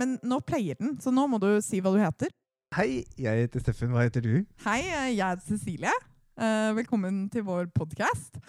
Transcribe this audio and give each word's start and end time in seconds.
Men 0.00 0.16
nå 0.24 0.40
pleier 0.46 0.78
den, 0.80 0.96
så 1.00 1.12
nå 1.12 1.26
må 1.28 1.40
du 1.42 1.50
si 1.64 1.80
hva 1.82 1.92
du 1.92 2.00
heter. 2.00 2.32
Hei, 2.72 3.04
jeg 3.20 3.44
heter 3.44 3.60
Steffen. 3.60 3.92
Hva 3.92 4.06
heter 4.06 4.24
du? 4.24 4.34
Hei, 4.64 4.80
eh, 4.80 5.10
jeg 5.18 5.26
heter 5.26 5.44
Cecilie. 5.44 5.92
Eh, 6.40 6.70
velkommen 6.78 7.26
til 7.32 7.44
vår 7.44 7.68
podkast. 7.76 8.40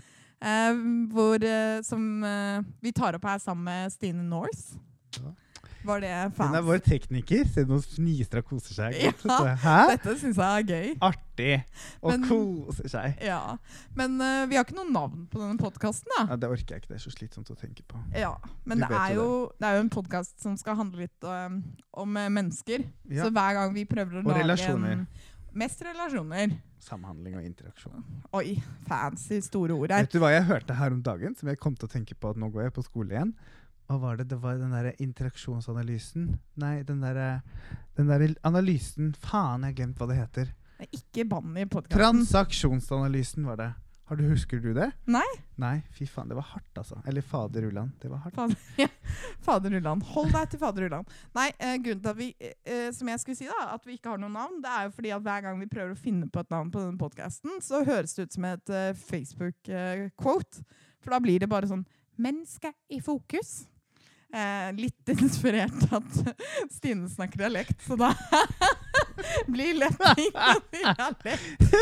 hvor 1.11 1.43
eh, 1.43 1.81
som 1.83 2.23
vi 2.83 2.91
tar 2.91 3.15
opp 3.15 3.25
her 3.25 3.37
sammen 3.39 3.63
med 3.63 3.91
Stine 3.91 4.23
Norse. 4.23 4.79
Ja. 5.19 5.31
Var 5.83 5.99
det 6.03 6.11
Hun 6.37 6.55
er 6.55 6.63
vår 6.65 6.79
tekniker. 6.85 7.43
Se, 7.51 7.63
nå 7.67 7.79
fniser 7.83 8.39
og 8.39 8.45
koser 8.47 8.77
seg. 8.77 8.95
Ja, 9.01 9.11
Hæ? 9.63 9.75
Dette 9.93 10.15
syns 10.21 10.39
jeg 10.39 10.63
er 10.63 10.67
gøy. 10.69 10.93
Artig. 11.09 11.57
Og 12.01 12.13
Men- 12.13 12.27
koser 12.29 12.87
seg. 12.93 13.17
Ja. 13.25 13.57
Men 13.97 14.15
uh, 14.21 14.45
vi 14.49 14.55
har 14.59 14.63
ikke 14.67 14.77
noe 14.77 14.89
navn 14.91 15.25
på 15.31 15.41
denne 15.41 15.59
podkasten, 15.59 16.07
da. 16.17 16.25
Ja, 16.31 16.39
det 16.39 16.49
orker 16.55 16.75
jeg 16.77 16.83
ikke. 16.83 16.93
Det 16.93 16.99
er 16.99 17.03
så 17.05 17.13
slitsomt 17.15 17.51
å 17.51 17.57
tenke 17.59 17.83
på. 17.87 17.99
Ja, 18.15 18.35
Men 18.65 18.83
det 18.85 18.89
er, 18.91 19.13
jo 19.17 19.23
jo, 19.27 19.37
det 19.59 19.69
er 19.69 19.77
jo 19.79 19.85
en 19.87 19.93
podkast 19.93 20.39
som 20.43 20.55
skal 20.59 20.77
handle 20.79 21.05
litt 21.05 21.27
um, 21.27 21.59
om 22.03 22.17
eh, 22.17 22.29
mennesker. 22.31 22.87
Ja. 23.11 23.25
Så 23.25 23.31
hver 23.35 23.59
gang 23.59 23.73
vi 23.75 23.85
prøver 23.89 24.19
å 24.19 24.23
Og 24.25 24.31
lage 24.31 24.43
relasjoner. 24.43 25.03
en 25.03 25.07
Mest 25.53 25.83
relasjoner. 25.85 26.55
Samhandling 26.81 27.35
og 27.37 27.43
interaksjon. 27.45 28.01
Oi, 28.33 28.55
fancy 28.89 29.37
store 29.45 29.75
ord 29.77 29.91
her. 29.93 30.07
Vet 30.07 30.15
du 30.15 30.19
hva 30.23 30.31
jeg 30.33 30.47
hørte 30.49 30.73
her 30.79 30.95
om 30.95 31.03
dagen, 31.05 31.35
som 31.37 31.51
jeg 31.51 31.59
kom 31.61 31.75
til 31.77 31.85
å 31.87 31.91
tenke 31.93 32.17
på 32.17 32.31
at 32.33 32.39
nå 32.41 32.49
går 32.51 32.65
jeg 32.65 32.73
på 32.73 32.83
skole 32.87 33.13
igjen? 33.13 33.35
Hva 33.87 33.99
var 33.99 34.17
det? 34.17 34.29
Det 34.31 34.39
var 34.41 34.57
den 34.57 34.71
derre 34.73 34.93
interaksjonsanalysen. 35.03 36.39
Nei, 36.61 36.75
den 36.87 37.03
derre 37.03 37.41
den 37.97 38.09
der 38.09 38.25
analysen 38.47 39.13
Faen, 39.21 39.61
jeg 39.61 39.73
har 39.73 39.77
glemt 39.77 39.99
hva 40.01 40.09
det 40.09 40.17
heter. 40.17 40.51
Er 40.81 40.89
Ikke 40.97 41.25
bann 41.29 41.55
i 41.57 41.65
podkasten. 41.69 41.99
Transaksjonsanalysen 41.99 43.45
var 43.45 43.59
det. 43.59 43.71
Har 44.09 44.17
du, 44.19 44.23
Husker 44.27 44.59
du 44.59 44.73
det? 44.75 44.89
Nei. 45.07 45.27
Nei, 45.61 45.77
fy 45.95 46.05
faen, 46.09 46.27
det 46.27 46.35
var 46.35 46.43
hardt, 46.49 46.73
altså. 46.77 46.97
Eller 47.07 47.23
fader 47.23 47.63
Ulland. 47.69 47.93
Det 48.01 48.09
var 48.11 48.19
hardt. 48.25 48.35
Fader, 48.35 48.57
ja. 48.83 48.87
Fader 49.45 49.77
Ulland. 49.79 50.03
Hold 50.11 50.33
deg 50.33 50.49
til 50.51 50.59
Fader 50.59 50.87
Ulland. 50.89 51.13
Nei, 51.37 51.47
eh, 51.55 51.77
grunnen 51.85 52.01
til 52.03 52.11
at 52.11 52.19
vi 52.19 52.27
eh, 52.41 52.89
som 52.93 53.09
jeg 53.13 53.21
skulle 53.23 53.39
si 53.39 53.47
da, 53.47 53.61
at 53.77 53.87
vi 53.87 53.95
ikke 53.95 54.11
har 54.11 54.19
noe 54.21 54.33
navn, 54.33 54.59
det 54.63 54.73
er 54.73 54.89
jo 54.89 54.95
fordi 54.97 55.13
at 55.15 55.23
hver 55.23 55.45
gang 55.47 55.61
vi 55.61 55.69
prøver 55.71 55.95
å 55.95 55.99
finne 55.99 56.27
på 56.27 56.43
et 56.43 56.51
navn 56.51 56.71
på 56.73 56.83
denne 56.83 56.99
podkasten, 56.99 57.61
så 57.63 57.83
høres 57.87 58.17
det 58.17 58.27
ut 58.27 58.37
som 58.37 58.49
et 58.49 58.73
eh, 58.73 58.89
Facebook-quote. 59.05 60.65
For 61.03 61.15
da 61.15 61.21
blir 61.23 61.39
det 61.43 61.51
bare 61.51 61.69
sånn 61.69 61.85
'Mennesket 62.13 62.75
i 62.93 62.99
fokus'. 63.01 63.63
Eh, 64.33 64.69
litt 64.73 65.09
inspirert 65.13 65.83
at 65.93 66.15
Stine 66.73 67.09
snakker 67.09 67.43
dialekt, 67.43 67.83
så 67.85 67.93
da 67.99 68.09
blir 69.53 69.77
lett 69.77 69.99
dialekt. 70.73 71.75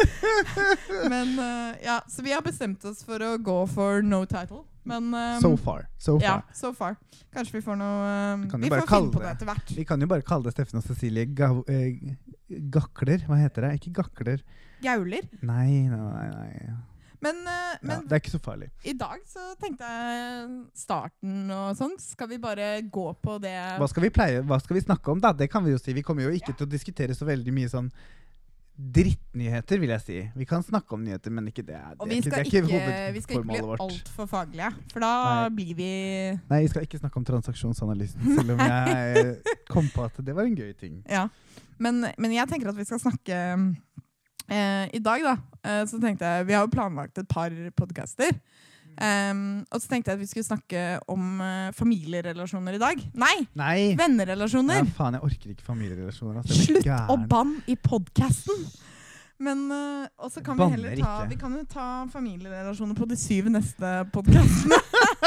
Men 1.07 1.31
eh, 1.39 1.79
ja, 1.85 2.01
så 2.11 2.25
vi 2.25 2.33
har 2.35 2.43
bestemt 2.43 2.83
oss 2.89 3.05
for 3.07 3.23
å 3.23 3.37
gå 3.39 3.55
for 3.71 4.03
no 4.03 4.25
title. 4.25 4.65
Men 4.83 5.13
um, 5.13 5.39
So 5.39 5.55
far. 5.55 5.87
So 5.97 6.17
far. 6.19 6.25
ja, 6.27 6.35
so 6.57 6.73
far. 6.75 6.99
Kanskje 7.31 7.59
vi 7.59 7.63
får 7.69 7.77
noe 7.79 8.11
eh, 8.11 8.45
Vi 8.57 8.65
Vi 8.65 8.73
får 8.73 8.87
finne 8.89 9.15
på 9.15 9.23
det 9.23 9.31
etter 9.31 9.51
hvert. 9.53 9.73
Vi 9.77 9.87
kan 9.87 10.03
jo 10.03 10.11
bare 10.11 10.25
kalle 10.27 10.49
det 10.49 10.55
Steffen 10.57 10.81
og 10.81 10.87
Cecilie 10.89 11.29
gav, 11.31 11.63
eh, 11.71 12.17
gakler. 12.73 13.23
Hva 13.29 13.39
heter 13.39 13.69
det? 13.69 13.75
Ikke 13.79 13.95
gakler. 14.01 14.43
Gauler. 14.83 15.27
Nei, 15.39 15.85
nei, 15.87 16.03
nei. 16.03 16.31
nei. 16.35 16.79
Men, 17.21 17.43
men 17.45 17.91
Ja, 17.91 17.99
det 18.01 18.15
er 18.17 18.21
ikke 18.23 18.33
så 18.33 18.41
farlig. 18.41 18.71
i 18.83 18.93
dag 18.97 19.19
så 19.29 19.51
tenkte 19.61 19.85
jeg 19.85 20.47
starten 20.73 21.51
og 21.53 21.75
sånn. 21.77 21.93
Skal 22.01 22.31
vi 22.31 22.39
bare 22.41 22.71
gå 22.81 23.05
på 23.21 23.37
det 23.43 23.53
Hva 23.77 23.89
skal 23.91 24.07
vi 24.07 24.13
pleie, 24.15 24.41
hva 24.41 24.57
skal 24.61 24.79
vi 24.79 24.85
snakke 24.87 25.13
om, 25.13 25.21
da? 25.21 25.33
Det 25.37 25.51
kan 25.51 25.63
vi 25.65 25.75
jo 25.75 25.81
si. 25.81 25.93
Vi 25.93 26.01
kommer 26.05 26.25
jo 26.25 26.33
ikke 26.33 26.55
til 26.57 26.65
å 26.65 26.71
diskutere 26.71 27.13
så 27.17 27.29
veldig 27.29 27.53
mye 27.53 27.69
sånn 27.69 27.91
drittnyheter, 28.81 29.79
vil 29.81 29.91
jeg 29.93 30.01
si. 30.01 30.19
Vi 30.33 30.45
kan 30.49 30.63
snakke 30.65 30.95
om 30.95 31.03
nyheter, 31.05 31.33
men 31.33 31.49
ikke 31.51 31.63
det. 31.67 31.77
det 31.77 31.99
Og 32.01 32.09
vi 32.09 32.17
skal 32.23 32.39
er 32.39 32.47
ikke, 32.47 32.61
vi 33.13 33.21
skal 33.21 33.37
ikke 33.37 33.49
bli 33.51 33.59
altfor 33.85 34.29
faglige, 34.31 34.71
for 34.93 35.03
da 35.03 35.11
Nei. 35.27 35.49
blir 35.59 35.75
vi 35.77 35.91
Nei, 36.49 36.61
vi 36.63 36.71
skal 36.71 36.87
ikke 36.87 37.01
snakke 37.01 37.21
om 37.21 37.27
transaksjonsanalysen, 37.27 38.23
selv 38.39 38.55
om 38.55 38.63
jeg 38.65 39.35
kom 39.69 39.89
på 39.93 40.07
at 40.07 40.17
det 40.25 40.35
var 40.37 40.49
en 40.49 40.57
gøy 40.57 40.73
ting. 40.79 41.01
Ja. 41.21 41.27
Men, 41.81 42.03
men 42.21 42.33
jeg 42.33 42.45
tenker 42.49 42.69
at 42.69 42.77
vi 42.77 42.85
skal 42.85 42.99
snakke 43.01 43.35
eh, 44.51 44.89
I 44.97 45.01
dag, 45.03 45.23
da, 45.25 45.37
eh, 45.63 45.83
så 45.89 45.99
tenkte 46.01 46.27
jeg 46.27 46.49
Vi 46.49 46.57
har 46.57 46.67
jo 46.67 46.73
planlagt 46.73 47.21
et 47.21 47.29
par 47.31 47.55
podcaster. 47.77 48.35
Um, 48.91 49.63
og 49.71 49.79
så 49.79 49.87
tenkte 49.87 50.11
jeg 50.11 50.19
at 50.19 50.21
vi 50.21 50.27
skulle 50.27 50.45
snakke 50.45 50.81
om 51.09 51.39
uh, 51.39 51.71
familierelasjoner 51.73 52.75
i 52.75 52.81
dag. 52.81 53.03
Nei! 53.17 53.35
Nei! 53.57 53.75
Vennerelasjoner! 53.97 54.81
Ja, 54.83 54.87
faen, 54.97 55.15
jeg 55.17 55.25
orker 55.25 55.53
ikke 55.53 55.65
familierelasjoner. 55.65 56.41
Altså. 56.41 56.57
Slutt 56.67 56.89
å 57.09 57.17
banne 57.31 57.63
i 57.71 57.77
podkasten! 57.79 58.65
Men 59.41 59.63
uh, 59.73 60.05
Og 60.21 60.29
så 60.29 60.43
kan 60.45 60.59
vi 60.59 60.67
heller 60.75 60.93
ta 60.99 61.13
ikke. 61.23 61.29
Vi 61.31 61.39
kan 61.41 61.55
jo 61.57 61.63
ta 61.69 61.87
familierelasjoner 62.11 62.97
på 62.97 63.07
de 63.09 63.17
syv 63.17 63.49
neste 63.53 63.93
podkastene. 64.13 64.77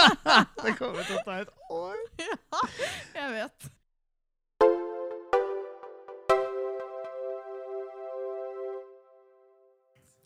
Det 0.65 0.77
kommer 0.79 1.03
til 1.03 1.19
å 1.19 1.25
ta 1.27 1.41
et 1.41 1.51
år. 1.73 1.97
ja, 2.29 2.69
jeg 3.17 3.33
vet. 3.41 3.73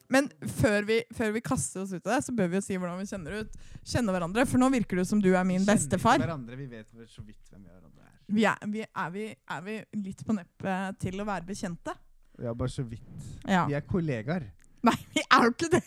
Men 0.09 0.29
før 0.59 0.87
vi, 0.89 1.03
før 1.13 1.33
vi 1.35 1.43
kaster 1.45 1.83
oss 1.85 1.93
ut 1.93 2.01
av 2.07 2.15
det, 2.15 2.21
så 2.25 2.33
bør 2.37 2.49
vi 2.53 2.57
jo 2.57 2.65
si 2.65 2.77
hvordan 2.81 2.99
vi 3.03 3.09
kjenner 3.11 3.41
ut 3.43 3.59
Kjenner 3.89 4.17
hverandre. 4.17 4.45
For 4.49 4.61
nå 4.61 4.69
virker 4.73 5.01
det 5.03 5.07
som 5.09 5.21
du 5.21 5.31
er 5.35 5.45
min 5.49 5.61
Kjenner 5.61 5.75
bestefar. 5.77 6.21
hverandre, 6.23 6.57
Vi 6.57 6.67
vet 6.73 6.89
så 6.89 7.23
vidt 7.25 7.43
hvem 7.53 7.63
vi 7.65 7.69
hverandre 7.73 8.05
er. 8.07 8.15
Vi 8.29 8.45
er, 8.49 8.67
vi, 8.73 8.85
er, 8.85 9.11
vi, 9.15 9.27
er 9.57 9.63
vi 9.65 9.77
litt 10.05 10.25
på 10.29 10.37
neppet 10.37 10.99
til 11.01 11.21
å 11.21 11.27
være 11.29 11.45
bekjente? 11.49 11.95
Ja, 12.41 12.53
bare 12.55 12.71
så 12.73 12.85
vidt. 12.87 13.05
Ja. 13.49 13.67
Vi 13.69 13.77
er 13.77 13.85
kollegaer. 13.89 14.45
Nei, 14.87 14.95
vi 15.15 15.25
er 15.27 15.45
jo 15.49 15.53
ikke 15.57 15.69
det! 15.73 15.83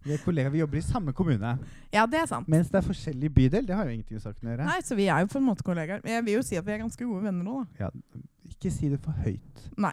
Vi 0.00 0.14
er 0.14 0.20
kollegaer, 0.24 0.52
vi 0.54 0.62
jobber 0.62 0.78
i 0.78 0.82
samme 0.86 1.12
kommune. 1.12 1.50
Ja, 1.92 2.06
det 2.08 2.22
er 2.22 2.28
sant. 2.30 2.46
Mens 2.48 2.70
det 2.72 2.78
er 2.80 2.86
forskjellig 2.86 3.28
bydel, 3.36 3.66
det 3.68 3.74
har 3.76 3.84
jo 3.84 3.92
ingenting 3.92 4.16
med 4.16 4.22
saken 4.24 4.48
å 4.48 4.54
gjøre. 4.54 4.68
Nei, 4.70 4.78
Så 4.86 4.96
vi 4.96 5.10
er 5.12 5.20
jo 5.20 5.28
på 5.34 5.36
en 5.42 5.44
måte 5.50 5.66
kollegaer. 5.66 6.00
Jeg 6.08 6.24
vil 6.24 6.38
jo 6.38 6.44
si 6.46 6.56
at 6.56 6.64
vi 6.64 6.72
er 6.72 6.80
ganske 6.80 7.04
gode 7.04 7.20
venner 7.26 7.44
nå, 7.44 7.58
da. 7.66 7.84
Ja, 7.90 8.22
ikke 8.54 8.72
si 8.72 8.88
det 8.94 9.02
for 9.04 9.12
høyt. 9.26 9.66
Nei. 9.76 9.92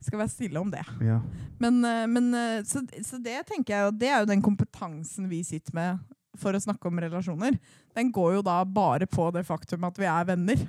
Skal 0.00 0.22
være 0.22 0.32
stille 0.32 0.60
om 0.60 0.70
det. 0.72 0.84
Ja. 1.04 1.18
Men, 1.60 1.82
eh, 1.84 2.06
men 2.08 2.30
eh, 2.34 2.62
så, 2.64 2.80
så 3.04 3.18
det 3.20 3.42
tenker 3.50 3.74
jeg 3.74 3.90
og 3.90 3.98
det 4.00 4.08
er 4.08 4.22
jo 4.22 4.30
den 4.30 4.42
kompetansen 4.44 5.26
vi 5.28 5.42
sitter 5.44 5.76
med 5.76 5.98
for 6.40 6.56
å 6.56 6.60
snakke 6.62 6.88
om 6.88 7.00
relasjoner. 7.02 7.58
Den 7.96 8.08
går 8.14 8.38
jo 8.38 8.44
da 8.46 8.60
bare 8.64 9.04
på 9.10 9.26
det 9.34 9.42
faktum 9.44 9.84
at 9.84 9.98
vi 10.00 10.06
er 10.08 10.24
venner. 10.30 10.62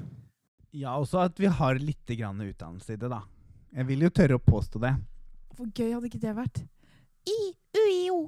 ja, 0.72 0.98
også 0.98 1.22
at 1.28 1.40
vi 1.40 1.48
har 1.48 1.80
litt 1.80 2.12
grann 2.18 2.42
utdannelse 2.44 2.94
i 2.96 3.00
det, 3.00 3.08
da. 3.12 3.22
Jeg 3.72 3.88
vil 3.88 4.04
jo 4.04 4.10
tørre 4.12 4.36
å 4.40 4.44
påstå 4.44 4.82
det. 4.84 4.92
Hvor 5.56 5.68
gøy 5.72 5.94
hadde 5.94 6.10
ikke 6.10 6.20
det 6.26 6.36
vært? 6.36 6.62
I 7.28 7.40
UiO. 7.78 8.20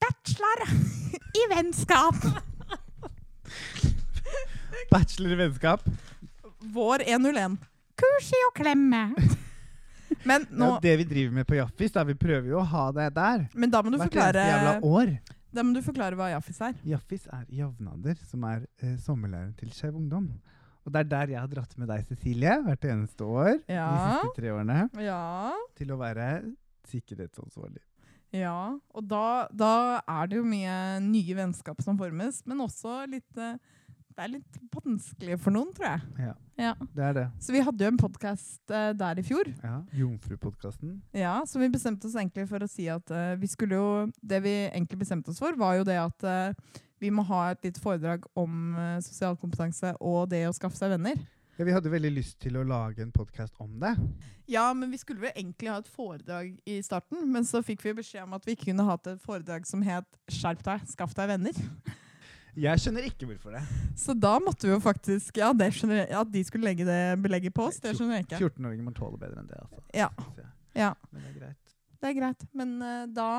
Bachelor 0.00 0.62
i 1.40 1.46
vennskap. 1.50 2.16
Bachelor 4.90 5.34
i 5.34 5.40
vennskap. 5.42 5.84
Vår 6.74 7.02
101. 7.06 7.58
Kurs 8.00 8.30
i 8.36 8.42
å 8.46 8.52
klemme. 8.56 9.02
Men 10.28 10.44
Det 10.44 10.58
nå 10.60 10.76
er 10.76 10.80
det 10.84 10.94
vi 11.00 11.04
driver 11.14 11.32
med 11.40 11.46
på 11.48 11.56
Jaffis. 11.56 11.92
da. 11.92 12.04
Vi 12.04 12.14
prøver 12.14 12.48
jo 12.52 12.58
å 12.60 12.66
ha 12.66 12.90
det 12.92 13.08
der. 13.14 13.48
Men 13.54 13.70
da 13.70 13.82
må 13.82 13.90
du 13.90 13.96
Hvert 13.98 14.10
forklare 14.12 14.46
jævla 14.50 14.74
år. 14.84 15.18
Da 15.52 15.62
må 15.66 15.74
du 15.74 15.80
forklare 15.82 16.14
hva 16.18 16.28
Jaffis 16.30 16.60
er. 16.60 16.74
Jaffis 16.86 17.26
er 17.32 17.44
Javnader, 17.50 18.16
som 18.30 18.44
er 18.44 18.66
eh, 18.82 18.96
sommerlæreren 19.02 19.54
til 19.58 19.70
Skeiv 19.74 19.96
Ungdom. 19.96 20.28
Og 20.86 20.92
det 20.92 21.00
er 21.00 21.08
der 21.10 21.32
jeg 21.34 21.40
har 21.40 21.48
dratt 21.48 21.72
med 21.78 21.88
deg, 21.88 22.06
Cecilie, 22.08 22.54
hvert 22.64 22.84
eneste 22.88 23.26
år 23.26 23.50
de 23.66 23.80
siste 23.80 24.30
tre 24.36 24.52
årene, 24.54 24.88
Ja. 25.02 25.52
til 25.76 25.90
å 25.92 25.98
være 26.00 26.28
sikkerhetsansvarlig. 26.88 27.82
Ja, 28.32 28.78
og 28.94 29.08
da, 29.10 29.48
da 29.50 30.00
er 30.06 30.28
det 30.30 30.38
jo 30.38 30.44
mye 30.46 31.00
nye 31.02 31.34
vennskap 31.34 31.80
som 31.82 31.98
formes, 31.98 32.42
men 32.46 32.62
også 32.62 33.00
litt 33.10 33.36
eh, 33.42 33.56
Det 34.20 34.26
er 34.26 34.32
litt 34.34 34.56
vanskelig 34.74 35.36
for 35.40 35.54
noen, 35.54 35.70
tror 35.72 35.86
jeg. 35.86 36.00
Ja, 36.20 36.32
Ja. 36.60 36.74
det 36.92 37.04
er 37.06 37.14
det. 37.16 37.22
Så 37.40 37.54
vi 37.54 37.62
hadde 37.64 37.86
jo 37.86 37.88
en 37.88 37.96
podkast 37.96 38.68
der 38.68 39.18
i 39.18 39.22
fjor. 39.24 39.48
Ja, 39.64 39.78
Jomfrupodkasten. 39.96 40.98
Ja, 41.16 41.40
Så 41.48 41.58
vi 41.58 41.70
bestemte 41.72 42.04
oss 42.04 42.14
egentlig 42.14 42.44
for 42.50 42.60
å 42.60 42.68
si 42.68 42.84
at 42.92 43.08
uh, 43.10 43.32
vi 43.40 43.48
skulle 43.48 43.78
jo 43.78 44.10
Det 44.20 44.42
vi 44.44 44.52
egentlig 44.68 44.98
bestemte 45.00 45.32
oss 45.32 45.40
for, 45.40 45.56
var 45.56 45.78
jo 45.78 45.86
det 45.88 45.96
at 45.96 46.26
uh, 46.28 46.52
vi 47.00 47.08
må 47.08 47.24
ha 47.30 47.52
et 47.54 47.64
litt 47.64 47.78
foredrag 47.80 48.26
om 48.36 48.74
uh, 48.76 49.00
sosial 49.00 49.38
kompetanse 49.40 49.94
og 49.96 50.28
det 50.28 50.42
å 50.50 50.52
skaffe 50.52 50.76
seg 50.76 50.92
venner. 50.92 51.16
Ja, 51.56 51.64
vi 51.64 51.72
hadde 51.72 51.92
veldig 51.92 52.12
lyst 52.12 52.36
til 52.44 52.60
å 52.60 52.64
lage 52.64 53.00
en 53.00 53.16
podkast 53.16 53.56
om 53.58 53.80
det. 53.80 53.94
Ja, 54.52 54.66
men 54.76 54.92
vi 54.92 55.00
skulle 55.00 55.24
vel 55.24 55.32
egentlig 55.32 55.72
ha 55.72 55.78
et 55.80 55.88
foredrag 55.88 56.52
i 56.68 56.76
starten, 56.84 57.24
men 57.32 57.48
så 57.48 57.64
fikk 57.64 57.86
vi 57.86 57.96
beskjed 58.02 58.28
om 58.28 58.36
at 58.36 58.44
vi 58.44 58.52
ikke 58.52 58.68
kunne 58.68 58.84
hatt 58.84 59.08
et 59.14 59.24
foredrag 59.24 59.64
som 59.64 59.80
het 59.80 60.04
'Skjerp 60.28 60.60
deg, 60.68 60.84
skaff 60.92 61.16
deg 61.16 61.32
venner'. 61.32 61.64
Jeg 62.58 62.82
skjønner 62.82 63.06
ikke 63.06 63.28
hvorfor 63.30 63.54
det. 63.54 63.62
Så 63.98 64.14
da 64.18 64.32
måtte 64.42 64.66
vi 64.66 64.72
jo 64.72 64.80
faktisk 64.82 65.36
Ja, 65.38 65.52
det 65.54 65.70
skjønner 65.76 66.00
jeg, 66.02 66.08
at 66.18 66.32
de 66.32 66.42
skulle 66.46 66.66
legge 66.66 66.86
det 66.88 67.00
belegget 67.22 67.54
på 67.54 67.68
oss, 67.68 67.78
det 67.82 67.94
skjønner 67.94 68.18
jeg 68.18 68.26
ikke. 68.26 68.40
14-åringer 68.48 68.86
må 68.86 68.94
tåle 68.96 69.20
bedre 69.20 69.42
enn 69.42 69.50
det. 69.50 69.60
altså. 69.60 69.82
Ja. 69.94 70.08
Ja, 70.74 70.92
Men 71.10 71.22
det 71.22 71.30
er 71.30 71.38
greit. 71.40 71.74
det 72.00 72.10
er 72.10 72.18
greit. 72.18 72.44
Men 72.54 72.76
uh, 72.82 73.06
da 73.14 73.30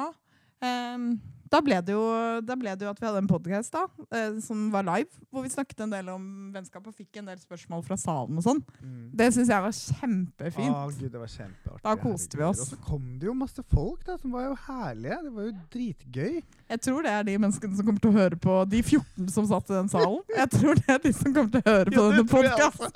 ehm, 0.63 1.12
da 1.51 1.59
ble, 1.59 1.77
det 1.83 1.92
jo, 1.92 2.03
da 2.48 2.56
ble 2.56 2.71
det 2.80 2.86
jo 2.86 2.92
at 2.94 3.00
vi 3.01 3.07
hadde 3.09 3.19
en 3.25 3.27
podcast 3.27 3.74
da, 3.75 3.81
eh, 4.15 4.38
som 4.44 4.69
var 4.71 4.86
live, 4.88 5.09
hvor 5.27 5.44
vi 5.44 5.51
snakket 5.51 5.83
en 5.83 5.92
del 5.92 6.07
om 6.13 6.24
vennskap 6.53 6.86
og 6.88 6.95
fikk 6.95 7.19
en 7.19 7.27
del 7.27 7.42
spørsmål 7.42 7.83
fra 7.83 7.98
salen 8.00 8.39
og 8.39 8.45
sånn. 8.45 8.62
Mm. 8.80 9.09
Det 9.19 9.27
syns 9.36 9.51
jeg 9.51 9.65
var 9.65 9.75
kjempefint. 9.75 10.71
Å, 10.71 10.86
Gud, 10.95 11.09
det 11.12 11.19
var 11.19 11.33
kjempeartig. 11.33 11.83
Da 11.83 11.95
koste 12.00 12.39
vi 12.39 12.45
oss. 12.48 12.63
Og 12.63 12.71
så 12.71 12.80
kom 12.88 13.03
det 13.19 13.27
jo 13.27 13.36
masse 13.36 13.65
folk 13.74 14.06
da, 14.07 14.15
som 14.21 14.31
var 14.38 14.48
jo 14.48 14.56
herlige. 14.69 15.19
Det 15.27 15.33
var 15.36 15.50
jo 15.50 15.53
dritgøy. 15.75 16.42
Jeg 16.71 16.83
tror 16.88 17.03
det 17.03 17.12
er 17.12 17.27
de 17.27 17.36
menneskene 17.44 17.75
som 17.75 17.88
kommer 17.89 18.06
til 18.06 18.13
å 18.13 18.15
høre 18.15 18.39
på 18.47 18.57
de 18.71 18.80
14 18.86 19.31
som 19.36 19.51
satt 19.51 19.74
i 19.74 19.75
den 19.75 19.92
salen. 19.92 20.21
Jeg 20.31 20.54
tror 20.56 20.80
det 20.80 20.88
er 20.95 21.01
de 21.04 21.12
som 21.19 21.36
kommer 21.36 21.51
til 21.51 21.65
å 21.65 21.75
høre 21.75 21.92
på 21.92 22.00
Ja, 22.00 22.06
denne 22.15 22.27
podkasten. 22.31 22.92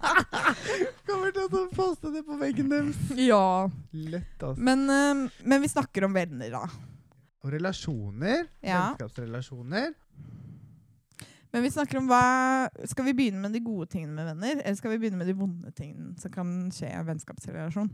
Kommer 1.10 1.32
til 1.34 1.44
å 1.44 1.64
poste 1.74 2.10
det 2.14 2.22
på 2.26 2.36
veggen 2.40 2.70
deres. 2.70 2.98
Ja. 3.18 3.68
Lett, 3.92 4.36
altså. 4.38 4.62
Men, 4.62 4.86
eh, 4.88 5.42
men 5.44 5.62
vi 5.62 5.68
snakker 5.68 6.06
om 6.06 6.14
venner, 6.16 6.54
da. 6.54 6.64
Og 7.40 7.54
relasjoner. 7.54 8.46
Ja. 8.62 8.90
Vennskapsrelasjoner. 8.90 9.94
Men 11.50 11.64
vi 11.64 11.70
snakker 11.72 11.98
om 11.98 12.06
hva 12.10 12.68
Skal 12.86 13.08
vi 13.08 13.14
begynne 13.16 13.40
med 13.42 13.54
de 13.56 13.62
gode 13.64 13.88
tingene 13.90 14.14
med 14.14 14.28
venner, 14.28 14.60
eller 14.62 14.78
skal 14.78 14.92
vi 14.94 15.00
begynne 15.02 15.18
med 15.18 15.30
de 15.30 15.36
vonde 15.38 15.72
tingene 15.74 16.14
som 16.20 16.32
kan 16.34 16.52
skje 16.74 16.90
i 16.90 16.98
en 16.98 17.08
vennskapsrelasjon? 17.08 17.90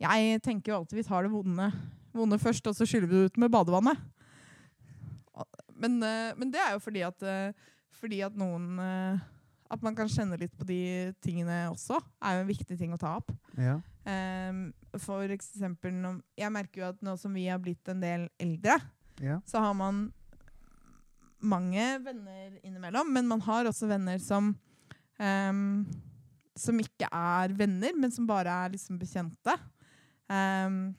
Jeg 0.00 0.40
tenker 0.40 0.72
jo 0.72 0.78
alltid 0.78 0.96
vi 0.96 1.04
tar 1.04 1.26
det 1.26 1.32
vonde, 1.32 1.66
vonde 2.16 2.38
først, 2.40 2.70
og 2.70 2.76
så 2.76 2.86
skyller 2.88 3.10
vi 3.10 3.18
det 3.18 3.32
ut 3.32 3.42
med 3.42 3.52
badevannet. 3.52 4.00
Men, 5.80 6.00
eh, 6.04 6.32
men 6.36 6.52
det 6.52 6.60
er 6.60 6.74
jo 6.74 6.80
fordi 6.80 7.02
at, 7.04 7.22
eh, 7.22 7.52
fordi 8.00 8.22
at 8.24 8.36
noen 8.36 8.78
eh, 8.80 9.28
At 9.70 9.84
man 9.86 9.94
kan 9.94 10.08
kjenne 10.10 10.34
litt 10.34 10.50
på 10.58 10.66
de 10.66 11.12
tingene 11.22 11.68
også, 11.70 12.00
er 12.18 12.34
jo 12.34 12.40
en 12.42 12.48
viktig 12.48 12.74
ting 12.74 12.90
å 12.90 12.98
ta 12.98 13.12
opp. 13.20 13.28
Ja. 13.54 13.76
Ehm, 14.08 14.70
for 14.96 15.28
eksempel 15.28 15.92
når, 15.92 16.22
Jeg 16.38 16.52
merker 16.52 16.80
jo 16.80 16.86
at 16.88 17.02
nå 17.04 17.16
som 17.20 17.34
vi 17.36 17.44
har 17.50 17.60
blitt 17.60 17.88
en 17.92 18.00
del 18.00 18.28
eldre, 18.40 18.78
ja. 19.20 19.40
så 19.44 19.60
har 19.60 19.74
man 19.76 20.06
mange 21.40 21.84
venner 22.04 22.56
innimellom, 22.64 23.12
men 23.12 23.28
man 23.28 23.40
har 23.44 23.68
også 23.68 23.88
venner 23.88 24.20
som 24.20 24.54
um, 25.20 25.84
som 26.60 26.80
ikke 26.82 27.08
er 27.08 27.54
venner, 27.56 27.94
men 27.96 28.12
som 28.12 28.26
bare 28.28 28.52
er 28.64 28.74
liksom 28.74 28.98
bekjente. 29.00 29.54
Um, 30.30 30.92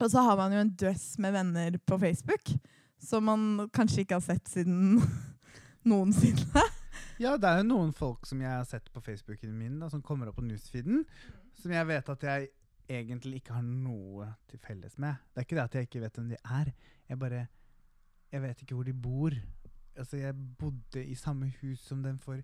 og 0.00 0.10
så 0.12 0.24
har 0.24 0.36
man 0.38 0.54
jo 0.54 0.60
en 0.62 0.74
dress 0.82 1.14
med 1.20 1.34
venner 1.36 1.78
på 1.86 1.98
Facebook, 2.00 2.52
som 3.00 3.26
man 3.28 3.70
kanskje 3.74 4.04
ikke 4.04 4.18
har 4.18 4.24
sett 4.24 4.48
siden 4.48 5.00
noensinne. 5.90 6.66
Ja, 7.20 7.34
det 7.36 7.48
er 7.48 7.60
jo 7.60 7.68
noen 7.68 7.92
folk 7.96 8.24
som 8.28 8.40
jeg 8.40 8.50
har 8.50 8.64
sett 8.68 8.88
på 8.92 9.02
Facebooken 9.04 9.52
min, 9.56 9.78
da, 9.80 9.90
som 9.92 10.02
kommer 10.04 10.30
opp 10.30 10.38
på 10.40 10.44
newsfeeden, 10.46 11.04
som 11.62 11.72
jeg 11.74 11.88
vet 11.88 12.08
at 12.14 12.26
jeg 12.26 12.50
egentlig 12.90 13.40
ikke 13.40 13.54
har 13.54 13.64
noe 13.66 14.26
til 14.50 14.60
felles 14.62 14.98
med. 14.98 15.14
Det 15.30 15.42
er 15.42 15.46
ikke 15.46 15.58
det 15.58 15.64
at 15.64 15.78
jeg 15.78 15.88
ikke 15.88 16.02
vet 16.04 16.18
hvem 16.18 16.28
de 16.32 16.40
er. 16.42 16.72
Jeg 17.08 17.18
bare 17.18 17.46
Jeg 18.32 18.42
vet 18.42 18.60
ikke 18.62 18.74
hvor 18.74 18.84
de 18.86 18.92
bor. 18.94 19.34
Altså, 19.96 20.16
jeg 20.16 20.34
bodde 20.58 21.04
i 21.04 21.14
samme 21.14 21.52
hus 21.60 21.80
som 21.80 22.02
dem 22.02 22.18
for 22.18 22.38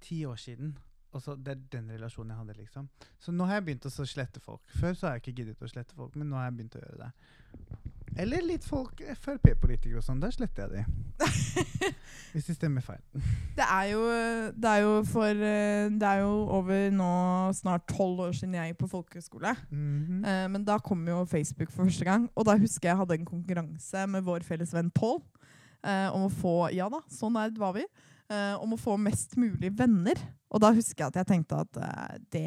ti 0.00 0.24
år 0.24 0.36
siden. 0.36 0.78
Og 1.12 1.22
så 1.22 1.34
Det 1.36 1.48
er 1.48 1.54
den 1.72 1.90
relasjonen 1.90 2.30
jeg 2.30 2.38
hadde, 2.38 2.54
liksom. 2.56 2.88
Så 3.18 3.32
nå 3.32 3.44
har 3.44 3.54
jeg 3.54 3.64
begynt 3.64 3.86
å 3.86 4.06
slette 4.06 4.40
folk. 4.40 4.62
Før 4.68 4.94
så 4.94 5.06
har 5.06 5.14
jeg 5.14 5.22
ikke 5.22 5.36
giddet 5.42 5.62
å 5.62 5.68
slette 5.68 5.94
folk, 5.94 6.16
men 6.16 6.30
nå 6.30 6.36
har 6.36 6.44
jeg 6.48 6.56
begynt 6.56 6.76
å 6.78 6.82
gjøre 6.84 7.04
det. 7.04 7.10
Eller 8.18 8.42
litt 8.42 8.64
folk, 8.66 8.98
Frp-politikere 9.22 10.00
og 10.00 10.04
sånn. 10.04 10.18
Der 10.22 10.32
sletter 10.34 10.66
jeg 10.66 10.82
de. 10.82 10.84
Hvis 12.32 12.46
de 12.46 12.54
stemmer 12.54 12.82
feil. 12.84 13.00
Det 13.56 13.64
er 13.64 13.86
jo, 13.92 14.00
det 14.54 14.70
er 14.70 14.82
jo 14.84 14.92
for 15.08 15.30
eh, 15.46 15.88
Det 15.90 16.06
er 16.06 16.20
jo 16.22 16.32
over 16.58 16.90
nå 16.94 17.08
snart 17.58 17.86
tolv 17.90 18.20
år 18.26 18.34
siden 18.36 18.54
jeg 18.58 18.72
gikk 18.72 18.80
på 18.84 18.90
folkehøyskole. 18.96 19.54
Mhm. 19.70 20.20
Eh, 20.26 20.46
men 20.52 20.64
da 20.66 20.78
kom 20.82 21.02
jo 21.08 21.24
Facebook 21.30 21.70
for 21.72 21.84
første 21.88 22.06
gang. 22.06 22.28
Og 22.34 22.46
da 22.46 22.56
husker 22.58 22.88
jeg 22.88 22.94
jeg 22.94 22.98
hadde 23.04 23.18
en 23.20 23.28
konkurranse 23.28 24.06
med 24.10 24.24
vår 24.26 24.42
felles 24.46 24.72
venn 24.74 24.90
Pål. 24.90 25.20
Eh, 25.86 26.08
om 26.12 26.26
å 26.26 26.32
få 26.32 26.54
Ja 26.76 26.90
da, 26.92 26.98
så 27.08 27.30
nerd 27.32 27.56
var 27.58 27.72
vi. 27.78 27.86
eh, 28.30 28.54
om 28.62 28.74
å 28.74 28.78
få 28.78 28.98
mest 29.00 29.36
mulig 29.40 29.70
venner. 29.78 30.18
Og 30.50 30.60
da 30.62 30.72
husker 30.74 31.04
jeg 31.04 31.08
at 31.14 31.20
jeg 31.22 31.28
tenkte 31.30 31.62
at 31.64 31.78
eh, 31.78 32.18
det 32.34 32.44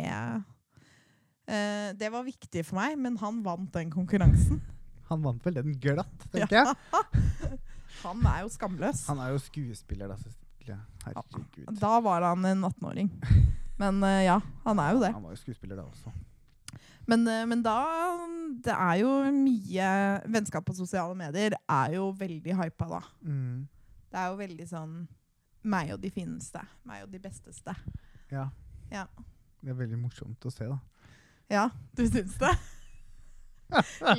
eh, 1.48 1.90
Det 1.98 2.12
var 2.12 2.24
viktig 2.28 2.64
for 2.68 2.80
meg, 2.80 2.98
men 3.00 3.18
han 3.18 3.42
vant 3.44 3.72
den 3.74 3.90
konkurransen. 3.92 4.62
Han 5.14 5.24
vant 5.24 5.46
vel 5.46 5.60
den 5.60 5.76
glatt, 5.82 6.26
tenker 6.34 6.60
jeg. 6.60 6.76
Han 8.04 8.26
er 8.28 8.44
jo 8.44 8.52
skamløs. 8.52 9.06
Han 9.08 9.22
er 9.24 9.32
jo 9.32 9.40
skuespiller, 9.40 10.12
da. 10.12 10.18
Cecilie. 10.20 10.80
Herregud. 11.06 11.70
Da 11.80 11.94
var 12.04 12.26
han 12.28 12.46
en 12.50 12.66
18-åring. 12.68 13.10
Men 13.82 14.04
uh, 14.04 14.20
ja, 14.24 14.36
han 14.64 14.80
er 14.80 14.94
jo 14.94 15.00
det. 15.02 15.12
Han 15.16 15.24
var 15.24 15.34
jo 15.34 15.40
skuespiller 15.40 15.80
da 15.80 15.86
også. 15.88 16.12
Men, 17.10 17.24
uh, 17.28 17.42
men 17.50 17.64
da 17.66 17.78
Det 18.64 18.72
er 18.72 19.00
jo 19.02 19.10
mye 19.36 19.88
Vennskap 20.32 20.64
på 20.64 20.76
sosiale 20.78 21.16
medier 21.20 21.56
er 21.58 21.96
jo 21.98 22.12
veldig 22.16 22.56
hypa, 22.60 22.88
da. 22.92 23.02
Mm. 23.26 23.66
Det 24.12 24.22
er 24.22 24.30
jo 24.30 24.38
veldig 24.40 24.68
sånn 24.70 24.94
meg 25.64 25.94
og 25.96 26.00
de 26.04 26.12
fineste. 26.14 26.62
Meg 26.88 27.06
og 27.06 27.12
de 27.12 27.20
besteste. 27.24 27.76
Ja. 28.32 28.50
Ja. 28.92 29.08
Det 29.64 29.72
er 29.72 29.80
veldig 29.80 30.00
morsomt 30.00 30.44
å 30.46 30.52
se, 30.54 30.68
da. 30.70 30.78
Ja, 31.52 31.68
du 31.96 32.04
syns 32.08 32.36
det? 32.40 32.52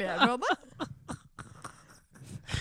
Ler 0.00 0.20
du 0.20 0.34
av 0.34 0.42
det? 0.42 0.54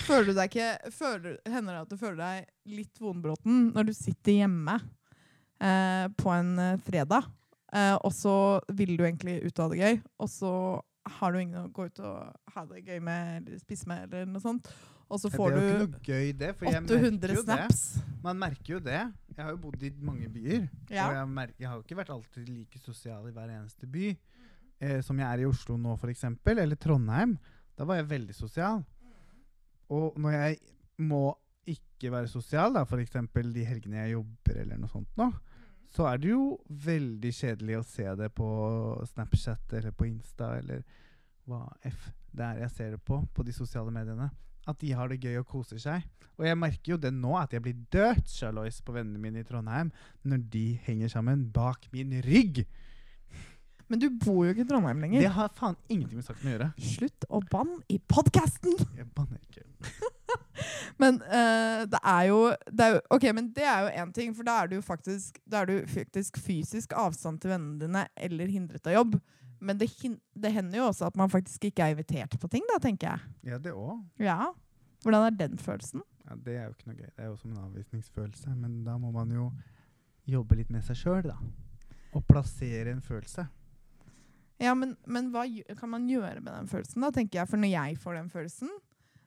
Føler 0.03 0.29
du 0.29 0.33
deg 0.37 0.49
ikke 0.49 0.91
føler, 0.95 1.37
Hender 1.49 1.77
det 1.77 1.83
at 1.85 1.91
du 1.91 1.99
føler 1.99 2.19
deg 2.19 2.77
litt 2.79 3.01
vondbråten 3.01 3.69
når 3.75 3.89
du 3.89 3.93
sitter 3.95 4.39
hjemme 4.41 4.77
eh, 5.61 6.07
på 6.19 6.31
en 6.33 6.53
eh, 6.59 6.79
fredag, 6.83 7.27
eh, 7.75 7.95
og 7.99 8.13
så 8.15 8.35
vil 8.73 8.95
du 8.97 9.05
egentlig 9.05 9.39
ut 9.43 9.53
og 9.59 9.65
ha 9.65 9.69
det 9.73 9.83
gøy, 9.83 10.01
og 10.23 10.31
så 10.31 10.53
har 11.19 11.35
du 11.35 11.41
ingen 11.41 11.65
å 11.65 11.69
gå 11.75 11.89
ut 11.91 12.01
og 12.03 12.55
ha 12.55 12.65
det 12.71 12.83
gøy 12.87 12.99
med 13.03 13.41
eller 13.41 13.61
spise 13.61 13.89
med, 13.91 14.07
eller 14.07 14.29
noe 14.31 14.43
sånt, 14.43 14.71
og 15.13 15.19
så 15.21 15.29
det 15.29 15.37
får 15.37 15.57
ikke 15.57 15.79
du 15.85 15.97
gøy, 16.07 16.27
det. 16.39 16.51
For 16.57 16.69
jeg 16.69 16.83
merker 16.83 17.07
800 17.07 17.35
jo 17.37 17.43
snaps. 17.43 17.81
det. 17.93 18.13
Man 18.23 18.39
merker 18.39 18.73
jo 18.73 18.79
det. 18.81 19.01
Jeg 19.35 19.43
har 19.43 19.51
jo 19.51 19.59
bodd 19.61 19.83
i 19.83 19.91
mange 20.01 20.29
byer. 20.31 20.63
Ja. 20.89 21.09
Og 21.09 21.17
jeg, 21.19 21.27
merker, 21.35 21.59
jeg 21.59 21.69
har 21.69 21.75
jo 21.77 21.83
ikke 21.83 21.97
vært 21.99 22.13
alltid 22.15 22.47
like 22.49 22.81
sosial 22.81 23.27
i 23.29 23.33
hver 23.35 23.51
eneste 23.51 23.89
by. 23.93 24.13
Eh, 24.83 24.99
som 25.05 25.19
jeg 25.19 25.27
er 25.27 25.43
i 25.43 25.47
Oslo 25.47 25.77
nå, 25.79 25.95
f.eks. 25.95 26.25
Eller 26.51 26.79
Trondheim. 26.79 27.37
Da 27.77 27.87
var 27.87 28.01
jeg 28.01 28.11
veldig 28.11 28.35
sosial. 28.35 28.83
Og 29.93 30.19
når 30.19 30.35
jeg 30.35 30.59
må 31.07 31.23
ikke 31.69 32.11
være 32.11 32.27
sosial, 32.31 32.73
da, 32.75 32.83
f.eks. 32.83 33.15
de 33.55 33.65
helgene 33.67 34.01
jeg 34.01 34.17
jobber 34.17 34.59
eller 34.63 34.81
noe 34.81 34.91
sånt 34.91 35.19
nå, 35.19 35.29
så 35.93 36.07
er 36.09 36.19
det 36.19 36.31
jo 36.31 36.43
veldig 36.67 37.31
kjedelig 37.37 37.77
å 37.77 37.85
se 37.85 38.05
det 38.17 38.29
på 38.33 38.47
Snapchat 39.11 39.75
eller 39.77 39.93
på 39.93 40.07
Insta 40.09 40.55
eller 40.57 40.81
hva 41.45 41.67
f 41.85 42.09
det 42.33 42.45
er 42.47 42.63
jeg 42.63 42.73
ser 42.73 42.95
det 42.95 43.01
på 43.05 43.19
på 43.29 43.45
de 43.45 43.53
sosiale 43.53 43.93
mediene. 43.93 44.31
At 44.65 44.79
de 44.81 44.89
har 44.95 45.11
det 45.11 45.19
gøy 45.21 45.37
og 45.41 45.49
koser 45.51 45.77
seg. 45.77 46.05
Og 46.39 46.47
jeg 46.47 46.57
merker 46.57 46.95
jo 46.95 46.97
det 46.97 47.11
nå, 47.13 47.35
at 47.37 47.53
jeg 47.53 47.61
blir 47.61 47.83
dødssjalois 47.93 48.79
på 48.81 48.95
vennene 48.95 49.21
mine 49.21 49.43
i 49.43 49.45
Trondheim 49.45 49.91
når 50.25 50.47
de 50.55 50.63
henger 50.87 51.11
sammen 51.13 51.45
bak 51.53 51.85
min 51.93 52.15
rygg. 52.25 52.63
Men 53.93 54.01
du 54.01 54.07
bor 54.09 54.39
jo 54.41 54.55
ikke 54.55 54.63
i 54.63 54.65
Trondheim 54.65 55.03
lenger. 55.03 55.21
Det 55.21 55.29
har 55.35 55.51
faen 55.53 55.75
ingenting 55.85 56.17
med 56.17 56.25
saken 56.25 56.47
å 56.47 56.53
gjøre. 56.55 56.67
Slutt 56.81 57.25
å 57.29 57.41
banne 57.51 57.75
i 57.93 57.99
podkasten! 58.09 58.73
Jeg 58.97 59.05
banner 59.13 59.37
ikke. 59.37 59.67
Men 61.01 61.19
uh, 61.21 61.83
det 61.91 61.99
er 62.01 62.23
jo, 62.31 62.39
det 62.73 62.87
er 62.87 62.95
jo 62.95 62.99
Ok, 63.13 63.27
men 63.35 63.49
det 63.53 63.65
er 63.67 63.85
jo 63.85 63.91
én 64.01 64.11
ting, 64.15 64.33
for 64.37 64.47
da 64.47 64.55
er 64.63 64.71
du 64.71 64.75
faktisk, 64.85 65.37
da 65.49 65.61
er 65.61 65.69
du 65.69 65.89
faktisk 65.89 66.37
fysisk 66.41 66.93
avstand 66.97 67.41
til 67.43 67.51
vennene 67.51 67.81
dine 67.81 68.03
eller 68.15 68.49
hindret 68.53 68.89
av 68.89 68.95
jobb. 68.95 69.17
Men 69.63 69.79
det, 69.81 69.89
hin 70.01 70.17
det 70.37 70.53
hender 70.55 70.81
jo 70.81 70.89
også 70.89 71.09
at 71.09 71.17
man 71.19 71.31
faktisk 71.33 71.69
ikke 71.69 71.85
er 71.85 71.95
invitert 71.95 72.37
på 72.39 72.49
ting, 72.51 72.65
da, 72.69 72.79
tenker 72.81 73.11
jeg. 73.11 73.33
Ja, 73.51 73.61
det 73.61 73.73
også. 73.73 73.99
Ja. 74.23 74.51
Hvordan 75.03 75.27
er 75.27 75.37
den 75.37 75.57
følelsen? 75.61 76.05
Ja, 76.25 76.37
det 76.45 76.57
er 76.57 76.65
jo 76.65 76.75
ikke 76.77 76.89
noe 76.91 76.99
gøy. 76.99 77.09
Det 77.09 77.25
er 77.25 77.29
jo 77.29 77.41
som 77.41 77.51
en 77.53 77.65
avvisningsfølelse. 77.67 78.55
Men 78.55 78.79
da 78.87 78.97
må 79.01 79.11
man 79.13 79.33
jo 79.33 79.49
jobbe 80.29 80.57
litt 80.57 80.71
med 80.73 80.85
seg 80.87 80.97
sjøl, 81.01 81.27
da. 81.27 81.37
Og 82.13 82.23
plassere 82.29 82.93
en 82.93 83.03
følelse. 83.03 83.47
Ja, 84.61 84.73
men, 84.77 84.95
men 85.05 85.31
hva 85.33 85.45
kan 85.79 85.91
man 85.91 86.09
gjøre 86.09 86.41
med 86.41 86.51
den 86.51 86.69
følelsen, 86.71 87.03
da, 87.03 87.11
tenker 87.13 87.41
jeg. 87.41 87.49
For 87.49 87.61
når 87.61 87.73
jeg 87.73 88.01
får 88.03 88.19
den 88.19 88.29
følelsen, 88.33 88.73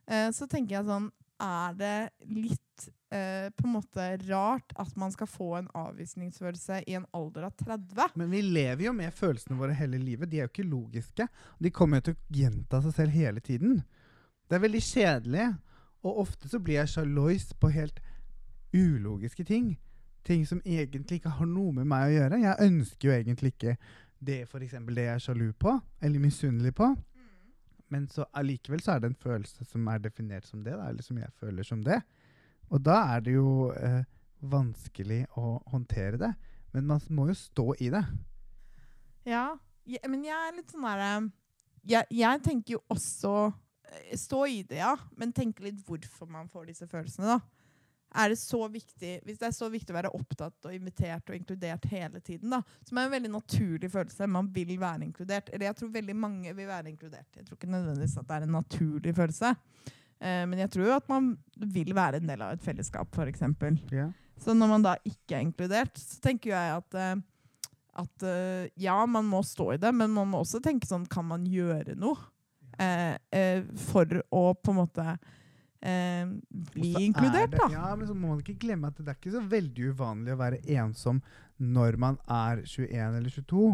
eh, 0.06 0.28
så 0.34 0.48
tenker 0.50 0.78
jeg 0.78 0.88
sånn 0.88 1.10
Er 1.42 1.74
det 1.76 1.96
litt 2.32 2.86
eh, 3.12 3.50
på 3.52 3.66
en 3.66 3.74
måte 3.74 4.06
rart 4.28 4.72
at 4.80 4.94
man 4.96 5.12
skal 5.12 5.28
få 5.28 5.50
en 5.58 5.68
avvisningsfølelse 5.76 6.78
i 6.86 6.96
en 6.96 7.04
alder 7.16 7.50
av 7.50 7.56
30? 7.60 8.16
Men 8.16 8.30
vi 8.32 8.40
lever 8.42 8.86
jo 8.86 8.94
med 8.96 9.12
følelsene 9.14 9.58
våre 9.58 9.76
hele 9.76 10.00
livet. 10.00 10.30
De 10.30 10.40
er 10.40 10.46
jo 10.46 10.52
ikke 10.54 10.70
logiske. 10.70 11.28
De 11.58 11.74
kommer 11.74 12.00
jo 12.00 12.08
til 12.08 12.16
å 12.16 12.40
gjenta 12.40 12.80
seg 12.86 12.96
selv 12.96 13.18
hele 13.18 13.44
tiden. 13.44 13.82
Det 14.48 14.56
er 14.56 14.64
veldig 14.64 14.84
kjedelig. 14.88 15.48
Og 16.06 16.22
ofte 16.22 16.48
så 16.48 16.60
blir 16.62 16.80
jeg 16.80 16.92
sjalois 16.94 17.50
på 17.58 17.72
helt 17.74 18.00
ulogiske 18.72 19.44
ting. 19.44 19.74
Ting 20.26 20.46
som 20.46 20.62
egentlig 20.64 21.20
ikke 21.20 21.36
har 21.38 21.48
noe 21.50 21.74
med 21.74 21.88
meg 21.90 22.08
å 22.08 22.14
gjøre. 22.16 22.42
Jeg 22.42 22.70
ønsker 22.70 23.08
jo 23.08 23.14
egentlig 23.14 23.52
ikke 23.54 23.76
det 24.18 24.44
for 24.48 24.64
eksempel 24.64 24.96
det 24.96 25.06
jeg 25.06 25.14
er 25.14 25.24
sjalu 25.26 25.50
på, 25.58 25.74
eller 26.02 26.22
misunnelig 26.22 26.74
på. 26.74 26.90
Men 27.92 28.08
så 28.10 28.26
allikevel 28.34 28.82
så 28.82 28.96
er 28.96 29.02
det 29.02 29.12
en 29.12 29.20
følelse 29.22 29.64
som 29.68 29.86
er 29.88 30.02
definert 30.02 30.46
som 30.46 30.64
det, 30.64 30.74
da, 30.74 30.88
eller 30.90 31.06
som 31.06 31.18
jeg 31.20 31.32
føler 31.38 31.66
som 31.66 31.84
det. 31.86 32.00
Og 32.70 32.82
da 32.82 32.96
er 33.14 33.22
det 33.22 33.36
jo 33.36 33.70
eh, 33.78 34.02
vanskelig 34.42 35.22
å 35.38 35.60
håndtere 35.70 36.18
det. 36.18 36.32
Men 36.74 36.88
man 36.88 37.02
må 37.14 37.28
jo 37.30 37.36
stå 37.38 37.68
i 37.78 37.92
det. 37.94 38.02
Ja, 39.26 39.48
ja 39.86 40.10
men 40.10 40.24
jeg 40.26 40.34
er 40.34 40.56
litt 40.56 40.74
sånn 40.74 40.86
derre 40.86 41.12
jeg, 41.86 42.06
jeg 42.10 42.42
tenker 42.42 42.76
jo 42.76 42.80
også 42.90 43.32
eh, 43.46 44.16
stå 44.18 44.42
i 44.50 44.62
det, 44.66 44.80
ja, 44.80 44.96
men 45.18 45.34
tenke 45.34 45.62
litt 45.66 45.78
hvorfor 45.86 46.26
man 46.30 46.50
får 46.50 46.72
disse 46.72 46.88
følelsene, 46.90 47.36
da. 47.36 47.55
Er 48.14 48.30
det 48.30 48.38
så 48.38 48.60
viktig, 48.70 49.20
Hvis 49.26 49.38
det 49.40 49.48
er 49.48 49.54
så 49.54 49.68
viktig 49.68 49.92
å 49.92 49.98
være 49.98 50.12
opptatt 50.14 50.68
og 50.68 50.74
invitert 50.74 51.28
og 51.30 51.36
inkludert 51.36 51.84
hele 51.90 52.20
tiden, 52.20 52.54
da, 52.54 52.62
som 52.86 52.98
er 52.98 53.08
en 53.08 53.14
veldig 53.16 53.32
naturlig 53.34 53.90
følelse, 53.92 54.28
man 54.30 54.48
vil 54.54 54.76
være 54.80 55.04
inkludert 55.08 55.50
Eller 55.52 55.68
jeg 55.70 55.78
tror 55.80 55.92
veldig 55.98 56.16
mange 56.16 56.54
vil 56.54 56.68
være 56.70 56.92
inkludert. 56.92 57.28
Jeg 57.34 57.46
tror 57.46 57.58
ikke 57.58 57.72
nødvendigvis 57.74 58.18
at 58.20 58.28
det 58.28 58.36
er 58.36 58.46
en 58.46 58.56
naturlig 58.56 59.14
følelse. 59.16 59.54
Eh, 60.20 60.44
men 60.48 60.62
jeg 60.62 60.72
tror 60.72 60.86
jo 60.86 60.96
at 60.96 61.08
man 61.12 61.32
vil 61.76 61.94
være 61.96 62.22
en 62.22 62.30
del 62.30 62.46
av 62.46 62.54
et 62.54 62.64
fellesskap, 62.64 63.10
f.eks. 63.12 63.42
Yeah. 63.92 64.14
Så 64.40 64.54
når 64.54 64.70
man 64.70 64.84
da 64.84 64.94
ikke 65.04 65.36
er 65.38 65.44
inkludert, 65.44 65.98
så 65.98 66.20
tenker 66.24 66.54
jeg 66.54 66.78
at, 66.78 66.96
eh, 67.00 67.68
at 67.96 68.24
uh, 68.28 68.68
ja, 68.80 68.96
man 69.08 69.28
må 69.28 69.42
stå 69.44 69.72
i 69.74 69.80
det, 69.80 69.92
men 69.96 70.12
man 70.12 70.28
må 70.28 70.42
også 70.44 70.60
tenke 70.60 70.88
sånn 70.88 71.06
Kan 71.08 71.24
man 71.30 71.46
gjøre 71.48 71.94
noe 71.96 72.18
eh, 72.78 73.16
eh, 73.32 73.64
for 73.88 74.20
å 74.30 74.50
på 74.54 74.72
en 74.72 74.80
måte 74.82 75.16
eh, 75.86 76.30
bli 76.76 76.92
er 76.92 77.04
inkludert, 77.06 77.52
det, 77.54 77.60
da? 77.62 77.68
Ja, 77.72 77.90
men 77.96 78.08
så 78.08 78.14
må 78.14 78.32
man 78.32 78.42
ikke 78.44 78.58
glemme 78.66 78.90
at 78.90 78.98
det 79.00 79.08
er 79.08 79.18
ikke 79.18 79.34
så 79.34 79.42
veldig 79.50 79.92
uvanlig 79.92 80.34
å 80.34 80.40
være 80.40 80.62
ensom 80.78 81.22
når 81.56 81.96
man 82.02 82.18
er 82.28 82.64
21 82.66 83.20
eller 83.20 83.32
22. 83.32 83.68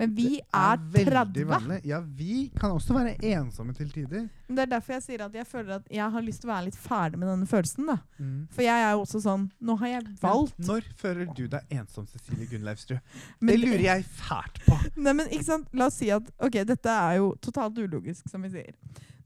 Men 0.00 0.14
vi 0.16 0.38
er, 0.40 0.56
er 0.56 0.84
veldig 0.94 1.12
30. 1.12 1.46
vanlig. 1.50 1.78
Ja, 1.90 1.98
vi 2.00 2.36
kan 2.58 2.72
også 2.72 2.94
være 2.96 3.12
ensomme 3.34 3.74
til 3.76 3.90
tider. 3.92 4.24
Men 4.48 4.56
Det 4.56 4.62
er 4.64 4.70
derfor 4.72 4.96
jeg 4.96 5.02
sier 5.04 5.24
at 5.26 5.34
jeg 5.36 5.46
føler 5.46 5.74
at 5.76 5.90
jeg 5.92 6.10
har 6.14 6.24
lyst 6.26 6.40
til 6.42 6.48
å 6.50 6.52
være 6.54 6.66
litt 6.70 6.78
ferdig 6.80 7.20
med 7.20 7.28
denne 7.30 7.48
følelsen. 7.50 7.86
da. 7.90 7.98
Mm. 8.18 8.38
For 8.56 8.64
jeg 8.64 8.86
er 8.86 8.94
jo 8.96 9.02
også 9.04 9.20
sånn 9.26 9.44
Nå 9.60 9.76
har 9.82 9.92
jeg 9.92 10.06
valgt 10.22 10.58
Men 10.58 10.66
Når 10.70 10.88
føler 11.04 11.30
du 11.36 11.44
deg 11.52 11.76
ensom, 11.78 12.06
Cecilie 12.10 12.48
Gunnleivstrud? 12.50 12.98
Det 13.50 13.58
lurer 13.60 13.84
jeg 13.84 14.04
fælt 14.18 14.58
på. 14.66 14.80
Nei, 15.04 15.12
men 15.20 15.28
ikke 15.28 15.48
sant? 15.52 15.68
La 15.76 15.86
oss 15.92 16.00
si 16.00 16.08
at 16.14 16.32
ok, 16.40 16.60
dette 16.72 16.96
er 16.96 17.20
jo 17.20 17.34
totalt 17.44 17.78
ulogisk, 17.78 18.26
som 18.32 18.42
vi 18.42 18.50
sier. 18.56 18.72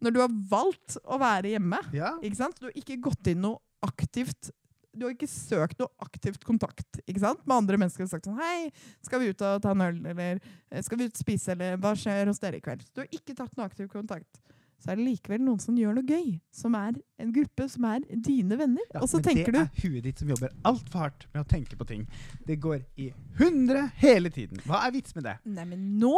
Når 0.04 0.12
du 0.12 0.20
har 0.20 0.34
valgt 0.50 0.98
å 1.06 1.16
være 1.22 1.54
hjemme, 1.54 1.78
Ja, 1.96 2.16
ikke 2.20 2.36
sant? 2.42 2.58
du 2.60 2.66
har 2.68 2.74
ikke 2.76 2.98
gått 3.06 3.30
inn 3.30 3.40
noe 3.46 3.62
aktivt 3.86 4.50
Du 4.94 5.06
har 5.06 5.14
ikke 5.14 5.28
søkt 5.30 5.78
noe 5.82 5.90
aktivt 6.04 6.44
kontakt 6.46 7.00
med 7.04 7.54
andre 7.56 7.78
mennesker 7.80 8.06
og 8.06 8.10
sagt 8.12 8.28
sånn 8.28 8.38
Hei, 8.40 8.70
skal 9.04 9.22
vi 9.22 9.32
ut 9.32 9.42
og 9.44 9.62
ta 9.64 9.74
en 9.74 9.84
øl? 9.84 10.00
Eller 10.14 10.38
eh, 10.40 10.82
skal 10.84 11.00
vi 11.00 11.08
ut 11.08 11.16
og 11.16 11.22
spise? 11.24 11.54
Eller 11.54 11.78
hva 11.82 11.94
skjer 11.98 12.30
hos 12.30 12.42
dere 12.42 12.60
i 12.60 12.64
kveld? 12.64 12.84
Du 12.94 13.02
har 13.02 13.10
ikke 13.10 13.36
tatt 13.36 13.56
noe 13.58 13.66
aktiv 13.66 13.90
kontakt. 13.92 14.40
Så 14.84 14.92
er 14.92 14.98
det 15.00 15.06
likevel 15.06 15.40
noen 15.40 15.60
som 15.62 15.76
gjør 15.78 15.96
noe 15.96 16.04
gøy. 16.04 16.34
Som 16.52 16.74
er 16.76 16.96
en 17.22 17.32
gruppe 17.32 17.66
som 17.72 17.86
er 17.88 18.04
dine 18.26 18.58
venner. 18.60 18.84
ja 18.92 19.00
og 19.00 19.08
så 19.08 19.20
men 19.20 19.26
tenker 19.30 19.54
det 19.54 19.62
er 19.64 19.82
huet 19.84 20.06
ditt 20.06 20.20
som 20.20 20.32
jobber 20.34 20.52
altfor 20.68 21.06
hardt 21.06 21.26
med 21.32 21.44
å 21.44 21.48
tenke 21.48 21.78
på 21.80 21.86
ting. 21.88 22.06
Det 22.44 22.58
går 22.60 22.82
i 23.00 23.10
hundre 23.40 23.86
hele 24.02 24.32
tiden. 24.34 24.60
Hva 24.68 24.82
er 24.84 24.94
vits 24.94 25.16
med 25.16 25.24
det? 25.30 25.38
Nei, 25.48 25.64
men 25.70 25.86
nå 26.02 26.14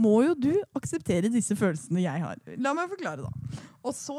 må 0.00 0.20
jo 0.24 0.36
du 0.38 0.52
akseptere 0.78 1.28
disse 1.32 1.56
følelsene 1.58 2.04
jeg 2.06 2.22
har. 2.24 2.40
La 2.62 2.72
meg 2.78 2.88
forklare, 2.92 3.26
da. 3.26 3.60
Og 3.84 3.92
så 3.96 4.18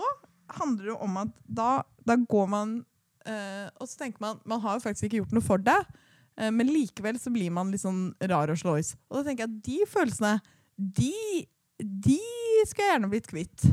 handler 0.60 0.92
det 0.92 0.98
om 1.08 1.20
at 1.22 1.36
da, 1.48 1.72
da 2.06 2.18
går 2.20 2.50
man 2.52 2.80
eh, 3.26 3.68
Og 3.80 3.90
så 3.90 4.00
tenker 4.02 4.24
man 4.24 4.40
man 4.46 4.62
har 4.64 4.78
jo 4.78 4.86
faktisk 4.86 5.08
ikke 5.10 5.22
gjort 5.22 5.36
noe 5.38 5.46
for 5.46 5.62
det, 5.62 5.78
uh, 6.40 6.50
men 6.54 6.72
likevel 6.72 7.20
så 7.22 7.34
blir 7.34 7.52
man 7.54 7.72
litt 7.74 7.84
sånn 7.84 8.12
rar 8.32 8.52
og 8.54 8.60
slåis. 8.62 8.96
Og 9.12 9.20
da 9.20 9.24
tenker 9.30 9.46
jeg 9.46 9.52
at 9.52 9.64
de 9.68 9.80
følelsene, 9.92 10.34
de, 10.78 11.14
de 11.80 12.20
skulle 12.66 12.88
jeg 12.88 12.94
gjerne 12.96 13.12
blitt 13.12 13.30
kvitt. 13.32 13.72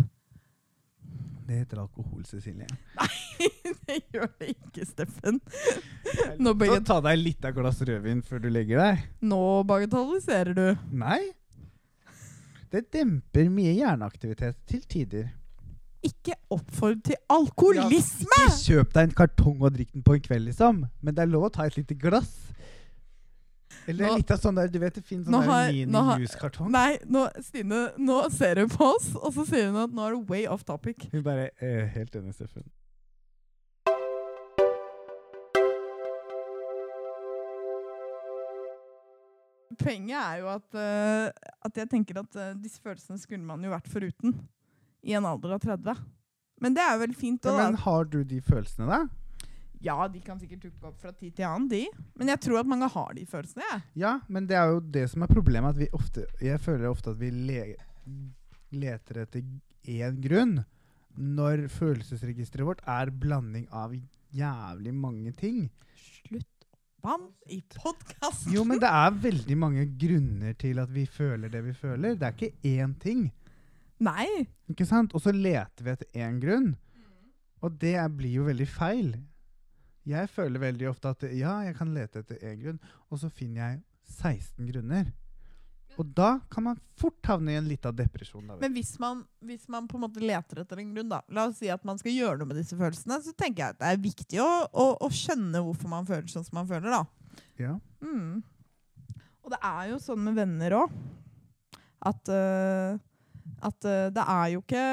Det 1.49 1.63
heter 1.63 1.81
alkohol, 1.81 2.27
Cecilie. 2.29 2.67
Nei, 2.99 3.49
det 3.89 4.03
gjør 4.13 4.29
det 4.37 4.51
ikke, 4.53 4.85
Steffen. 4.85 5.39
Nå, 6.43 6.53
Så 6.53 6.57
bagat 6.61 6.85
ta 6.91 6.99
deg 7.07 7.23
litt 7.23 7.47
av 7.49 7.55
glass 7.57 7.81
rødvin 7.89 8.21
før 8.27 8.43
du 8.45 8.51
legger 8.53 8.83
deg. 8.83 9.07
nå 9.25 9.41
bagatelliserer 9.69 10.53
du. 10.59 10.67
Nei. 10.93 11.23
Det 12.69 12.83
demper 12.93 13.49
mye 13.49 13.73
hjerneaktivitet 13.79 14.61
til 14.69 14.83
tider. 14.85 15.31
Ikke 16.07 16.37
oppfordre 16.55 17.01
til 17.11 17.17
alkoholisme! 17.33 18.31
Ja, 18.31 18.45
ikke 18.53 18.59
kjøp 18.69 18.93
deg 18.95 19.09
en 19.09 19.17
kartong 19.19 19.65
og 19.67 19.73
drikk 19.75 19.91
den 19.97 20.05
på 20.07 20.15
en 20.15 20.23
kveld, 20.23 20.47
liksom. 20.47 20.85
Men 21.03 21.17
det 21.17 21.25
er 21.25 21.33
lov 21.33 21.49
å 21.49 21.51
ta 21.55 21.67
et 21.67 21.79
lite 21.79 21.97
glass. 21.99 22.37
Eller 23.89 24.07
Nå- 24.07 24.19
litt 24.21 24.31
av 24.31 24.39
sånn 24.43 24.59
der, 24.59 24.69
du 24.69 24.79
vet 24.79 24.95
det 24.95 25.03
finnes 25.03 25.27
sånn 25.27 25.47
der 25.49 25.73
mini-juice-kartong. 25.73 26.71
Nei, 26.71 26.99
nå, 27.09 27.25
Stine, 27.43 27.87
nå 27.99 28.19
ser 28.35 28.61
hun 28.63 28.71
på 28.71 28.91
oss, 28.95 29.15
og 29.17 29.33
så 29.35 29.47
sier 29.49 29.71
hun 29.73 29.81
at 29.81 29.95
nå 29.97 30.05
er 30.05 30.19
det 30.19 30.29
way 30.29 30.45
off 30.47 30.67
topic. 30.69 31.09
Hun 31.13 31.25
bare 31.25 31.51
eh, 31.57 31.89
Helt 31.95 32.15
enig, 32.21 32.37
Steffen. 32.37 32.69
Poenget 39.79 40.19
er 40.19 40.39
jo 40.43 40.49
at, 40.53 40.69
uh, 40.75 41.51
at 41.65 41.77
jeg 41.81 41.91
tenker 41.91 42.19
at 42.21 42.39
uh, 42.39 42.55
disse 42.61 42.81
følelsene 42.83 43.19
skulle 43.21 43.47
man 43.47 43.63
jo 43.65 43.71
vært 43.73 43.89
foruten 43.89 44.35
i 45.09 45.17
en 45.17 45.27
alder 45.29 45.57
av 45.57 45.65
30. 45.65 46.05
Men 46.63 46.75
det 46.77 46.85
er 46.85 46.97
jo 46.97 47.03
vel 47.05 47.17
fint 47.17 47.47
Ja, 47.49 47.57
men 47.57 47.79
har 47.85 48.09
du 48.11 48.21
de 48.27 48.41
følelsene, 48.45 48.89
da? 48.91 49.01
Ja, 49.81 50.09
de 50.11 50.21
kan 50.25 50.41
sikkert 50.41 50.65
dukke 50.67 50.89
opp 50.91 50.99
fra 50.99 51.13
tid 51.15 51.37
til 51.37 51.47
annen, 51.47 51.69
de. 51.71 51.85
Men 52.19 52.33
jeg 52.33 52.43
tror 52.43 52.61
at 52.61 52.71
mange 52.71 52.89
har 52.91 53.13
de 53.15 53.23
følelsene, 53.31 53.63
jeg. 53.71 53.85
Ja, 54.03 54.17
men 54.27 54.49
det 54.51 54.59
er 54.59 54.73
jo 54.73 54.81
det 54.83 55.05
som 55.13 55.23
er 55.23 55.31
problemet. 55.31 55.77
At 55.77 55.79
vi 55.79 55.89
ofte 55.95 56.27
Jeg 56.43 56.59
føler 56.65 56.91
ofte 56.91 57.15
at 57.15 57.21
vi 57.21 57.31
le 57.31 57.63
leter 58.75 59.23
etter 59.23 59.47
én 59.89 60.19
grunn. 60.25 60.59
Når 61.19 61.69
følelsesregisteret 61.73 62.67
vårt 62.67 62.83
er 62.91 63.11
blanding 63.15 63.69
av 63.75 63.95
jævlig 64.35 64.95
mange 64.95 65.33
ting. 65.39 65.69
Slutt 65.95 66.47
Bam 66.99 67.29
i 67.47 67.61
podkasten! 67.71 68.51
Jo, 68.51 68.65
men 68.67 68.81
det 68.83 68.89
er 68.91 69.19
veldig 69.23 69.57
mange 69.59 69.85
grunner 70.01 70.57
til 70.59 70.81
at 70.83 70.91
vi 70.91 71.05
føler 71.07 71.51
det 71.53 71.63
vi 71.69 71.75
føler. 71.79 72.17
Det 72.19 72.27
er 72.27 72.35
ikke 72.35 72.73
én 72.75 72.97
ting. 72.99 73.29
Nei. 74.05 74.29
Ikke 74.71 74.87
sant? 74.87 75.15
Og 75.17 75.23
så 75.25 75.33
leter 75.35 75.85
vi 75.85 75.95
etter 75.95 76.21
én 76.23 76.39
grunn. 76.43 76.73
Og 77.65 77.75
det 77.83 77.97
blir 78.15 78.39
jo 78.39 78.47
veldig 78.47 78.69
feil. 78.71 79.13
Jeg 80.09 80.31
føler 80.33 80.63
veldig 80.63 80.89
ofte 80.89 81.11
at 81.13 81.25
ja, 81.37 81.59
jeg 81.67 81.75
kan 81.77 81.91
lete 81.93 82.23
etter 82.23 82.39
én 82.49 82.61
grunn, 82.63 82.79
og 83.11 83.21
så 83.21 83.29
finner 83.33 83.65
jeg 83.65 83.81
16 84.19 84.71
grunner. 84.71 85.11
Og 85.99 86.07
da 86.15 86.37
kan 86.53 86.63
man 86.63 86.79
fort 87.01 87.27
havne 87.27 87.53
i 87.53 87.59
en 87.59 87.67
liten 87.67 87.97
depresjon. 87.97 88.47
Da, 88.47 88.57
Men 88.63 88.75
hvis 88.77 88.93
man, 89.03 89.25
hvis 89.43 89.67
man 89.73 89.89
på 89.91 89.99
en 89.99 90.05
måte 90.05 90.23
leter 90.23 90.63
etter 90.63 90.79
en 90.79 90.93
grunn, 90.95 91.11
da 91.11 91.19
La 91.35 91.49
oss 91.51 91.59
si 91.59 91.71
at 91.75 91.83
man 91.87 91.99
skal 91.99 92.15
gjøre 92.15 92.39
noe 92.39 92.53
med 92.53 92.61
disse 92.61 92.79
følelsene, 92.79 93.19
så 93.25 93.35
tenker 93.35 93.65
jeg 93.65 93.75
at 93.75 93.81
det 93.81 93.91
er 93.91 94.05
viktig 94.05 94.41
å, 94.45 94.51
å, 94.71 94.87
å 95.03 95.11
skjønne 95.11 95.65
hvorfor 95.67 95.91
man 95.91 96.07
føler 96.07 96.31
sånn 96.31 96.47
som 96.47 96.61
man 96.61 96.71
føler, 96.71 96.95
da. 96.95 97.43
ja. 97.59 97.75
Mm. 98.05 98.39
Og 99.43 99.53
det 99.55 99.59
er 99.65 99.85
jo 99.91 99.99
sånn 100.05 100.23
med 100.23 100.39
venner 100.39 100.77
òg. 100.77 100.97
At, 102.09 102.31
øh, 102.31 102.99
at 103.65 103.89
uh, 103.89 104.07
det 104.15 104.23
er 104.23 104.47
jo 104.53 104.61
ikke 104.63 104.85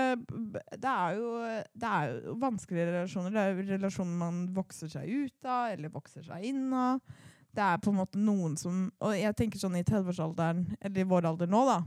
Det 0.82 0.92
er 0.92 1.18
jo, 1.20 1.30
det 1.74 1.92
er 1.92 2.12
jo 2.16 2.36
vanskelige 2.42 2.88
relasjoner. 2.90 3.34
Det 3.36 3.42
er 3.42 3.54
jo 3.54 3.70
relasjoner 3.76 4.20
man 4.20 4.44
vokser 4.56 4.92
seg 4.92 5.10
ut 5.10 5.48
av, 5.48 5.76
eller 5.76 5.94
vokser 5.94 6.26
seg 6.26 6.50
inn 6.50 6.68
av. 6.74 7.02
Det 7.56 7.64
er 7.64 7.80
på 7.80 7.92
en 7.94 8.00
måte 8.02 8.20
noen 8.20 8.58
som 8.60 8.88
Og 9.06 9.16
jeg 9.16 9.36
tenker 9.38 9.62
sånn 9.62 9.78
i 9.80 9.86
30-årsalderen, 9.86 10.66
eller 10.82 11.02
i 11.02 11.08
vår 11.08 11.30
alder 11.30 11.52
nå, 11.52 11.62
da, 11.70 11.80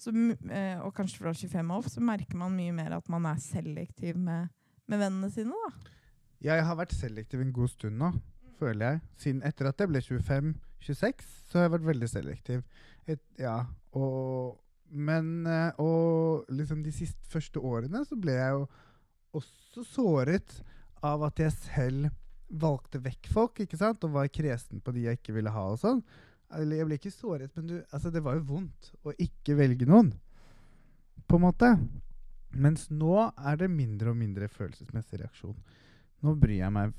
så, 0.00 0.10
eh, 0.50 0.80
og 0.82 0.94
kanskje 0.96 1.22
fra 1.22 1.32
25 1.32 1.70
år, 1.76 1.88
så 1.88 2.02
merker 2.04 2.38
man 2.38 2.54
mye 2.56 2.74
mer 2.74 2.96
at 2.96 3.08
man 3.12 3.26
er 3.30 3.38
selektiv 3.42 4.18
med, 4.18 4.50
med 4.90 5.00
vennene 5.00 5.30
sine. 5.32 5.54
da. 5.54 5.92
Jeg 6.44 6.64
har 6.66 6.76
vært 6.76 6.96
selektiv 6.96 7.40
en 7.40 7.54
god 7.54 7.70
stund 7.72 8.00
nå, 8.00 8.10
føler 8.58 8.86
jeg. 8.86 9.00
Siden 9.22 9.44
etter 9.46 9.70
at 9.70 9.80
jeg 9.80 9.92
ble 9.92 10.02
25-26, 10.02 11.30
så 11.48 11.58
har 11.58 11.68
jeg 11.68 11.74
vært 11.76 11.88
veldig 11.92 12.10
selektiv. 12.10 12.66
Et, 13.06 13.22
ja, 13.38 13.56
og 13.96 14.58
Men 14.94 15.46
eh, 15.50 15.80
Og 15.82 16.50
liksom 16.54 16.84
de 16.84 16.92
siste 16.94 17.26
første 17.30 17.58
årene 17.58 18.04
så 18.06 18.18
ble 18.18 18.36
jeg 18.36 18.58
jo 18.58 18.66
også 19.34 19.82
såret 19.88 20.60
av 21.04 21.24
at 21.26 21.40
jeg 21.42 21.52
selv 21.56 22.12
valgte 22.54 23.00
vekk 23.02 23.28
folk, 23.32 23.58
ikke 23.64 23.78
sant? 23.80 24.04
Og 24.06 24.14
var 24.14 24.30
kresen 24.30 24.80
på 24.84 24.94
de 24.94 25.08
jeg 25.08 25.18
ikke 25.18 25.34
ville 25.34 25.50
ha 25.50 25.64
og 25.72 25.80
sånn. 25.82 26.00
Eller 26.54 26.78
jeg 26.78 26.88
ble 26.88 26.98
ikke 27.00 27.10
såret, 27.10 27.50
men 27.56 27.66
du, 27.66 27.74
altså 27.90 28.12
det 28.14 28.22
var 28.22 28.38
jo 28.38 28.46
vondt 28.52 28.92
å 29.02 29.14
ikke 29.18 29.56
velge 29.58 29.88
noen. 29.90 30.12
På 31.26 31.40
en 31.40 31.46
måte. 31.48 31.72
Mens 32.54 32.86
nå 32.94 33.16
er 33.34 33.58
det 33.58 33.72
mindre 33.72 34.12
og 34.12 34.20
mindre 34.20 34.48
følelsesmessig 34.52 35.18
reaksjon. 35.24 35.56
Nå 36.22 36.36
bryr 36.38 36.60
jeg 36.60 36.74
meg 36.76 36.94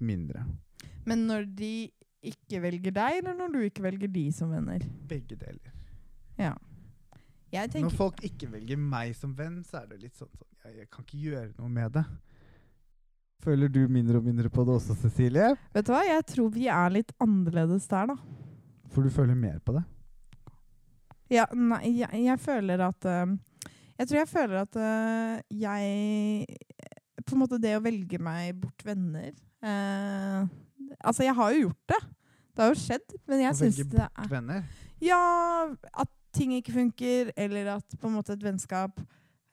mindre. 0.00 0.46
Men 1.08 1.26
når 1.28 1.44
de 1.58 1.72
ikke 2.28 2.62
velger 2.64 2.94
deg, 2.96 3.20
eller 3.20 3.36
når 3.36 3.52
du 3.52 3.60
ikke 3.66 3.84
velger 3.84 4.10
de 4.12 4.24
som 4.34 4.50
venner? 4.54 4.82
Begge 5.10 5.36
deler. 5.38 5.74
Ja. 6.40 6.54
Tenker 7.48 7.86
Når 7.86 7.96
folk 7.96 8.18
ikke 8.26 8.50
velger 8.52 8.80
meg 8.80 9.14
som 9.16 9.32
venn, 9.36 9.62
så 9.64 9.82
er 9.82 9.92
det 9.92 10.02
litt 10.02 10.16
sånn 10.18 10.30
sånn 10.36 10.48
Jeg, 10.66 10.82
jeg 10.82 10.90
kan 10.92 11.06
ikke 11.06 11.20
gjøre 11.22 11.52
noe 11.56 11.70
med 11.72 11.94
det. 11.96 12.04
Føler 13.44 13.70
du 13.72 13.84
mindre 13.88 14.18
og 14.18 14.26
mindre 14.26 14.50
på 14.52 14.64
det 14.66 14.74
også, 14.74 14.96
Cecilie? 14.98 15.52
Vet 15.72 15.86
du 15.86 15.92
hva, 15.94 16.02
jeg 16.04 16.24
tror 16.28 16.50
vi 16.52 16.66
er 16.68 16.90
litt 16.92 17.14
annerledes 17.22 17.86
der, 17.88 18.10
da. 18.10 18.16
For 18.92 19.06
du 19.06 19.14
føler 19.14 19.38
mer 19.38 19.60
på 19.64 19.76
det? 19.76 19.84
Ja, 21.32 21.44
nei, 21.52 21.82
jeg, 22.00 22.22
jeg 22.24 22.40
føler 22.40 22.82
at 22.88 23.08
uh, 23.08 23.32
Jeg 24.00 24.08
tror 24.08 24.18
jeg 24.18 24.30
føler 24.30 24.62
at 24.62 24.78
uh, 24.80 25.40
jeg 25.52 26.46
På 27.20 27.36
en 27.36 27.42
måte 27.42 27.60
det 27.60 27.74
å 27.76 27.82
velge 27.84 28.20
meg 28.22 28.56
bort 28.62 28.84
venner 28.86 29.34
uh, 29.60 30.48
Altså, 31.04 31.26
jeg 31.26 31.36
har 31.36 31.52
jo 31.52 31.66
gjort 31.66 31.92
det. 31.92 31.98
Det 32.56 32.64
har 32.64 32.72
jo 32.72 32.78
skjedd, 32.80 33.12
men 33.28 33.42
jeg 33.44 33.56
syns 33.58 33.76
velge 33.78 33.92
det 33.92 34.06
er 34.08 34.30
Venner? 34.32 34.62
Ja, 35.04 35.18
at 35.92 36.10
ting 36.38 36.54
ikke 36.56 36.74
funker, 36.76 37.32
eller 37.36 37.74
at 37.76 37.96
på 37.98 38.08
en 38.08 38.18
måte 38.18 38.34
et 38.36 38.44
vennskap 38.44 39.00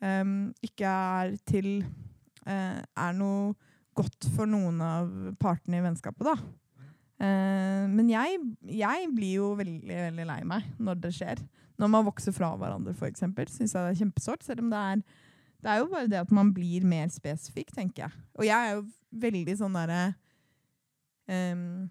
um, 0.03 0.51
ikke 0.65 0.85
er 0.89 1.35
til 1.49 1.69
uh, 2.45 2.81
Er 2.81 3.17
noe 3.17 3.55
godt 3.95 4.27
for 4.35 4.49
noen 4.49 4.81
av 4.83 5.09
partene 5.39 5.79
i 5.79 5.85
vennskapet, 5.85 6.27
da. 6.27 6.35
Uh, 7.15 7.85
men 7.91 8.09
jeg, 8.11 8.39
jeg 8.67 9.11
blir 9.15 9.37
jo 9.39 9.53
veldig, 9.55 9.99
veldig 10.09 10.25
lei 10.27 10.41
meg 10.47 10.67
når 10.77 10.99
det 11.05 11.13
skjer. 11.15 11.43
Når 11.79 11.91
man 11.91 12.07
vokser 12.07 12.35
fra 12.35 12.53
hverandre, 12.59 12.95
f.eks., 12.95 13.23
syns 13.55 13.73
jeg 13.73 13.79
det 13.79 13.93
er 13.93 14.01
kjempesårt. 14.03 14.43
Selv 14.45 14.63
om 14.63 14.69
det 14.71 14.79
er, 14.79 15.01
det 15.63 15.71
er 15.71 15.81
jo 15.81 15.89
bare 15.91 16.11
det 16.11 16.21
at 16.21 16.31
man 16.35 16.53
blir 16.55 16.85
mer 16.87 17.09
spesifikk, 17.11 17.73
tenker 17.75 18.05
jeg. 18.05 18.23
Og 18.39 18.47
jeg 18.47 18.55
er 18.55 18.77
jo 18.77 18.85
veldig 19.25 19.55
sånn 19.59 19.75
derre 19.75 20.01
em, 21.31 21.87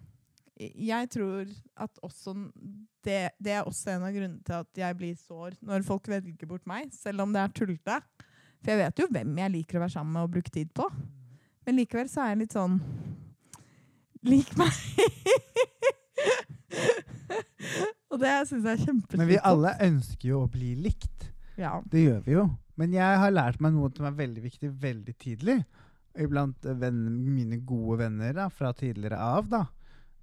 Jeg 0.55 1.09
tror 1.11 1.49
at 1.83 1.97
også 2.05 2.31
det, 3.03 3.33
det 3.43 3.51
er 3.51 3.67
også 3.67 3.91
en 3.91 4.05
av 4.07 4.13
grunnene 4.15 4.39
til 4.45 4.55
at 4.55 4.79
jeg 4.79 4.97
blir 4.97 5.17
sår 5.19 5.57
når 5.59 5.83
folk 5.87 6.07
velger 6.07 6.47
bort 6.47 6.63
meg, 6.69 6.93
selv 6.95 7.25
om 7.25 7.33
det 7.35 7.41
er 7.41 7.51
tullete. 7.55 7.97
For 8.63 8.71
jeg 8.71 8.81
vet 8.81 9.03
jo 9.03 9.09
hvem 9.11 9.35
jeg 9.41 9.53
liker 9.59 9.77
å 9.77 9.83
være 9.83 9.95
sammen 9.97 10.15
med 10.15 10.25
og 10.25 10.31
bruke 10.37 10.53
tid 10.53 10.71
på. 10.75 10.87
Men 11.67 11.79
likevel 11.81 12.09
så 12.09 12.23
er 12.23 12.33
jeg 12.33 12.45
litt 12.45 12.55
sånn 12.55 12.79
Lik 14.25 14.55
meg! 14.57 14.73
og 18.09 18.17
det 18.23 18.31
syns 18.49 18.65
jeg 18.65 18.71
er 18.71 18.81
kjempefint. 18.81 19.19
Men 19.21 19.29
vi 19.29 19.37
alle 19.37 19.75
ønsker 19.85 20.31
jo 20.31 20.39
å 20.45 20.49
bli 20.49 20.71
likt. 20.87 21.27
ja. 21.61 21.77
Det 21.85 22.07
gjør 22.07 22.23
vi 22.25 22.33
jo. 22.39 22.45
Men 22.79 22.95
jeg 22.95 23.19
har 23.21 23.31
lært 23.31 23.61
meg 23.63 23.75
noe 23.75 23.91
som 23.95 24.07
er 24.09 24.17
veldig 24.17 24.41
viktig 24.43 24.71
veldig 24.81 25.13
tidlig. 25.21 25.59
Iblant 26.25 26.65
eh, 26.65 26.75
venn, 26.79 27.05
mine 27.35 27.59
gode 27.67 27.99
venner 28.01 28.33
da, 28.35 28.49
fra 28.49 28.73
tidligere 28.75 29.19
av. 29.21 29.47
da. 29.51 29.61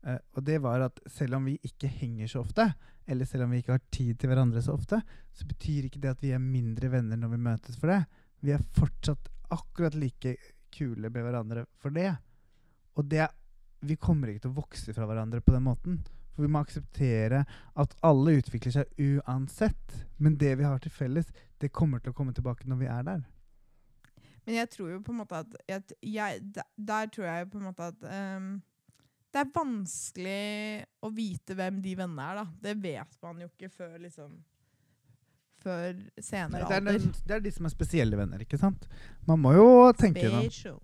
Eh, 0.06 0.18
og 0.34 0.46
det 0.46 0.58
var 0.62 0.86
at 0.88 1.00
selv 1.10 1.38
om 1.38 1.46
vi 1.46 1.58
ikke 1.62 1.90
henger 1.90 2.30
så 2.30 2.42
ofte, 2.42 2.66
eller 3.06 3.28
selv 3.28 3.46
om 3.46 3.54
vi 3.54 3.62
ikke 3.62 3.76
har 3.76 3.84
tid 3.90 4.18
til 4.18 4.30
hverandre 4.30 4.62
så 4.62 4.76
ofte, 4.76 5.00
så 5.34 5.46
betyr 5.48 5.88
ikke 5.88 6.02
det 6.02 6.14
at 6.14 6.22
vi 6.22 6.32
er 6.34 6.42
mindre 6.42 6.90
venner 6.92 7.18
når 7.18 7.34
vi 7.34 7.44
møtes 7.48 7.78
for 7.78 7.92
det. 7.92 8.02
Vi 8.42 8.54
er 8.54 8.64
fortsatt 8.78 9.30
akkurat 9.52 9.94
like 9.98 10.36
kule 10.72 11.10
med 11.10 11.22
hverandre 11.22 11.66
for 11.82 11.94
det. 11.94 12.14
Og 12.96 13.04
det, 13.10 13.28
vi 13.80 13.96
kommer 13.96 14.30
ikke 14.30 14.46
til 14.46 14.54
å 14.54 14.60
vokse 14.60 14.94
fra 14.94 15.06
hverandre 15.08 15.42
på 15.44 15.54
den 15.54 15.66
måten. 15.66 16.00
For 16.32 16.46
vi 16.46 16.50
må 16.52 16.62
akseptere 16.64 17.44
at 17.76 17.94
alle 18.06 18.38
utvikler 18.40 18.72
seg 18.74 19.02
uansett. 19.02 19.98
Men 20.18 20.38
det 20.40 20.56
vi 20.58 20.66
har 20.66 20.80
til 20.80 20.94
felles, 20.94 21.28
det 21.60 21.74
kommer 21.74 22.00
til 22.00 22.14
å 22.14 22.16
komme 22.16 22.34
tilbake 22.34 22.68
når 22.68 22.80
vi 22.80 22.90
er 22.90 23.06
der. 23.06 23.22
Men 24.46 24.58
jeg 24.58 24.70
tror 24.72 24.90
jo 24.90 25.00
på 25.04 25.12
en 25.12 25.20
måte 25.20 25.38
at 25.38 25.52
jeg, 25.68 25.82
jeg, 26.02 26.40
der, 26.76 27.10
tror 27.14 27.28
jeg 27.28 27.50
på 27.50 27.60
en 27.60 27.68
måte 27.68 27.90
at 27.92 28.06
ehm, 28.10 28.48
Det 29.32 29.40
er 29.40 29.52
vanskelig 29.54 30.84
å 31.00 31.10
vite 31.14 31.56
hvem 31.56 31.80
de 31.84 31.94
vennene 31.96 32.24
er, 32.28 32.40
da. 32.42 32.46
Det 32.68 32.74
vet 32.82 33.18
man 33.24 33.40
jo 33.40 33.48
ikke 33.48 33.70
før 33.72 33.94
liksom 34.02 34.32
Før 35.62 35.92
senere 36.18 36.24
senere 36.26 36.68
det, 36.68 36.74
er 36.74 36.80
alder. 36.82 37.20
det 37.28 37.36
er 37.36 37.44
de 37.44 37.52
som 37.54 37.68
er 37.68 37.72
spesielle 37.72 38.18
venner, 38.18 38.42
ikke 38.44 38.58
sant? 38.60 38.88
Man 39.28 39.40
må 39.40 39.54
jo 39.56 39.68
tenke 39.96 40.26
Special. 40.26 40.80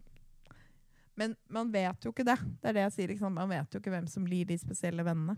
Men 1.18 1.34
man 1.50 1.72
vet 1.74 2.04
jo 2.06 2.12
ikke 2.14 2.24
det. 2.24 2.38
Det 2.62 2.70
er 2.70 2.76
det 2.76 2.84
jeg 2.84 2.94
sier. 2.94 3.10
Liksom. 3.10 3.32
Man 3.34 3.50
vet 3.50 3.74
jo 3.74 3.80
ikke 3.82 3.90
hvem 3.90 4.06
som 4.06 4.22
blir 4.24 4.46
de 4.46 4.54
spesielle 4.60 5.02
vennene. 5.02 5.34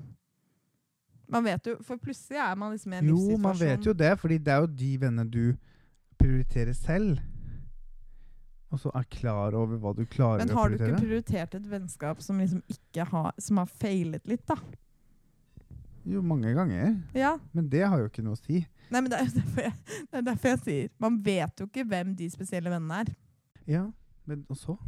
Man 1.31 1.47
vet 1.47 1.71
jo, 1.71 1.79
For 1.87 1.97
plutselig 1.97 2.41
er 2.43 2.59
man 2.59 2.75
liksom 2.75 2.93
i 2.93 2.99
en 2.99 3.09
Jo, 3.09 3.39
man 3.41 3.57
vet 3.57 3.87
jo 3.87 3.95
det, 3.97 4.11
fordi 4.21 4.37
det 4.45 4.53
er 4.53 4.65
jo 4.65 4.71
de 4.83 4.91
vennene 5.01 5.31
du 5.31 5.45
prioriterer 6.21 6.77
selv. 6.77 7.17
Og 8.71 8.79
så 8.79 8.91
er 8.95 9.07
klar 9.11 9.55
over 9.59 9.81
hva 9.83 9.91
du 9.97 10.05
klarer 10.07 10.45
å 10.45 10.47
prioritere. 10.47 10.47
Men 10.47 10.57
har 10.57 10.71
du 10.71 10.77
ikke 10.79 11.01
prioritert 11.03 11.57
et 11.59 11.67
vennskap 11.73 12.21
som 12.23 12.39
liksom 12.39 12.63
ikke 12.71 13.07
har 13.11 13.33
Som 13.43 13.59
har 13.59 13.67
feilet 13.83 14.31
litt, 14.31 14.45
da? 14.47 14.57
Jo, 16.07 16.23
mange 16.25 16.55
ganger. 16.57 16.95
Ja. 17.15 17.35
Men 17.53 17.67
det 17.71 17.83
har 17.83 18.01
jo 18.01 18.09
ikke 18.09 18.23
noe 18.25 18.39
å 18.39 18.41
si. 18.41 18.63
Nei, 18.91 19.03
men 19.03 19.11
det 19.11 19.19
er 19.21 19.35
derfor 19.41 19.67
jeg, 19.67 19.75
det 20.07 20.21
er 20.21 20.27
derfor 20.31 20.53
jeg 20.55 20.63
sier 20.65 20.89
Man 21.03 21.19
vet 21.27 21.61
jo 21.61 21.67
ikke 21.69 21.87
hvem 21.91 22.15
de 22.19 22.31
spesielle 22.33 22.73
vennene 22.73 23.03
er. 23.05 23.13
Ja, 23.71 23.85
men 24.31 24.47
og 24.51 24.59
så? 24.59 24.79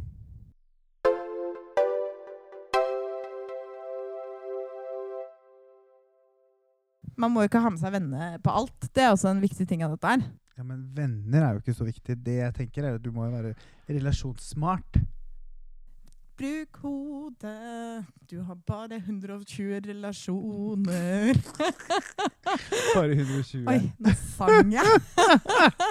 Man 7.19 7.31
må 7.31 7.43
jo 7.43 7.51
ikke 7.51 7.61
ha 7.61 7.69
med 7.69 7.81
seg 7.81 7.93
venner 7.93 8.39
på 8.43 8.53
alt. 8.63 8.87
Det 8.95 9.03
er 9.03 9.11
også 9.13 9.29
en 9.29 9.43
viktig 9.43 9.67
ting 9.69 9.83
av 9.85 9.93
dette 9.93 10.15
her. 10.15 10.23
Ja, 10.53 10.63
men 10.63 10.83
venner 10.93 11.41
er 11.41 11.55
jo 11.55 11.63
ikke 11.63 11.73
så 11.73 11.85
viktig. 11.87 12.15
Det 12.21 12.37
jeg 12.37 12.53
tenker 12.53 12.85
er 12.85 12.97
at 12.99 13.03
du 13.03 13.09
må 13.13 13.25
jo 13.25 13.33
være 13.33 13.53
relasjonssmart. 13.89 14.99
Bruk 16.37 16.77
hodet, 16.81 18.05
du 18.29 18.39
har 18.41 18.57
bare 18.67 18.97
120 18.97 19.81
relasjoner. 19.87 21.37
Bare 22.95 23.13
120. 23.13 23.67
Oi, 23.69 23.91
nå 24.01 24.13
sang 24.17 24.73
jeg. 24.73 25.01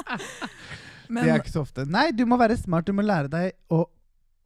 det 1.14 1.28
er 1.28 1.38
ikke 1.38 1.54
så 1.54 1.62
ofte. 1.62 1.86
Nei, 1.86 2.08
du 2.14 2.24
må 2.26 2.38
være 2.38 2.58
smart. 2.58 2.86
Du 2.86 2.94
må 2.94 3.06
lære 3.06 3.30
deg 3.30 3.54
å, 3.74 3.84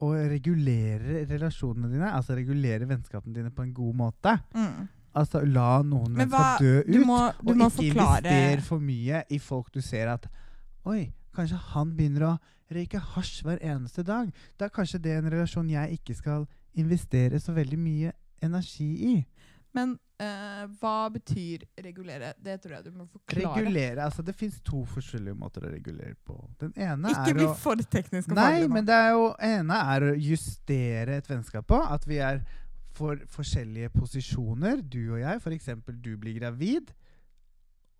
å 0.05 0.12
regulere 0.17 1.25
relasjonene 1.33 1.91
dine. 1.93 2.12
Altså 2.12 2.37
regulere 2.37 2.88
vennskapene 2.88 3.37
dine 3.37 3.53
på 3.53 3.64
en 3.64 3.75
god 3.77 3.99
måte. 4.05 4.37
mm. 4.57 4.96
Altså 5.17 5.41
la 5.49 5.81
noen 5.83 6.13
Men 6.13 6.29
mennesker 6.29 6.37
hva- 6.37 6.59
dø 6.61 6.75
ut. 6.81 6.91
Du 6.93 7.05
må, 7.09 7.21
du 7.41 7.51
og 7.51 7.57
må 7.57 7.69
ikke 7.71 7.77
forklare 7.79 8.21
investere 8.27 8.67
for 8.67 8.79
mye 8.85 9.23
i 9.33 9.39
folk 9.41 9.71
du 9.73 9.81
ser 9.81 10.11
at 10.13 10.27
Oi, 10.87 11.09
kanskje 11.35 11.57
han 11.73 11.95
begynner 11.97 12.27
å 12.29 12.35
røyke 12.71 13.01
hasj 13.15 13.41
hver 13.47 13.59
eneste 13.63 14.05
dag. 14.07 14.29
Da 14.59 14.67
er 14.69 14.75
kanskje 14.75 15.01
det 15.03 15.17
en 15.19 15.31
relasjon 15.33 15.69
jeg 15.71 15.99
ikke 15.99 16.15
skal 16.19 16.47
investere 16.79 17.41
så 17.43 17.55
veldig 17.57 17.79
mye 17.79 18.13
energi 18.45 18.89
i. 19.09 19.15
Men 19.77 19.97
eh, 20.23 20.63
hva 20.81 21.09
betyr 21.13 21.65
regulere? 21.85 22.31
Det 22.41 22.59
tror 22.63 22.77
jeg 22.79 22.85
du 22.87 22.91
må 22.97 23.07
forklare. 23.13 23.57
Regulere, 23.59 24.05
altså 24.07 24.23
Det 24.25 24.35
fins 24.39 24.61
to 24.65 24.85
forskjellige 24.89 25.35
måter 25.37 25.67
å 25.69 25.73
regulere 25.73 26.15
på. 26.25 26.37
Den 26.63 26.73
ene 26.77 27.11
Ikke 27.13 27.33
er 27.35 27.39
bli 27.41 27.49
å 27.51 27.57
for 27.61 27.77
teknisk 27.77 28.31
og 28.33 28.39
Nei, 28.39 28.47
faglig 28.53 28.69
nå. 28.71 28.75
men 28.79 28.87
det 28.89 28.95
er 29.03 29.11
jo 29.17 29.27
ene 29.51 29.81
er 29.97 30.07
å 30.11 30.15
justere 30.17 31.19
et 31.21 31.29
vennskap 31.29 31.67
på. 31.69 31.81
At 31.83 32.07
vi 32.09 32.21
er 32.25 32.41
for 32.97 33.21
forskjellige 33.33 33.91
posisjoner. 33.95 34.81
Du 34.83 35.03
og 35.15 35.21
jeg, 35.21 35.41
f.eks. 35.43 35.71
du 36.05 36.13
blir 36.21 36.39
gravid. 36.41 36.93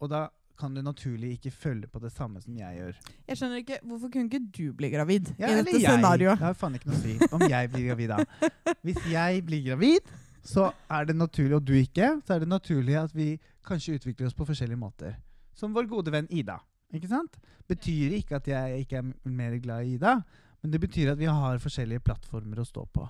Og 0.01 0.11
da 0.13 0.27
kan 0.57 0.73
du 0.73 0.81
naturlig 0.81 1.35
ikke 1.37 1.51
følge 1.53 1.89
på 1.93 2.01
det 2.01 2.11
samme 2.15 2.41
som 2.41 2.55
jeg 2.57 2.79
gjør. 2.79 3.01
Jeg 3.29 3.37
skjønner 3.39 3.61
ikke, 3.61 3.79
Hvorfor 3.85 4.09
kunne 4.13 4.25
ikke 4.31 4.41
du 4.57 4.71
bli 4.77 4.89
gravid 4.95 5.27
Ja, 5.39 5.51
i 5.53 5.59
dette 5.59 5.75
jeg. 5.77 5.85
scenarioet? 5.85 6.39
Det 6.41 6.47
har 6.49 6.57
faen 6.57 6.79
ikke 6.79 6.89
noe 6.89 6.97
å 6.97 7.03
si 7.03 7.17
om 7.37 7.45
jeg 7.45 7.73
blir 7.75 7.85
gravid, 7.91 8.15
da. 8.15 8.73
Hvis 8.87 9.01
jeg 9.13 9.43
blir 9.45 9.67
gravid, 9.67 10.09
så 10.47 10.71
er 10.93 11.09
det 11.11 11.17
naturlig, 11.19 11.59
og 11.59 11.67
du 11.67 11.75
ikke, 11.77 12.09
så 12.25 12.37
er 12.37 12.45
det 12.45 12.49
naturlig 12.49 12.97
at 13.01 13.13
vi 13.17 13.29
kanskje 13.67 13.99
utvikler 13.99 14.31
oss 14.31 14.37
på 14.39 14.47
forskjellige 14.49 14.81
måter. 14.81 15.19
Som 15.57 15.75
vår 15.77 15.89
gode 15.91 16.13
venn 16.15 16.29
Ida. 16.31 16.57
Ikke 16.95 17.11
sant? 17.11 17.37
Betyr 17.69 18.15
ikke 18.21 18.39
at 18.39 18.49
jeg 18.49 18.85
ikke 18.87 19.01
er 19.03 19.13
mer 19.29 19.57
glad 19.61 19.85
i 19.85 19.97
Ida, 19.99 20.21
men 20.63 20.73
det 20.73 20.81
betyr 20.81 21.13
at 21.13 21.21
vi 21.21 21.29
har 21.29 21.61
forskjellige 21.61 22.05
plattformer 22.07 22.63
å 22.63 22.67
stå 22.69 22.87
på. 22.97 23.05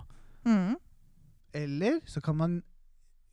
Mm. 0.48 0.74
Eller 1.54 2.00
så 2.08 2.20
kan 2.20 2.36
man 2.36 2.56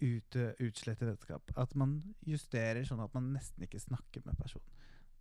ut, 0.04 0.36
utslette 0.60 1.08
vennskap. 1.08 1.54
At 1.56 1.74
man 1.80 1.98
justerer 2.28 2.84
sånn 2.88 3.02
at 3.04 3.14
man 3.16 3.32
nesten 3.36 3.66
ikke 3.66 3.82
snakker 3.82 4.24
med 4.26 4.38
personen. 4.40 4.68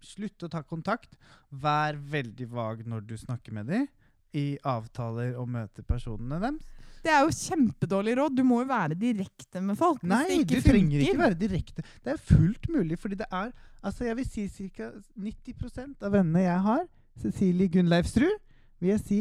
Slutt 0.03 0.43
å 0.43 0.51
ta 0.51 0.65
kontakt. 0.67 1.15
Vær 1.51 1.97
veldig 1.97 2.49
vag 2.51 2.87
når 2.91 3.05
du 3.07 3.17
snakker 3.19 3.55
med 3.55 3.71
dem. 3.71 3.87
I 4.33 4.57
avtaler 4.65 5.37
og 5.37 5.51
møter 5.53 5.85
personene 5.87 6.41
deres. 6.43 6.71
Det 7.03 7.11
er 7.11 7.25
jo 7.27 7.35
kjempedårlig 7.35 8.15
råd. 8.19 8.37
Du 8.39 8.45
må 8.47 8.61
jo 8.63 8.69
være 8.71 8.97
direkte 8.99 9.61
med 9.63 9.77
folk. 9.79 10.05
Nei, 10.07 10.23
du 10.43 10.55
funker. 10.55 10.63
trenger 10.69 11.03
ikke 11.03 11.19
være 11.19 11.39
direkte. 11.39 11.85
Det 12.03 12.15
er 12.15 12.21
fullt 12.31 12.69
mulig, 12.71 12.99
fordi 12.99 13.19
det 13.23 13.29
er 13.31 13.53
Altså, 13.83 14.05
jeg 14.07 14.15
vil 14.15 14.27
si 14.31 14.69
ca. 14.71 14.93
90% 15.19 16.05
av 16.07 16.13
vennene 16.15 16.45
jeg 16.45 16.59
har, 16.63 16.85
Cecilie 17.19 17.67
Gunnleifsrud, 17.67 18.37
vil 18.79 18.93
jeg 18.93 19.01
si, 19.03 19.19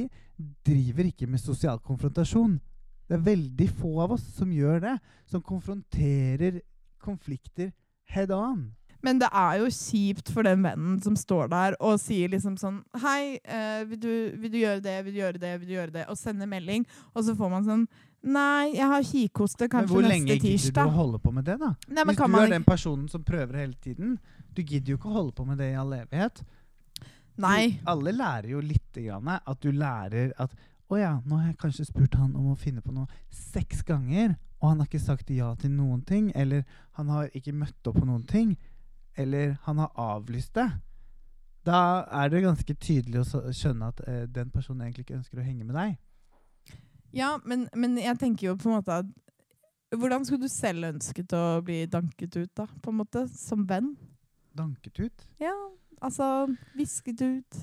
driver 0.62 1.08
ikke 1.10 1.26
med 1.26 1.42
sosial 1.42 1.80
konfrontasjon. 1.82 2.60
Det 3.12 3.18
er 3.18 3.24
veldig 3.26 3.66
få 3.76 3.90
av 4.06 4.14
oss 4.16 4.24
som 4.38 4.52
gjør 4.56 4.78
det. 4.86 4.94
Som 5.28 5.42
konfronterer 5.44 6.62
konflikter 7.04 7.74
head 8.08 8.32
on. 8.32 8.70
Men 9.04 9.20
det 9.20 9.28
er 9.34 9.58
jo 9.60 9.68
kjipt 9.74 10.30
for 10.32 10.46
den 10.48 10.62
vennen 10.64 11.00
som 11.04 11.18
står 11.18 11.50
der 11.52 11.76
og 11.82 11.98
sier 12.00 12.30
liksom 12.32 12.54
sånn 12.62 12.78
Hei, 13.02 13.42
eh, 13.42 13.82
vil, 13.90 14.00
du, 14.00 14.14
vil 14.38 14.54
du 14.54 14.60
gjøre 14.62 14.84
det, 14.86 14.96
vil 15.08 15.16
du 15.16 15.20
gjøre 15.24 15.42
det, 15.42 15.52
vil 15.60 15.72
du 15.72 15.74
gjøre 15.74 15.96
det? 15.96 16.06
Og 16.14 16.20
sender 16.20 16.48
melding. 16.48 16.86
Og 17.12 17.26
så 17.26 17.36
får 17.36 17.52
man 17.52 17.68
sånn 17.68 17.84
Nei, 18.22 18.78
jeg 18.78 18.86
har 18.86 19.04
kikhoste 19.10 19.68
Men 19.74 19.88
hvor 19.90 20.06
lenge 20.06 20.38
gidder 20.38 20.76
du 20.78 20.82
å 20.84 20.94
holde 20.94 21.20
på 21.24 21.34
med 21.34 21.48
det, 21.50 21.58
da? 21.58 21.74
Nei, 21.90 22.06
Hvis 22.06 22.20
du 22.22 22.38
er 22.38 22.52
den 22.54 22.68
personen 22.68 23.08
som 23.10 23.24
prøver 23.26 23.64
hele 23.64 23.74
tiden, 23.82 24.20
du 24.54 24.62
gidder 24.62 24.94
jo 24.94 25.00
ikke 25.02 25.10
å 25.10 25.16
holde 25.16 25.34
på 25.34 25.46
med 25.48 25.58
det 25.58 25.72
i 25.72 25.80
all 25.82 25.96
evighet. 25.98 26.44
Nei. 27.42 27.64
Du, 27.80 27.88
alle 27.90 28.14
lærer 28.14 28.52
jo 28.54 28.62
litt 28.62 29.00
grann, 29.02 29.32
at 29.42 29.66
du 29.66 29.72
lærer 29.74 30.36
at 30.38 30.54
å 30.92 31.00
ja, 31.00 31.12
nå 31.26 31.40
har 31.40 31.52
jeg 31.52 31.60
kanskje 31.62 31.88
spurt 31.88 32.16
han 32.20 32.36
om 32.36 32.52
å 32.52 32.60
finne 32.60 32.84
på 32.84 32.94
noe 32.96 33.08
seks 33.34 33.84
ganger, 33.88 34.36
og 34.62 34.70
han 34.70 34.82
har 34.82 34.90
ikke 34.90 35.02
sagt 35.02 35.32
ja 35.34 35.54
til 35.60 35.74
noen 35.74 36.04
ting, 36.08 36.30
eller 36.36 36.64
han 37.00 37.10
har 37.10 37.32
ikke 37.38 37.56
møtt 37.56 37.90
opp 37.90 37.98
på 38.00 38.06
noen 38.08 38.24
ting, 38.30 38.54
eller 39.20 39.56
han 39.66 39.82
har 39.82 39.92
avlyst 40.00 40.54
det. 40.58 40.68
Da 41.66 41.82
er 42.22 42.32
det 42.34 42.44
ganske 42.46 42.76
tydelig 42.82 43.22
å 43.22 43.42
skjønne 43.54 43.92
at 43.92 44.00
eh, 44.08 44.24
den 44.30 44.50
personen 44.54 44.86
egentlig 44.86 45.06
ikke 45.06 45.20
ønsker 45.20 45.42
å 45.42 45.46
henge 45.46 45.68
med 45.68 45.78
deg. 45.78 45.98
Ja, 47.14 47.36
men, 47.46 47.68
men 47.76 48.00
jeg 48.00 48.18
tenker 48.22 48.48
jo 48.52 48.56
på 48.60 48.70
en 48.70 48.80
måte 48.80 49.02
at 49.04 49.18
Hvordan 49.92 50.24
skulle 50.24 50.48
du 50.48 50.48
selv 50.48 50.88
ønsket 50.88 51.34
å 51.36 51.60
bli 51.68 51.82
danket 51.92 52.38
ut, 52.38 52.52
da? 52.56 52.64
På 52.80 52.94
en 52.94 53.02
måte, 53.02 53.26
Som 53.28 53.66
venn? 53.68 53.90
Danket 54.56 55.02
ut. 55.04 55.26
Ja, 55.44 55.52
Altså, 56.02 56.48
visket 56.76 57.22
ut. 57.22 57.58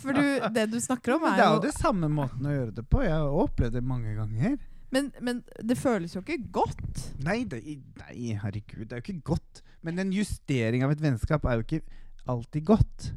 For 0.00 0.16
du, 0.16 0.24
det 0.54 0.66
du 0.72 0.78
snakker 0.82 1.16
om, 1.16 1.28
er 1.28 1.36
jo 1.36 1.38
det 1.38 1.46
er 1.46 1.54
jo 1.54 1.62
det 1.68 1.76
samme 1.76 2.10
måten 2.12 2.48
å 2.48 2.54
gjøre 2.54 2.74
det 2.80 2.84
på. 2.90 3.04
Jeg 3.06 3.14
har 3.14 3.38
opplevd 3.44 3.78
det 3.78 3.84
mange 3.86 4.16
ganger. 4.18 4.58
men, 4.94 5.12
men 5.20 5.42
det 5.62 5.78
føles 5.78 6.16
jo 6.16 6.24
ikke 6.24 6.40
godt. 6.60 7.04
Nei, 7.24 7.42
det, 7.48 7.62
nei, 8.00 8.34
herregud, 8.42 8.86
det 8.88 8.96
er 8.96 9.02
jo 9.02 9.06
ikke 9.06 9.32
godt. 9.34 9.62
Men 9.86 10.02
en 10.02 10.12
justering 10.12 10.84
av 10.84 10.92
et 10.94 11.02
vennskap 11.02 11.46
er 11.46 11.60
jo 11.60 11.66
ikke 11.66 11.82
alltid 12.28 12.66
godt. 12.68 13.12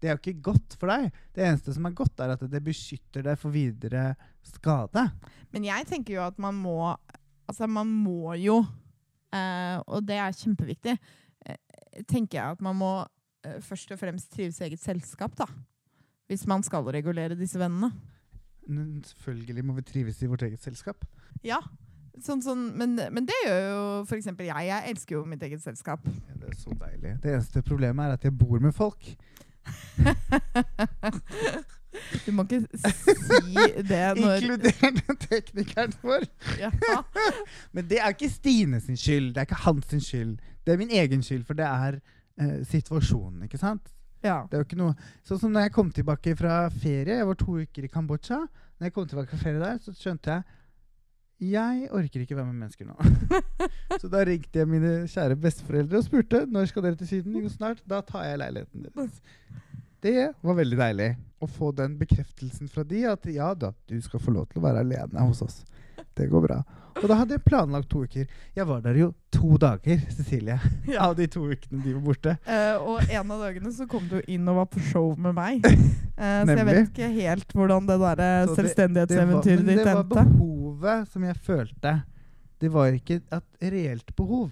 Det 0.00 0.08
er 0.08 0.16
jo 0.16 0.20
ikke 0.20 0.42
godt 0.50 0.76
for 0.78 0.92
deg. 0.92 1.12
Det 1.34 1.44
eneste 1.44 1.72
som 1.74 1.86
er 1.88 1.94
godt, 1.96 2.20
er 2.20 2.34
at 2.34 2.42
det 2.52 2.62
beskytter 2.64 3.24
deg 3.26 3.38
for 3.40 3.54
videre 3.54 4.10
skade. 4.44 5.06
Men 5.54 5.66
jeg 5.68 5.88
tenker 5.88 6.18
jo 6.18 6.26
at 6.26 6.40
man 6.42 6.58
må 6.58 6.80
Altså, 7.46 7.68
man 7.70 7.86
må 7.86 8.32
jo 8.42 8.56
eh, 9.30 9.76
Og 9.86 10.00
det 10.02 10.16
er 10.18 10.34
kjempeviktig. 10.34 10.96
Eh, 11.46 11.58
tenker 12.10 12.40
jeg 12.40 12.56
at 12.56 12.64
man 12.64 12.74
må 12.74 12.90
først 13.64 13.92
og 13.94 13.98
fremst 14.00 14.30
trives 14.32 14.60
i 14.60 14.68
eget 14.68 14.82
selskap, 14.82 15.34
da. 15.38 15.46
Hvis 16.26 16.46
man 16.50 16.62
skal 16.66 16.86
regulere 16.90 17.38
disse 17.38 17.58
vennene. 17.58 17.92
Men 18.66 19.04
selvfølgelig 19.04 19.64
må 19.64 19.76
vi 19.76 19.82
trives 19.86 20.22
i 20.22 20.26
vårt 20.30 20.42
eget 20.42 20.62
selskap. 20.62 21.04
Ja. 21.46 21.60
Sånn, 22.24 22.40
sånn, 22.42 22.70
men, 22.80 22.96
men 23.12 23.26
det 23.28 23.36
gjør 23.44 23.60
jo 23.62 23.80
f.eks. 24.06 24.26
jeg. 24.40 24.66
Jeg 24.70 24.90
elsker 24.90 25.18
jo 25.18 25.24
mitt 25.28 25.42
eget 25.46 25.62
selskap. 25.62 26.00
Ja, 26.08 26.38
det 26.40 26.50
er 26.50 26.58
så 26.58 26.74
deilig. 26.80 27.16
Det 27.22 27.34
eneste 27.34 27.62
problemet 27.62 28.06
er 28.06 28.16
at 28.16 28.24
jeg 28.24 28.34
bor 28.38 28.58
med 28.62 28.74
folk. 28.76 29.10
Du 32.26 32.32
må 32.32 32.44
ikke 32.44 32.66
si 32.76 33.54
det 33.88 34.00
når 34.18 34.42
Inkluderende 34.42 35.14
teknikeren 35.28 35.94
vår. 36.02 36.26
ja. 36.60 36.70
Men 37.74 37.88
det 37.88 38.00
er 38.02 38.12
ikke 38.12 38.28
Stine 38.30 38.80
sin 38.80 38.96
skyld. 39.00 39.30
Det 39.34 39.36
er 39.40 39.48
ikke 39.48 39.62
hans 39.64 39.94
skyld. 40.04 40.36
Det 40.66 40.74
er 40.74 40.76
min 40.78 40.90
egen 40.90 41.22
skyld, 41.22 41.44
for 41.44 41.54
det 41.54 41.64
er 41.64 41.98
eh, 42.40 42.58
situasjonen, 42.68 43.46
ikke 43.48 43.60
sant? 43.60 43.92
ja. 44.26 44.42
Det 44.50 44.56
er 44.56 44.62
jo 44.62 44.66
ikke 44.66 44.78
noe 44.80 44.94
Sånn 45.26 45.40
som 45.40 45.52
når 45.54 45.68
jeg 45.68 45.74
kom 45.76 45.90
tilbake 45.94 46.32
fra 46.38 46.66
ferie. 46.72 47.18
Jeg 47.20 47.26
var 47.28 47.36
to 47.38 47.58
uker 47.62 47.86
i 47.86 47.90
Kambodsja. 47.92 48.38
Når 48.76 48.88
jeg 48.88 48.94
kom 48.96 49.08
tilbake 49.08 49.32
fra 49.32 49.42
ferie 49.42 49.62
der, 49.62 49.82
så 49.82 49.94
skjønte 49.96 50.32
jeg 50.34 50.46
jeg 51.36 51.90
orker 51.92 52.22
ikke 52.22 52.36
være 52.36 52.48
med 52.48 52.62
mennesker 52.62 52.86
nå. 52.88 52.94
så 54.00 54.08
da 54.08 54.22
ringte 54.24 54.62
jeg 54.62 54.68
mine 54.70 54.92
kjære 55.12 55.36
besteforeldre 55.36 55.98
og 56.00 56.06
spurte 56.06 56.38
når 56.48 56.70
skal 56.70 56.86
dere 56.86 56.96
til 56.96 57.10
Syden. 57.10 57.34
Jo, 57.36 57.50
snart. 57.52 57.82
Da 57.84 58.00
tar 58.00 58.24
jeg 58.24 58.38
leiligheten 58.40 58.86
deres. 58.86 59.18
Det 60.00 60.30
var 60.40 60.56
veldig 60.56 60.78
deilig 60.80 61.10
å 61.44 61.48
få 61.50 61.74
den 61.76 61.98
bekreftelsen 62.00 62.72
fra 62.72 62.86
de 62.88 63.02
at 63.10 63.28
ja 63.28 63.50
da, 63.52 63.74
du 63.84 63.98
skal 64.00 64.22
få 64.22 64.32
lov 64.32 64.48
til 64.48 64.62
å 64.62 64.64
være 64.64 64.86
alene 64.86 65.26
hos 65.28 65.44
oss. 65.44 65.58
Det 66.16 66.30
går 66.32 66.46
bra. 66.46 66.62
Og 67.02 67.06
da 67.10 67.18
hadde 67.20 67.36
jeg 67.36 67.44
planlagt 67.44 67.90
to 67.92 68.02
uker. 68.06 68.26
Jeg 68.56 68.66
var 68.68 68.80
der 68.84 68.96
jo 68.98 69.10
to 69.34 69.58
dager, 69.60 70.00
Cecilie. 70.16 70.58
Ja. 70.88 71.08
Av 71.08 71.16
de 71.18 71.28
to 71.30 71.44
ukene 71.44 71.82
de 71.84 71.94
var 71.96 72.04
borte. 72.06 72.36
Uh, 72.48 72.76
og 72.80 73.12
en 73.12 73.32
av 73.36 73.44
dagene 73.44 73.72
så 73.76 73.86
kom 73.90 74.06
du 74.10 74.18
inn 74.24 74.48
og 74.48 74.62
var 74.62 74.68
på 74.72 74.82
show 74.88 75.12
med 75.20 75.36
meg. 75.36 75.66
Uh, 76.16 76.42
så 76.46 76.56
jeg 76.56 76.68
vet 76.70 76.82
ikke 76.84 77.10
helt 77.18 77.56
hvordan 77.56 77.88
det 77.90 77.98
der 78.02 78.52
selvstendighetseventyret 78.56 79.64
ditt 79.66 79.66
Det 79.66 79.66
selvstendighetseventyret 79.66 79.66
men 79.66 79.82
det 79.82 79.96
var 79.98 80.06
behovet 80.14 81.10
som 81.12 81.26
jeg 81.28 81.42
følte. 81.48 81.96
Det 82.56 82.72
var 82.72 82.96
ikke 82.96 83.20
et 83.20 83.72
reelt 83.74 84.16
behov. 84.16 84.48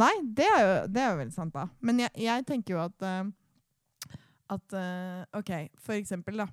Nei, 0.00 0.14
det 0.24 0.46
er, 0.46 0.60
jo, 0.62 0.74
det 0.88 1.02
er 1.02 1.10
jo 1.10 1.18
veldig 1.18 1.34
sant, 1.34 1.52
da. 1.52 1.66
Men 1.84 2.00
jeg, 2.06 2.12
jeg 2.22 2.46
tenker 2.48 2.76
jo 2.76 2.80
at 2.86 3.04
uh, 3.04 3.28
At 4.50 4.74
eh, 4.74 5.38
OK, 5.38 5.50
for 5.78 5.94
eksempel, 5.94 6.40
da. 6.42 6.48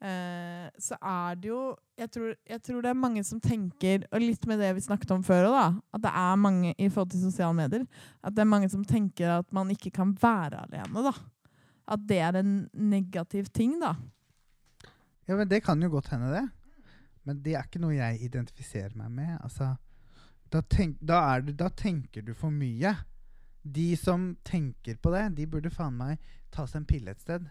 Eh, 0.00 0.66
så 0.78 0.98
er 1.00 1.38
det 1.40 1.50
jo 1.50 1.62
jeg 1.98 2.10
tror, 2.14 2.34
jeg 2.46 2.62
tror 2.62 2.82
det 2.84 2.90
er 2.90 2.98
mange 2.98 3.24
som 3.26 3.40
tenker, 3.42 4.04
og 4.12 4.22
litt 4.22 4.44
med 4.46 4.60
det 4.62 4.70
vi 4.76 4.84
snakket 4.84 5.16
om 5.16 5.24
før 5.26 5.48
òg, 5.48 5.80
at 5.94 6.04
det 6.04 6.12
er 6.14 6.36
mange 6.38 6.74
i 6.78 6.86
forhold 6.86 7.10
til 7.10 7.24
sosiale 7.26 7.56
medier, 7.58 7.88
at 8.22 8.36
det 8.36 8.44
er 8.44 8.52
mange 8.52 8.68
som 8.70 8.84
tenker 8.86 9.32
at 9.40 9.50
man 9.52 9.72
ikke 9.74 9.90
kan 9.96 10.12
være 10.22 10.62
alene, 10.68 11.08
da. 11.08 11.14
At 11.88 12.04
det 12.06 12.20
er 12.22 12.38
en 12.38 12.54
negativ 12.72 13.50
ting, 13.50 13.78
da. 13.82 13.96
Ja, 15.26 15.36
men 15.36 15.48
Det 15.48 15.64
kan 15.64 15.82
jo 15.82 15.90
godt 15.90 16.08
hende, 16.08 16.30
det. 16.32 16.46
Men 17.24 17.42
det 17.42 17.56
er 17.56 17.66
ikke 17.66 17.82
noe 17.82 17.96
jeg 17.96 18.22
identifiserer 18.24 18.94
meg 18.96 19.10
med. 19.12 19.34
Altså, 19.42 19.74
da, 20.52 20.62
tenk, 20.62 20.96
da, 21.04 21.40
du, 21.44 21.52
da 21.52 21.68
tenker 21.68 22.22
du 22.24 22.32
for 22.32 22.54
mye. 22.54 22.94
De 23.62 23.90
som 24.00 24.30
tenker 24.44 24.96
på 24.96 25.12
det, 25.12 25.26
de 25.36 25.46
burde 25.50 25.72
faen 25.72 25.98
meg 25.98 26.22
ta 26.54 26.64
seg 26.64 26.80
en 26.80 26.88
pille 26.88 27.12
et 27.12 27.20
sted. 27.20 27.50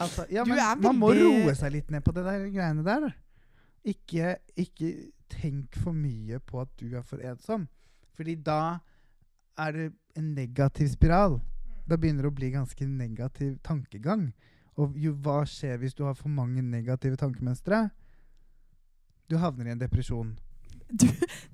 Altså, 0.00 0.26
ja, 0.30 0.44
men 0.44 0.58
veldig... 0.58 0.82
Man 0.82 0.98
må 0.98 1.12
roe 1.14 1.54
seg 1.58 1.76
litt 1.76 1.92
ned 1.94 2.02
på 2.04 2.14
det 2.16 2.24
der 2.26 2.46
greiene 2.50 2.84
der. 2.86 3.12
Ikke, 3.84 4.36
ikke 4.58 4.90
tenk 5.30 5.76
for 5.78 5.94
mye 5.96 6.40
på 6.42 6.62
at 6.62 6.72
du 6.80 6.96
er 6.96 7.04
for 7.06 7.22
ensom. 7.22 7.68
Fordi 8.16 8.34
da 8.46 8.78
er 9.60 9.76
det 9.76 9.86
en 10.18 10.32
negativ 10.34 10.90
spiral. 10.94 11.38
Da 11.86 11.98
begynner 12.00 12.26
det 12.26 12.32
å 12.32 12.38
bli 12.38 12.50
ganske 12.54 12.86
negativ 12.88 13.58
tankegang. 13.66 14.30
Og 14.80 14.96
jo, 14.98 15.12
hva 15.22 15.42
skjer 15.46 15.78
hvis 15.82 15.94
du 15.94 16.04
har 16.08 16.16
for 16.18 16.32
mange 16.32 16.62
negative 16.62 17.18
tankemønstre? 17.20 17.84
Du 19.30 19.36
havner 19.38 19.70
i 19.70 19.74
en 19.74 19.82
depresjon. 19.82 20.34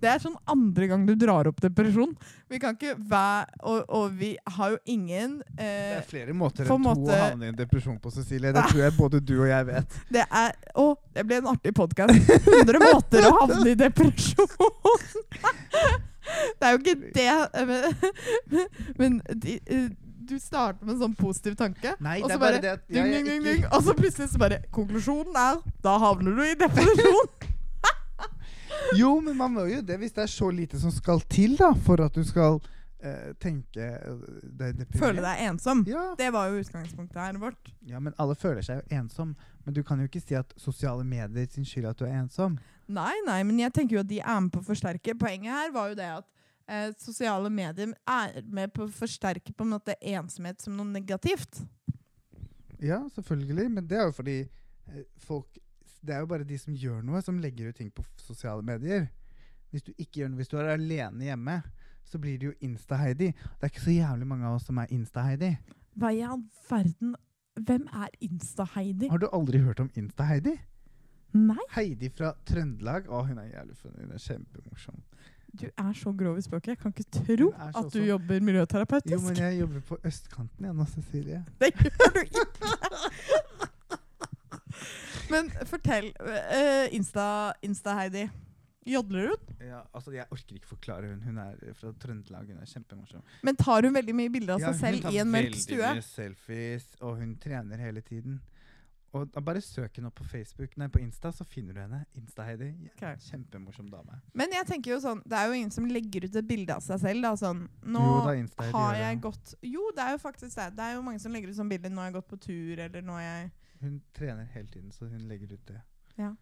Det 0.00 0.08
er 0.08 0.20
sånn 0.22 0.36
andre 0.48 0.86
gang 0.90 1.04
du 1.08 1.14
drar 1.18 1.48
opp 1.50 1.60
depresjon. 1.62 2.12
Vi 2.50 2.58
kan 2.60 2.74
ikke 2.76 2.96
være 2.98 3.46
Og, 3.62 3.82
og 3.88 4.14
vi 4.18 4.32
har 4.56 4.72
jo 4.74 4.78
ingen 4.90 5.38
Det 5.56 5.64
eh, 5.66 5.98
er 6.00 6.06
flere 6.08 6.34
måter 6.36 6.64
enn 6.64 6.70
en 6.70 6.72
to 6.72 6.78
måte- 6.82 7.14
å 7.14 7.20
havne 7.20 7.48
i 7.48 7.52
en 7.52 7.58
depresjon 7.58 7.98
på, 8.02 8.12
Cecilie. 8.14 8.52
Det 8.56 8.64
tror 8.72 8.82
jeg 8.84 8.96
både 8.98 9.20
du 9.22 9.34
og 9.40 9.48
jeg 9.50 9.68
vet. 9.70 9.98
Det 10.16 10.24
er 10.26 10.52
Å, 10.80 10.86
det 11.14 11.24
ble 11.28 11.40
en 11.40 11.50
artig 11.54 11.72
podkast. 11.76 12.30
100 12.40 12.82
måter 12.84 13.26
å 13.28 13.32
havne 13.40 13.72
i 13.72 13.78
depresjon! 13.78 14.46
Det 16.60 16.68
er 16.68 16.76
jo 16.76 16.78
ikke 16.78 16.92
det 17.16 17.24
eh, 17.26 17.70
Men, 18.46 18.66
men 19.00 19.16
de, 19.42 19.56
eh, 19.66 19.88
du 20.30 20.36
starter 20.38 20.84
med 20.86 20.94
en 20.94 21.00
sånn 21.00 21.14
positiv 21.18 21.56
tanke, 21.58 21.96
Nei, 22.02 22.20
og 22.22 22.30
så 22.30 22.36
bare 22.38 22.60
bare 22.60 22.62
det 22.62 22.74
ding, 22.94 23.26
ding, 23.26 23.40
ding, 23.42 23.64
og 23.66 23.82
så 23.82 23.96
plutselig 23.98 24.28
så 24.30 24.38
bare 24.38 24.60
Konklusjonen 24.74 25.34
er 25.34 25.58
da 25.82 25.96
havner 25.98 26.36
du 26.38 26.44
i 26.46 26.54
depresjon! 26.60 27.32
Jo, 28.98 29.14
men 29.20 29.36
man 29.38 29.54
må 29.54 29.66
jo 29.70 29.80
det 29.86 29.96
hvis 30.00 30.14
det 30.16 30.24
er 30.26 30.32
så 30.32 30.50
lite 30.54 30.80
som 30.80 30.92
skal 30.94 31.22
til 31.30 31.56
da 31.58 31.70
for 31.86 32.02
at 32.04 32.16
du 32.16 32.24
skal 32.26 32.58
eh, 33.02 33.30
tenke 33.42 33.86
eh, 33.86 34.24
deg 34.42 34.80
deprimert. 34.80 35.02
Føle 35.02 35.24
deg 35.24 35.44
ensom. 35.46 35.84
Ja. 35.88 36.10
Det 36.18 36.30
var 36.34 36.50
jo 36.50 36.60
utgangspunktet 36.64 37.20
her 37.22 37.38
vårt. 37.40 37.72
ja, 37.86 38.00
men 38.02 38.16
alle 38.18 38.36
føler 38.38 38.64
seg 38.66 38.82
jo 38.82 39.00
ensom. 39.00 39.36
Men 39.64 39.76
du 39.76 39.82
kan 39.86 40.00
jo 40.00 40.08
ikke 40.08 40.22
si 40.22 40.36
at 40.38 40.52
sosiale 40.58 41.04
medier 41.06 41.48
sin 41.52 41.66
skyld 41.68 41.90
at 41.92 42.00
du 42.00 42.06
er 42.08 42.18
ensom. 42.22 42.58
Nei, 42.90 43.14
nei, 43.26 43.42
men 43.46 43.60
jeg 43.60 43.74
tenker 43.76 43.98
jo 43.98 44.04
at 44.04 44.10
de 44.10 44.20
er 44.20 44.40
med 44.42 44.52
på 44.54 44.62
å 44.62 44.66
forsterke. 44.66 45.14
Poenget 45.18 45.54
her 45.54 45.74
var 45.74 45.92
jo 45.92 45.98
det 45.98 46.08
at 46.18 46.26
eh, 46.66 46.88
sosiale 46.98 47.50
medier 47.52 47.94
er 48.08 48.40
med 48.50 48.72
på 48.74 48.86
å 48.86 48.94
forsterke 48.94 49.54
på 49.54 49.66
en 49.66 49.76
måte 49.76 49.98
ensomhet 50.00 50.62
som 50.64 50.74
noe 50.78 50.88
negativt. 50.90 51.62
Ja, 52.80 53.02
selvfølgelig. 53.14 53.68
Men 53.70 53.86
det 53.86 54.00
er 54.00 54.08
jo 54.08 54.16
fordi 54.16 54.38
eh, 54.40 55.04
folk 55.20 55.59
Det 56.00 56.14
er 56.16 56.22
jo 56.24 56.28
bare 56.30 56.46
de 56.48 56.58
som 56.58 56.74
gjør 56.74 57.02
noe, 57.04 57.20
som 57.22 57.38
legger 57.42 57.68
ut 57.70 57.76
ting 57.76 57.90
på 57.92 58.04
sosiale 58.20 58.64
medier. 58.64 59.08
Hvis 59.70 59.84
du 59.86 59.92
ikke 59.96 60.22
gjør 60.22 60.30
noe, 60.32 60.40
hvis 60.40 60.50
du 60.50 60.56
er 60.58 60.72
alene 60.74 61.28
hjemme, 61.28 61.58
så 62.10 62.18
blir 62.18 62.38
det 62.40 62.48
jo 62.48 62.54
Insta-Heidi. 62.66 63.30
Det 63.36 63.66
er 63.66 63.70
ikke 63.70 63.84
så 63.84 63.94
jævlig 63.94 64.26
mange 64.26 64.48
av 64.48 64.56
oss 64.58 64.66
som 64.66 64.80
er 64.82 64.90
Insta-Heidi. 64.96 65.52
Hva 66.00 66.12
i 66.16 66.22
all 66.26 66.42
verden 66.70 67.14
Hvem 67.60 67.82
er 67.92 68.08
Insta-Heidi? 68.24 69.08
Har 69.10 69.18
du 69.20 69.26
aldri 69.36 69.58
hørt 69.60 69.80
om 69.82 69.90
Insta-Heidi? 69.98 70.54
Nei, 71.36 71.64
Heidi 71.74 72.08
fra 72.14 72.32
Trøndelag. 72.48 73.10
Å, 73.10 73.20
hun 73.26 73.38
er 73.42 73.50
jævlig 73.50 73.76
funny. 73.76 74.06
Hun 74.06 74.14
er 74.16 74.22
kjempemorsom. 74.22 75.02
du 75.60 75.66
er 75.68 75.92
så 75.98 76.12
grov 76.14 76.38
i 76.38 76.44
språket. 76.46 76.72
Jeg 76.72 76.78
kan 76.78 76.94
ikke 76.94 77.10
tro 77.26 77.50
så 77.50 77.68
at 77.68 77.90
du 77.90 77.98
sånn. 77.98 78.06
jobber 78.08 78.40
miljøterapeutisk. 78.48 79.12
Jo, 79.12 79.20
men 79.26 79.36
jeg 79.42 79.58
jobber 79.60 79.84
på 79.90 79.98
østkanten 80.10 80.64
igjen 80.66 80.78
nå, 80.80 80.86
Cecilie. 80.94 81.42
Det 81.60 81.72
gjør 81.74 82.16
du 82.16 82.20
ikke! 82.24 82.46
Men 85.30 85.50
fortell. 85.70 86.12
Uh, 86.20 86.86
Insta- 86.96 87.54
Insta-Heidi. 87.66 88.28
Jodler 88.90 89.28
hun? 89.28 89.56
Ja, 89.60 89.82
altså 89.92 90.12
Jeg 90.14 90.24
orker 90.32 90.56
ikke 90.56 90.70
forklare 90.70 91.10
hun. 91.10 91.20
Hun 91.22 91.38
er 91.38 91.74
fra 91.76 91.92
Trøndelag. 92.00 92.46
Hun 92.48 92.62
er 92.62 92.70
kjempemorsom. 92.70 93.24
Men 93.46 93.58
tar 93.60 93.84
hun 93.86 93.94
veldig 93.94 94.14
mye 94.16 94.32
bilder 94.32 94.56
av 94.56 94.64
seg 94.64 94.72
hun 94.72 94.80
selv 94.80 95.10
i 95.12 95.20
en 95.20 95.30
mørk 95.30 95.52
veldig 95.52 95.82
mye 95.82 96.06
selfies, 96.06 96.86
og 97.04 97.20
hun 97.20 97.36
trener 97.42 97.82
hele 97.84 98.00
tiden. 98.00 98.40
Og 99.12 99.26
da 99.34 99.42
Bare 99.42 99.60
søk 99.60 99.96
henne 99.98 100.06
opp 100.06 100.20
på 100.20 100.24
Facebook 100.30 100.76
Nei, 100.78 100.86
på 100.92 101.00
Insta, 101.02 101.32
så 101.34 101.44
finner 101.44 101.74
du 101.74 101.80
henne. 101.82 102.04
Insta-Heidi. 102.18 102.70
Okay. 102.94 103.18
Kjempemorsom 103.26 103.88
dame. 103.90 104.20
Men 104.38 104.54
jeg 104.54 104.68
tenker 104.68 104.94
jo 104.94 105.00
sånn, 105.02 105.22
det 105.26 105.36
er 105.36 105.50
jo 105.50 105.56
ingen 105.58 105.72
som 105.74 105.88
legger 105.90 106.28
ut 106.28 106.38
et 106.38 106.46
bilde 106.46 106.76
av 106.76 106.84
seg 106.86 107.02
selv. 107.02 107.26
Da, 107.26 107.32
sånn, 107.40 107.64
nå 107.82 108.04
Jo 108.06 108.20
da, 108.22 108.68
har 108.70 109.00
jeg 109.00 109.20
gått 109.26 109.56
Jo, 109.66 109.88
det 109.96 110.06
er 110.06 110.14
jo 110.14 110.22
faktisk 110.22 110.54
det. 110.56 110.68
Det 110.78 110.86
er 110.86 110.94
jo 110.96 111.02
mange 111.06 111.22
som 111.22 111.34
legger 111.34 111.50
ut 111.50 111.58
sånn 111.58 111.72
bilde 111.72 111.90
'nå 111.90 112.00
har 112.00 112.12
jeg 112.12 112.18
gått 112.20 112.30
på 112.30 112.40
tur', 112.46 112.78
eller 112.86 113.02
'nå 113.02 113.18
har 113.18 113.26
jeg 113.26 113.50
Hun 113.80 114.00
trener 114.16 114.44
hele 114.44 114.68
tiden, 114.68 114.92
så 114.92 115.08
hun 115.08 115.28
legger 115.28 115.52
ut 115.52 115.66
det. 115.66 115.80
Ja. 116.20 116.34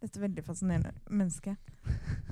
Dette 0.00 0.20
veldig 0.20 0.44
fascinerende 0.44 0.94
mennesket. 1.12 1.56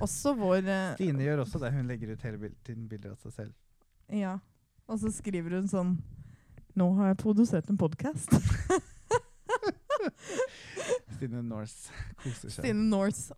Også 0.00 0.32
vår 0.38 0.62
eh, 0.64 0.94
Stine 0.94 1.26
gjør 1.26 1.42
også 1.44 1.60
det. 1.60 1.72
Hun 1.74 1.90
legger 1.90 2.14
ut 2.14 2.22
hele 2.24 2.50
tiden 2.64 2.86
bilder 2.88 3.12
av 3.12 3.18
seg 3.20 3.34
selv. 3.34 3.52
Ja. 4.08 4.38
Og 4.88 5.02
så 5.02 5.12
skriver 5.12 5.58
hun 5.58 5.68
sånn 5.68 5.98
'Nå 6.78 6.86
har 6.96 7.10
jeg 7.10 7.20
produsert 7.20 7.68
en 7.68 7.76
podkast'. 7.80 8.32
Stine 11.18 11.42
Norse 11.42 11.92
koser 12.22 12.48
seg. 12.48 12.62
Stine 12.62 12.88
Norse. 12.88 13.34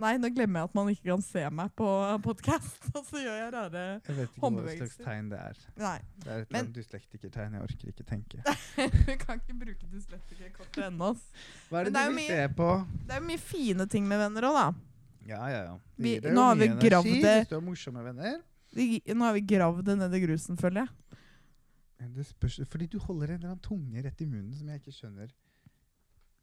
Nei, 0.00 0.12
nå 0.18 0.28
glemmer 0.34 0.60
jeg 0.62 0.68
at 0.70 0.74
man 0.78 0.88
ikke 0.92 1.06
kan 1.10 1.22
se 1.24 1.42
meg 1.54 1.72
på 1.78 1.86
podkast. 2.24 2.88
Og 2.96 3.04
så 3.06 3.20
gjør 3.22 3.36
jeg 3.38 3.52
rare 3.54 3.82
Jeg 4.06 4.16
vet 4.16 4.28
ikke 4.28 4.40
hva 4.40 4.44
Håndbevegelser. 4.46 4.90
slags 4.94 5.06
tegn 5.06 5.28
det 5.32 5.40
er. 5.44 5.60
Nei. 5.82 5.96
Det 6.24 6.30
er 6.34 6.44
et 6.46 6.52
Men- 6.56 6.70
dyslektikertegn. 6.76 7.56
Jeg 7.58 7.62
orker 7.68 7.92
ikke 7.94 8.06
tenke. 8.08 8.42
Vi 9.08 9.16
kan 9.22 9.40
ikke 9.42 9.56
bruke 9.64 9.90
dyslektikerkortet 9.94 10.86
ennå. 10.88 11.12
Hva 11.70 11.80
er 11.82 11.90
det 11.90 11.94
det 11.96 12.04
du 12.04 12.14
vil 12.14 12.18
mye- 12.20 12.36
se 12.36 12.46
på? 12.60 12.70
Det 13.06 13.16
er 13.16 13.20
jo 13.22 13.28
mye 13.32 13.42
fine 13.50 13.86
ting 13.96 14.08
med 14.08 14.22
venner 14.24 14.48
òg, 14.50 14.58
da. 14.60 14.68
Ja, 15.30 15.42
ja, 15.52 15.60
ja. 15.68 15.76
Vi- 16.00 16.16
gir 16.18 16.32
nå 16.34 16.46
har 16.48 16.56
vi 16.56 16.68
gravd 16.80 17.10
det- 17.22 17.36
Hvis 17.44 17.52
du 17.52 17.54
har 17.58 17.66
morsomme 17.68 18.02
venner. 18.08 18.40
Vi- 18.72 19.02
Nå 19.10 19.24
har 19.26 19.32
vi 19.36 19.40
gravd 19.50 19.84
det 19.84 19.98
ned 19.98 20.14
i 20.14 20.20
grusen, 20.24 20.56
føler 20.56 20.86
jeg. 20.86 20.96
Det 22.16 22.24
spørs, 22.24 22.62
fordi 22.72 22.86
du 22.88 22.98
holder 23.04 23.34
en 23.34 23.40
eller 23.42 23.50
annen 23.50 23.60
tunge 23.60 24.02
rett 24.02 24.20
i 24.24 24.26
munnen 24.26 24.54
som 24.56 24.66
jeg 24.72 24.80
ikke 24.80 24.94
skjønner. 24.96 25.28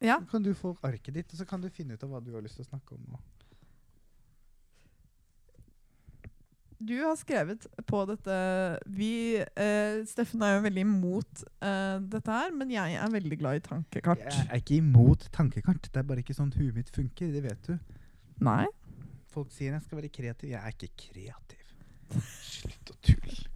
Ja. 0.05 0.19
Så 0.21 0.29
kan 0.29 0.43
du 0.45 0.51
få 0.53 0.75
arket 0.85 1.15
ditt, 1.15 1.31
og 1.33 1.39
så 1.39 1.47
kan 1.49 1.63
du 1.63 1.69
finne 1.73 1.95
ut 1.97 2.03
av 2.05 2.11
hva 2.11 2.19
du 2.21 2.29
har 2.35 2.43
lyst 2.45 2.59
til 2.59 2.65
å 2.65 2.69
snakke 2.69 2.93
om 2.93 3.01
nå. 3.09 3.17
Du 6.77 6.93
har 7.01 7.15
skrevet 7.17 7.65
på 7.89 7.99
dette 8.05 8.35
vi, 8.85 9.11
eh, 9.41 10.03
Steffen 10.05 10.43
er 10.45 10.57
jo 10.57 10.65
veldig 10.67 10.83
imot 10.85 11.43
eh, 11.65 11.97
dette 12.05 12.35
her, 12.35 12.51
men 12.53 12.69
jeg 12.69 12.99
er 13.01 13.13
veldig 13.13 13.39
glad 13.41 13.57
i 13.57 13.63
tankekart. 13.65 14.21
Jeg 14.21 14.45
er 14.45 14.61
ikke 14.61 14.77
imot 14.77 15.25
tankekart. 15.33 15.89
Det 15.89 16.03
er 16.03 16.05
bare 16.05 16.21
ikke 16.21 16.37
sånn 16.37 16.53
huet 16.53 16.75
mitt 16.77 16.91
funker. 16.93 17.31
Det 17.33 17.41
vet 17.47 17.69
du. 17.71 17.77
Nei? 18.45 18.67
Folk 19.33 19.49
sier 19.55 19.73
jeg 19.73 19.85
skal 19.87 20.03
være 20.03 20.13
kreativ. 20.13 20.51
Jeg 20.53 20.61
er 20.61 20.75
ikke 20.75 20.93
kreativ. 21.07 21.63
Slutt 22.45 22.93
å 22.93 22.99
tulle. 23.09 23.47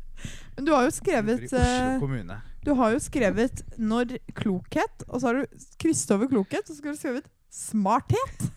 Men 0.55 0.65
du 0.67 0.73
har 0.75 0.85
jo 0.85 0.93
skrevet 0.93 1.45
Oslo 1.47 2.09
eh. 2.21 2.41
Du 2.61 2.73
har 2.77 2.91
jo 2.93 2.99
skrevet 3.01 3.63
'når 3.77 4.19
klokhet', 4.37 5.05
og 5.09 5.21
så 5.21 5.27
har 5.27 5.39
du 5.39 5.61
krysset 5.81 6.11
over 6.13 6.29
klokhet, 6.29 6.69
og 6.69 6.75
så 6.75 6.83
har 6.83 6.93
du 6.93 6.99
skrevet 6.99 7.29
'smarthet'. 7.49 8.50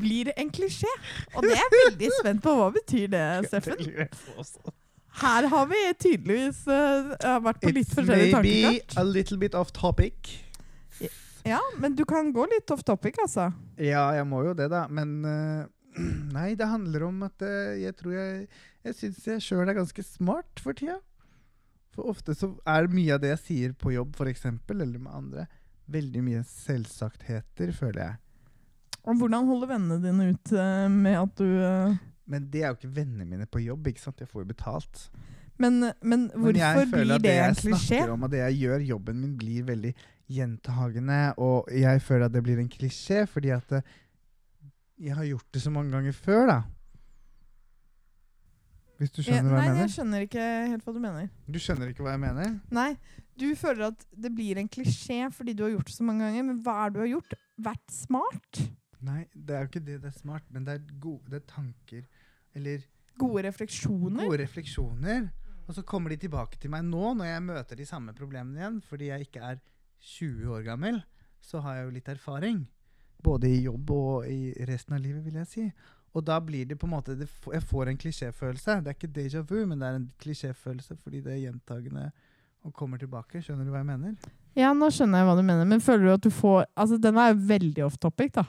Blir 0.00 0.30
en 0.36 0.52
klisjé. 0.54 0.90
Og 1.34 1.42
det 1.44 1.56
er 1.56 1.60
jeg 1.60 1.72
veldig 1.74 2.12
spent 2.20 2.44
på. 2.44 2.54
Hva 2.58 2.70
betyr 2.74 3.10
det, 3.12 3.26
Steffen? 3.50 3.82
Her 5.22 5.46
har 5.52 5.66
vi 5.68 5.80
tydeligvis 6.00 6.62
uh, 6.72 7.12
vært 7.44 7.60
på 7.60 7.72
litt 7.74 7.84
It's 7.84 7.98
forskjellige 7.98 8.38
maybe 8.38 8.54
tankekart. 8.62 8.96
a 8.96 9.04
little 9.04 9.38
bit 9.42 9.54
off 9.58 9.72
topic. 9.76 10.32
Ja, 11.44 11.60
men 11.82 11.96
du 11.98 12.04
kan 12.06 12.30
gå 12.32 12.46
litt 12.46 12.70
off 12.70 12.84
topic, 12.86 13.18
altså. 13.20 13.50
Ja, 13.76 14.06
jeg 14.14 14.26
må 14.30 14.44
jo 14.46 14.54
det, 14.56 14.70
da. 14.72 14.86
Men 14.88 15.16
uh, 15.26 15.68
Nei, 16.36 16.52
det 16.56 16.68
handler 16.70 17.08
om 17.10 17.24
at 17.26 17.42
uh, 17.44 17.74
jeg 17.76 17.92
tror 17.98 18.14
jeg 18.16 18.46
Jeg 18.86 18.94
syns 18.98 19.26
jeg 19.28 19.42
sjøl 19.44 19.68
er 19.68 19.76
ganske 19.76 20.04
smart 20.06 20.62
for 20.62 20.78
tida. 20.78 21.00
For 21.92 22.08
ofte 22.08 22.34
så 22.38 22.54
er 22.64 22.88
mye 22.88 23.12
av 23.18 23.20
det 23.22 23.34
jeg 23.34 23.42
sier 23.42 23.74
på 23.76 23.92
jobb, 23.92 24.16
f.eks., 24.16 24.46
eller 24.72 24.96
med 24.96 25.12
andre, 25.12 25.44
veldig 25.92 26.22
mye 26.24 26.40
selvsagtheter, 26.48 27.72
føler 27.76 28.00
jeg. 28.00 28.21
Og 29.02 29.18
hvordan 29.18 29.48
holder 29.48 29.70
vennene 29.72 29.98
dine 30.02 30.28
ut 30.30 30.52
eh, 30.54 30.88
med 30.92 31.16
at 31.18 31.38
du 31.40 31.46
eh, 31.46 31.96
Men 32.30 32.44
det 32.52 32.62
er 32.62 32.68
jo 32.70 32.76
ikke 32.78 32.92
vennene 33.00 33.26
mine 33.26 33.46
på 33.50 33.62
jobb, 33.64 33.88
ikke 33.90 34.00
sant? 34.04 34.20
Jeg 34.22 34.30
får 34.30 34.44
jo 34.44 34.50
betalt. 34.52 35.06
Men, 35.58 35.80
men 36.02 36.28
Men 36.34 36.56
jeg 36.56 36.76
hvorfor 36.76 36.90
føler 36.96 37.18
blir 37.18 37.24
det 37.26 37.32
en 37.38 37.56
jeg 37.56 37.78
snakker 37.80 38.12
om, 38.14 38.22
og 38.26 38.30
det 38.32 38.38
jeg 38.44 38.60
gjør, 38.62 38.84
jobben 38.92 39.18
min 39.20 39.34
blir 39.38 39.66
veldig 39.68 39.92
gjentagende, 40.32 41.18
og 41.36 41.68
jeg 41.76 42.02
føler 42.02 42.24
at 42.30 42.32
det 42.32 42.42
blir 42.46 42.62
en 42.62 42.70
klisjé, 42.72 43.24
fordi 43.28 43.50
at 43.52 43.74
eh, 43.78 43.82
jeg 45.02 45.16
har 45.18 45.26
gjort 45.26 45.50
det 45.54 45.62
så 45.62 45.70
mange 45.74 45.92
ganger 45.92 46.14
før, 46.14 46.46
da. 46.46 46.60
Hvis 49.02 49.10
du 49.10 49.22
skjønner 49.26 49.50
hva 49.50 49.58
nei, 49.58 49.62
jeg 49.64 49.72
jeg 49.72 49.78
mener? 49.80 49.92
skjønner 49.96 50.24
ikke 50.28 50.44
helt 50.70 50.84
hva 50.86 50.92
du 50.94 51.00
mener. 51.02 51.30
Du 51.50 51.58
skjønner 51.58 51.90
ikke 51.90 52.04
hva 52.06 52.12
jeg 52.14 52.22
mener? 52.22 52.52
Nei, 52.70 52.90
du 53.40 53.48
føler 53.58 53.88
at 53.88 54.04
det 54.14 54.30
blir 54.36 54.60
en 54.62 54.68
klisjé 54.70 55.24
fordi 55.34 55.56
du 55.58 55.64
har 55.66 55.72
gjort 55.74 55.90
det 55.90 55.96
så 55.96 56.06
mange 56.06 56.22
ganger. 56.28 56.44
Men 56.46 56.60
hva 56.62 56.76
er 56.84 56.92
det 56.92 56.94
du 56.94 57.02
har 57.02 57.10
gjort? 57.16 57.34
Vært 57.66 57.96
smart? 57.96 58.60
Nei, 59.02 59.24
det 59.34 59.54
er 59.56 59.64
jo 59.64 59.70
ikke 59.72 59.84
det 59.86 60.00
det 60.02 60.10
er 60.12 60.18
smart, 60.18 60.44
men 60.54 60.64
det 60.66 60.74
er 60.78 60.98
gode 61.02 61.30
det 61.32 61.40
er 61.42 61.46
tanker, 61.50 62.02
eller 62.54 62.84
Gode 63.18 63.42
refleksjoner? 63.44 64.24
gode 64.24 64.38
refleksjoner. 64.40 65.30
Og 65.68 65.74
så 65.76 65.82
kommer 65.86 66.10
de 66.10 66.16
tilbake 66.24 66.58
til 66.58 66.70
meg 66.72 66.84
nå, 66.88 67.12
når 67.18 67.26
jeg 67.28 67.42
møter 67.44 67.76
de 67.78 67.84
samme 67.86 68.14
problemene 68.16 68.58
igjen. 68.58 68.78
Fordi 68.88 69.10
jeg 69.10 69.26
ikke 69.28 69.42
er 69.52 69.58
20 70.00 70.48
år 70.56 70.62
gammel, 70.66 71.02
så 71.40 71.60
har 71.62 71.76
jeg 71.76 71.84
jo 71.86 71.92
litt 71.98 72.08
erfaring. 72.08 72.62
Både 73.22 73.50
i 73.52 73.60
jobb 73.62 73.90
og 73.94 74.26
i 74.26 74.50
resten 74.66 74.96
av 74.96 75.02
livet, 75.04 75.22
vil 75.24 75.36
jeg 75.38 75.46
si. 75.52 75.66
Og 76.12 76.24
da 76.26 76.40
blir 76.44 76.66
det 76.68 76.76
på 76.78 76.84
en 76.88 76.92
måte 76.96 77.14
Jeg 77.16 77.62
får 77.62 77.88
en 77.88 77.98
klisjéfølelse. 78.00 78.80
Det 78.82 78.90
er 78.90 78.96
ikke 78.98 79.12
déjà 79.20 79.44
vu, 79.48 79.64
men 79.66 79.78
det 79.78 79.86
er 79.88 80.00
en 80.00 80.10
klisjéfølelse 80.20 80.96
fordi 81.02 81.20
det 81.20 81.32
er 81.36 81.44
gjentagende 81.50 82.10
og 82.64 82.72
kommer 82.74 82.98
tilbake. 82.98 83.40
Skjønner 83.42 83.64
du 83.64 83.70
hva 83.70 83.80
jeg 83.84 83.90
mener? 83.92 84.16
Ja, 84.56 84.72
nå 84.72 84.90
skjønner 84.92 85.22
jeg 85.22 85.26
hva 85.30 85.36
du 85.38 85.42
mener. 85.46 85.64
Men 85.64 85.80
føler 85.80 86.04
du 86.08 86.12
at 86.16 86.26
du 86.26 86.30
får 86.30 86.66
Altså, 86.76 86.98
den 86.98 87.16
er 87.16 87.32
jo 87.32 87.38
veldig 87.48 87.84
off 87.86 87.96
topic, 87.98 88.32
da. 88.34 88.44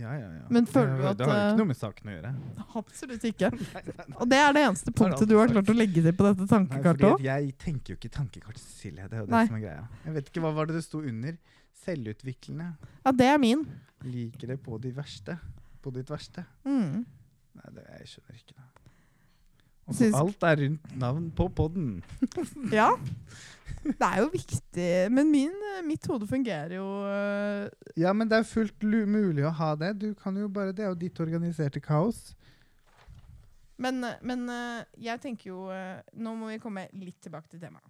Ja, 0.00 0.10
ja, 0.18 0.28
ja. 0.34 0.46
Men 0.50 0.66
føler 0.66 0.96
du 0.98 1.04
at, 1.06 1.18
Det 1.18 1.26
har 1.28 1.36
jo 1.36 1.42
eh, 1.42 1.48
ikke 1.52 1.60
noe 1.60 1.70
med 1.70 1.78
saken 1.78 2.08
å 2.10 2.14
gjøre. 2.16 2.30
Absolutt 2.80 3.26
ikke. 3.28 3.50
Nei, 3.54 3.82
nei, 3.86 3.94
nei. 4.00 4.16
Og 4.18 4.30
det 4.32 4.40
er 4.42 4.56
det 4.56 4.62
eneste 4.68 4.94
punktet 5.00 5.30
du 5.30 5.34
har 5.38 5.52
klart 5.52 5.70
å 5.70 5.76
legge 5.76 6.02
til 6.02 6.16
på 6.18 6.26
dette 6.26 6.48
tankekartet 6.50 7.06
òg. 7.12 7.24
jeg 7.24 7.52
tenker 7.62 7.94
jo 7.94 7.98
ikke 8.00 8.10
tankekart, 8.16 8.58
Silje. 8.62 9.06
Det 9.10 9.20
er 9.20 9.22
jo 9.22 9.28
det 9.30 9.42
som 9.50 9.58
er 9.60 9.64
greia. 9.66 9.84
Jeg 10.06 10.16
vet 10.18 10.30
ikke 10.32 10.44
hva 10.44 10.54
var 10.58 10.70
det 10.70 10.78
det 10.80 10.84
sto 10.86 11.02
under. 11.04 11.38
Selvutviklende. 11.84 12.70
Ja, 13.04 13.12
det 13.14 13.28
er 13.28 13.42
min. 13.42 13.66
Liker 14.08 14.54
det 14.54 14.58
på 14.64 14.78
de 14.82 14.94
verste. 14.96 15.38
På 15.84 15.92
ditt 15.94 16.10
verste. 16.10 16.46
Mm. 16.66 17.04
Nei, 17.60 17.74
det, 17.76 17.86
jeg 18.00 18.14
skjønner 18.14 18.40
ikke 18.40 18.56
det. 18.58 18.83
Syns- 19.92 20.16
alt 20.16 20.46
er 20.48 20.62
rundt 20.62 20.94
navn 20.96 21.28
på 21.36 21.48
podden. 21.52 21.98
Ja. 22.72 22.92
Det 23.84 24.00
er 24.00 24.22
jo 24.22 24.30
viktig. 24.32 24.86
Men 25.12 25.28
min, 25.28 25.52
mitt 25.84 26.06
hode 26.08 26.24
fungerer 26.24 26.78
jo 26.78 26.86
uh... 27.04 27.68
Ja, 28.00 28.14
men 28.16 28.30
det 28.30 28.38
er 28.40 28.46
fullt 28.48 28.80
mulig 28.80 29.44
å 29.44 29.52
ha 29.52 29.74
det. 29.76 29.90
Du 30.00 30.06
kan 30.16 30.36
jo 30.40 30.48
bare, 30.48 30.72
Det 30.72 30.86
er 30.86 30.88
jo 30.88 30.96
ditt 31.02 31.20
organiserte 31.20 31.82
kaos. 31.84 32.30
Men, 33.76 34.00
men 34.22 34.46
uh, 34.48 34.80
jeg 34.96 35.20
tenker 35.20 35.50
jo 35.50 35.66
uh, 35.66 35.98
Nå 36.14 36.32
må 36.38 36.52
vi 36.52 36.60
komme 36.62 36.86
litt 36.96 37.18
tilbake 37.26 37.50
til 37.52 37.60
temaet. 37.60 37.84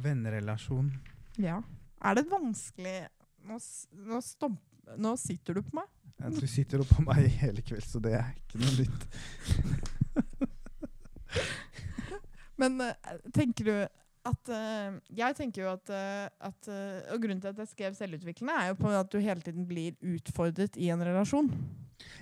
Vennerelasjon. 0.00 0.88
Ja. 1.42 1.58
Er 2.04 2.16
det 2.16 2.24
vanskelig 2.30 3.02
Nå, 3.44 3.58
nå, 4.08 4.22
stomp, 4.24 4.62
nå 4.96 5.12
sitter 5.20 5.58
du 5.58 5.66
på 5.66 5.76
meg. 5.82 5.90
Ja, 6.22 6.30
du 6.32 6.46
sitter 6.48 6.80
oppå 6.80 7.02
meg 7.04 7.26
hele 7.42 7.60
kveld, 7.66 7.84
så 7.84 8.00
det 8.00 8.14
er 8.16 8.30
ikke 8.38 8.60
noe 8.62 8.74
nytt. 8.78 9.83
Men 12.60 12.80
øh, 12.80 13.18
tenker 13.34 13.64
du 13.68 13.76
at 14.24 14.48
uh, 14.48 14.94
Jeg 15.12 15.36
tenker 15.36 15.62
jo 15.62 15.72
at, 15.74 15.90
uh, 15.92 16.48
at 16.48 16.68
uh, 16.68 17.14
Og 17.14 17.20
grunnen 17.20 17.40
til 17.42 17.50
at 17.52 17.58
jeg 17.58 17.68
skrev 17.68 17.94
selvutviklende, 17.94 18.54
er 18.56 18.70
jo 18.72 18.78
på 18.78 18.88
at 18.88 19.10
du 19.12 19.18
hele 19.18 19.40
tiden 19.44 19.66
blir 19.68 19.92
utfordret 20.00 20.76
i 20.80 20.88
en 20.88 21.02
relasjon. 21.04 21.50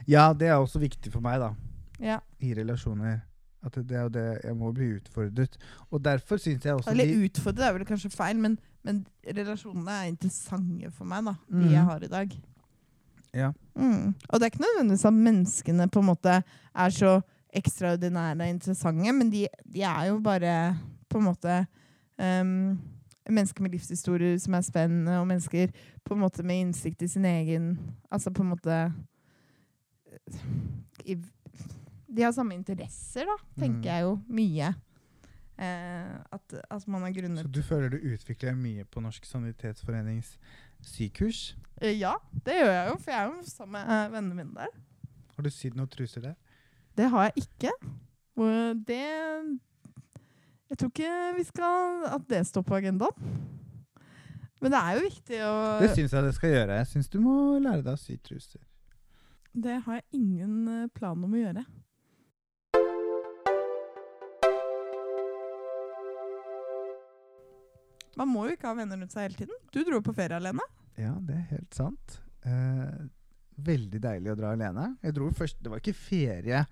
Ja, 0.08 0.32
det 0.32 0.48
er 0.48 0.58
også 0.58 0.82
viktig 0.82 1.12
for 1.12 1.22
meg, 1.22 1.38
da. 1.40 1.52
Ja. 2.02 2.18
I 2.42 2.54
relasjoner. 2.58 3.20
At 3.62 3.74
det, 3.74 3.84
det 3.88 3.96
er 3.96 4.02
jo 4.02 4.10
det 4.10 4.26
jeg 4.42 4.56
må 4.58 4.72
bli 4.74 4.88
utfordret. 4.96 5.58
Og 5.90 6.02
derfor 6.04 6.40
syns 6.42 6.64
jeg 6.66 6.74
også 6.74 6.90
Eller 6.90 7.06
de- 7.06 7.28
utfordret 7.28 7.68
er 7.68 7.76
vel 7.76 7.86
kanskje 7.86 8.10
feil, 8.10 8.40
men, 8.42 8.58
men 8.82 9.04
relasjonene 9.22 9.98
er 10.00 10.10
interessante 10.10 10.90
for 10.90 11.06
meg, 11.06 11.22
da. 11.30 11.36
De 11.46 11.62
mm. 11.62 11.70
jeg 11.70 11.84
har 11.90 12.02
i 12.02 12.10
dag. 12.10 12.34
Ja. 13.32 13.52
Mm. 13.78 14.14
Og 14.28 14.34
det 14.34 14.42
er 14.42 14.50
ikke 14.50 14.64
nødvendigvis 14.66 15.04
at 15.04 15.14
menneskene 15.14 15.88
på 15.88 16.02
en 16.02 16.10
måte 16.10 16.40
er 16.74 16.90
så 16.90 17.20
ekstraordinære 17.52 18.40
og 18.40 18.48
interessante, 18.48 19.12
men 19.12 19.30
de, 19.32 19.46
de 19.74 19.82
er 19.84 20.06
jo 20.08 20.18
bare 20.24 20.76
på 21.08 21.18
en 21.20 21.24
måte 21.26 21.56
um, 22.18 22.78
mennesker 23.28 23.62
med 23.62 23.70
livshistorier 23.76 24.38
som 24.40 24.54
er 24.54 24.64
spennende, 24.66 25.18
og 25.20 25.26
mennesker 25.28 25.70
på 26.04 26.14
en 26.16 26.20
måte 26.24 26.42
med 26.42 26.60
innsikt 26.64 27.02
i 27.02 27.08
sin 27.08 27.24
egen 27.28 27.74
Altså 28.10 28.30
på 28.34 28.42
en 28.42 28.48
måte 28.54 28.78
i, 31.04 31.16
De 32.12 32.22
har 32.26 32.32
samme 32.36 32.54
interesser, 32.54 33.24
da, 33.28 33.36
tenker 33.58 33.78
Mm. 33.78 33.84
jeg 33.88 34.02
jo 34.02 34.18
mye. 34.28 34.74
Eh, 35.58 36.16
at, 36.32 36.54
at 36.70 36.88
man 36.88 37.02
har 37.02 37.12
grunnet 37.12 37.44
Så 37.44 37.48
du 37.52 37.62
føler 37.62 37.88
du 37.92 37.96
utvikler 38.12 38.54
mye 38.56 38.84
på 38.84 39.00
Norsk 39.00 39.24
Sanitetsforenings 39.24 40.38
sykurs? 40.80 41.54
Eh, 41.80 41.92
Ja, 42.00 42.14
det 42.44 42.54
gjør 42.58 42.72
jeg 42.72 42.88
jo, 42.90 42.96
for 42.98 43.10
jeg 43.10 43.20
er 43.20 43.26
jo 43.30 43.42
sammen 43.46 43.72
med 43.72 43.92
eh, 44.06 44.12
vennene 44.12 44.34
mine 44.34 44.54
der. 44.54 44.80
Har 45.36 45.42
du 45.42 45.50
sydd 45.50 45.76
noen 45.76 45.88
truser 45.88 46.20
der? 46.20 46.34
Det 46.96 47.08
har 47.12 47.30
jeg 47.30 47.46
ikke. 47.46 47.72
Og 48.36 48.82
det 48.86 49.02
Jeg 50.72 50.78
tror 50.78 50.88
ikke 50.88 51.14
vi 51.36 51.44
skal 51.44 52.04
at 52.08 52.28
det 52.28 52.46
står 52.48 52.64
på 52.64 52.76
agendaen. 52.80 53.32
Men 54.62 54.70
det 54.72 54.78
er 54.78 54.96
jo 54.96 55.06
viktig 55.08 55.38
å 55.44 55.54
Det 55.82 55.90
syns 55.96 56.12
jeg 56.14 56.24
det 56.24 56.34
skal 56.36 56.52
gjøre. 56.54 56.76
Jeg 56.80 56.90
syns 56.92 57.08
du 57.12 57.18
må 57.20 57.36
lære 57.58 57.82
deg 57.82 57.96
å 57.96 58.00
sy 58.00 58.16
truser. 58.22 58.60
Det 59.52 59.80
har 59.84 59.98
jeg 59.98 60.04
ingen 60.16 60.68
eh, 60.70 60.88
plan 60.94 61.18
om 61.24 61.34
å 61.34 61.40
gjøre. 61.40 61.64
Man 68.16 68.28
må 68.28 68.46
jo 68.46 68.54
ikke 68.56 68.70
ha 68.70 68.76
venner 68.76 69.00
rundt 69.00 69.12
seg 69.12 69.26
hele 69.26 69.38
tiden. 69.40 69.58
Du 69.72 69.82
dro 69.84 70.00
på 70.04 70.14
ferie 70.16 70.38
alene. 70.38 70.64
Ja, 71.00 71.14
det 71.26 71.36
er 71.36 71.46
helt 71.56 71.76
sant. 71.76 72.18
Eh, 72.46 73.02
veldig 73.66 74.00
deilig 74.02 74.32
å 74.32 74.38
dra 74.38 74.54
alene. 74.56 74.92
Jeg 75.02 75.14
dro 75.16 75.28
først 75.36 75.60
Det 75.62 75.70
var 75.72 75.82
ikke 75.82 75.96
ferie 75.96 76.64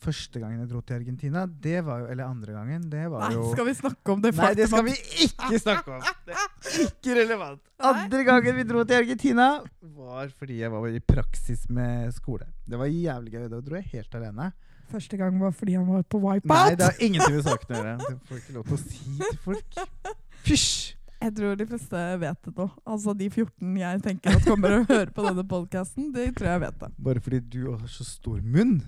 første 0.00 0.40
gangen 0.40 0.62
jeg 0.62 0.70
dro 0.70 0.80
til 0.84 0.96
Argentina, 0.96 1.44
det 1.44 1.82
var 1.84 2.04
jo 2.04 2.06
Eller 2.12 2.24
andre 2.24 2.54
gangen, 2.56 2.86
det 2.92 3.04
var 3.12 3.26
Nei, 3.26 3.34
jo 3.36 3.50
skal 3.52 3.66
vi 3.68 3.74
snakke 3.76 4.14
om 4.14 4.22
det 4.24 4.32
Nei, 4.38 4.52
det 4.56 4.68
skal 4.70 4.86
vi 4.86 4.94
ikke 5.26 5.60
snakke 5.60 5.98
om! 5.98 6.06
Det 6.26 6.36
er 6.36 6.86
ikke 6.86 7.16
relevant. 7.18 7.62
Andre 7.90 8.24
gangen 8.24 8.56
vi 8.60 8.64
dro 8.68 8.84
til 8.84 9.00
Argentina, 9.00 9.48
var 9.96 10.32
fordi 10.38 10.60
jeg 10.62 10.72
var 10.72 10.86
i 10.88 11.00
praksis 11.04 11.66
med 11.72 12.12
skole. 12.16 12.48
Det 12.68 12.78
var 12.80 12.90
jævlig 12.90 13.32
gøy. 13.34 13.46
Da 13.52 13.60
dro 13.64 13.78
jeg 13.78 13.88
helt 13.94 14.16
alene. 14.20 14.50
Første 14.90 15.18
gang 15.20 15.36
var 15.40 15.52
fordi 15.56 15.76
han 15.78 15.88
var 15.88 16.02
på 16.02 16.20
wipeout? 16.22 16.52
Nei, 16.52 16.76
det 16.78 16.88
har 16.88 17.02
ingenting 17.02 17.36
med 17.38 17.44
saken 17.46 17.74
å 17.74 17.80
gjøre. 17.80 17.96
Det 18.06 18.16
får 18.28 18.40
ikke 18.42 18.56
lov 18.56 18.68
til 18.68 18.76
å 18.76 18.82
si 18.84 19.18
til 19.20 19.42
folk. 19.44 19.82
Fysj! 20.46 20.99
Jeg 21.20 21.34
tror 21.36 21.58
de 21.60 21.66
fleste 21.68 22.04
vet 22.22 22.46
det 22.46 22.52
nå. 22.56 22.66
Altså 22.88 23.12
De 23.16 23.26
14 23.28 23.74
jeg 23.82 24.00
tenker 24.06 24.38
at 24.38 24.46
kommer 24.46 24.78
og 24.78 24.86
hører 24.92 25.12
på 25.12 25.24
denne 25.26 25.44
podkasten, 25.48 26.08
de 26.14 26.30
tror 26.36 26.54
jeg 26.54 26.62
vet 26.64 26.80
det. 26.80 26.90
Bare 26.96 27.20
fordi 27.20 27.40
du 27.52 27.60
har 27.74 27.86
så 27.92 28.06
stor 28.08 28.40
munn. 28.40 28.78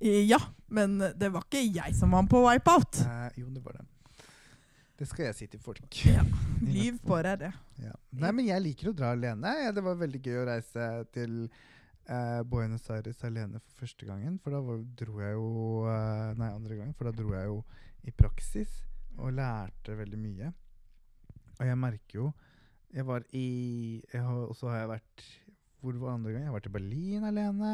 Ja, 0.00 0.38
men 0.68 0.98
det 1.00 1.30
var 1.32 1.46
ikke 1.46 1.64
jeg 1.64 1.94
som 1.96 2.12
var 2.14 2.26
på 2.30 2.42
wipeout. 2.44 3.00
Eh, 3.02 3.38
jo, 3.40 3.48
det 3.50 3.62
var 3.64 3.78
det. 3.80 3.86
Det 4.96 5.06
skal 5.08 5.26
jeg 5.26 5.36
si 5.36 5.46
til 5.52 5.60
folk. 5.60 5.86
Ja, 6.08 6.22
Liv 6.76 7.00
på 7.04 7.18
deg 7.24 7.40
det. 7.42 7.52
Ja. 7.82 7.94
Nei, 8.16 8.30
men 8.32 8.46
jeg 8.48 8.62
liker 8.64 8.92
å 8.92 8.96
dra 8.96 9.10
alene. 9.16 9.56
Ja, 9.64 9.72
det 9.74 9.84
var 9.84 9.98
veldig 10.00 10.20
gøy 10.24 10.38
å 10.40 10.46
reise 10.48 10.86
til 11.16 11.34
eh, 11.46 12.42
Buenos 12.48 12.86
Aires 12.92 13.20
alene 13.26 13.60
for 13.60 13.82
første 13.84 14.08
gangen. 14.08 14.38
For 14.44 14.54
da 14.56 14.62
var, 14.64 14.84
dro 15.00 15.18
jeg 15.20 15.34
jo 15.36 15.50
eh, 15.90 16.30
Nei, 16.40 16.52
andre 16.52 16.78
gangen. 16.78 16.94
For 16.96 17.10
da 17.10 17.16
dro 17.16 17.34
jeg 17.34 17.50
jo 17.50 17.58
i 18.06 18.14
praksis 18.14 18.84
og 19.16 19.34
lærte 19.36 19.96
veldig 19.98 20.20
mye. 20.20 20.52
Og 21.60 21.66
jeg 21.66 21.78
merker 21.80 22.18
jo 22.20 22.26
Jeg 22.92 23.06
var 23.08 23.24
i 23.32 23.46
Og 24.20 24.54
så 24.58 24.68
har 24.68 24.82
jeg 24.82 24.90
vært 24.90 25.24
Hvor 25.80 25.96
var 26.02 26.14
andre 26.14 26.32
gang? 26.34 26.42
Jeg 26.44 26.50
har 26.50 26.56
vært 26.58 26.68
i 26.70 26.74
Berlin 26.76 27.24
alene. 27.28 27.72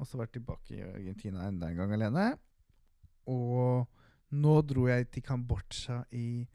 Og 0.00 0.06
så 0.08 0.16
vært 0.20 0.32
tilbake 0.36 0.76
i 0.78 0.82
Argentina 0.86 1.46
enda 1.48 1.68
en 1.68 1.76
gang 1.76 1.92
alene. 1.92 2.26
Og 3.28 3.86
nå 4.32 4.54
dro 4.64 4.86
jeg 4.88 5.08
til 5.12 5.24
Kambodsja 5.26 5.98
i 6.16 6.46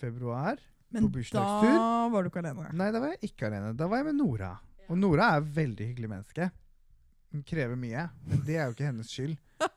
februar. 0.00 0.58
Men 0.92 1.06
På 1.06 1.12
bursdagstur? 1.14 1.72
da 1.78 2.08
var 2.12 2.22
du 2.24 2.28
ikke 2.30 2.42
alene. 2.42 2.68
Nei, 2.76 2.90
da 2.92 3.00
var 3.00 3.14
jeg 3.14 3.30
ikke 3.30 3.48
alene. 3.48 3.72
Da 3.76 3.88
var 3.88 4.02
jeg 4.02 4.08
med 4.10 4.18
Nora. 4.20 4.50
Og 4.88 4.98
Nora 5.00 5.30
er 5.34 5.42
et 5.42 5.50
veldig 5.56 5.86
hyggelig 5.90 6.10
menneske. 6.12 6.50
Hun 7.32 7.42
krever 7.44 7.76
mye, 7.76 8.06
men 8.24 8.40
det 8.46 8.56
er 8.56 8.66
jo 8.68 8.76
ikke 8.76 8.88
hennes 8.88 9.10
skyld. 9.12 9.34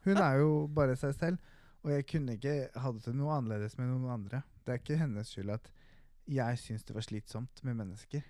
Hun 0.07 0.17
er 0.23 0.37
jo 0.39 0.51
bare 0.71 0.95
seg 0.99 1.15
selv. 1.19 1.37
Og 1.83 1.91
jeg 1.95 2.05
kunne 2.11 2.35
ikke 2.37 2.57
hatt 2.79 2.99
det 3.07 3.15
noe 3.17 3.33
annerledes 3.39 3.77
med 3.79 3.89
noen 3.89 4.11
andre. 4.13 4.43
Det 4.65 4.75
er 4.75 4.79
ikke 4.83 4.99
hennes 5.01 5.31
skyld 5.33 5.49
at 5.55 5.71
jeg 6.31 6.59
syns 6.61 6.85
det 6.87 6.95
var 6.95 7.05
slitsomt 7.05 7.63
med 7.67 7.75
mennesker. 7.81 8.23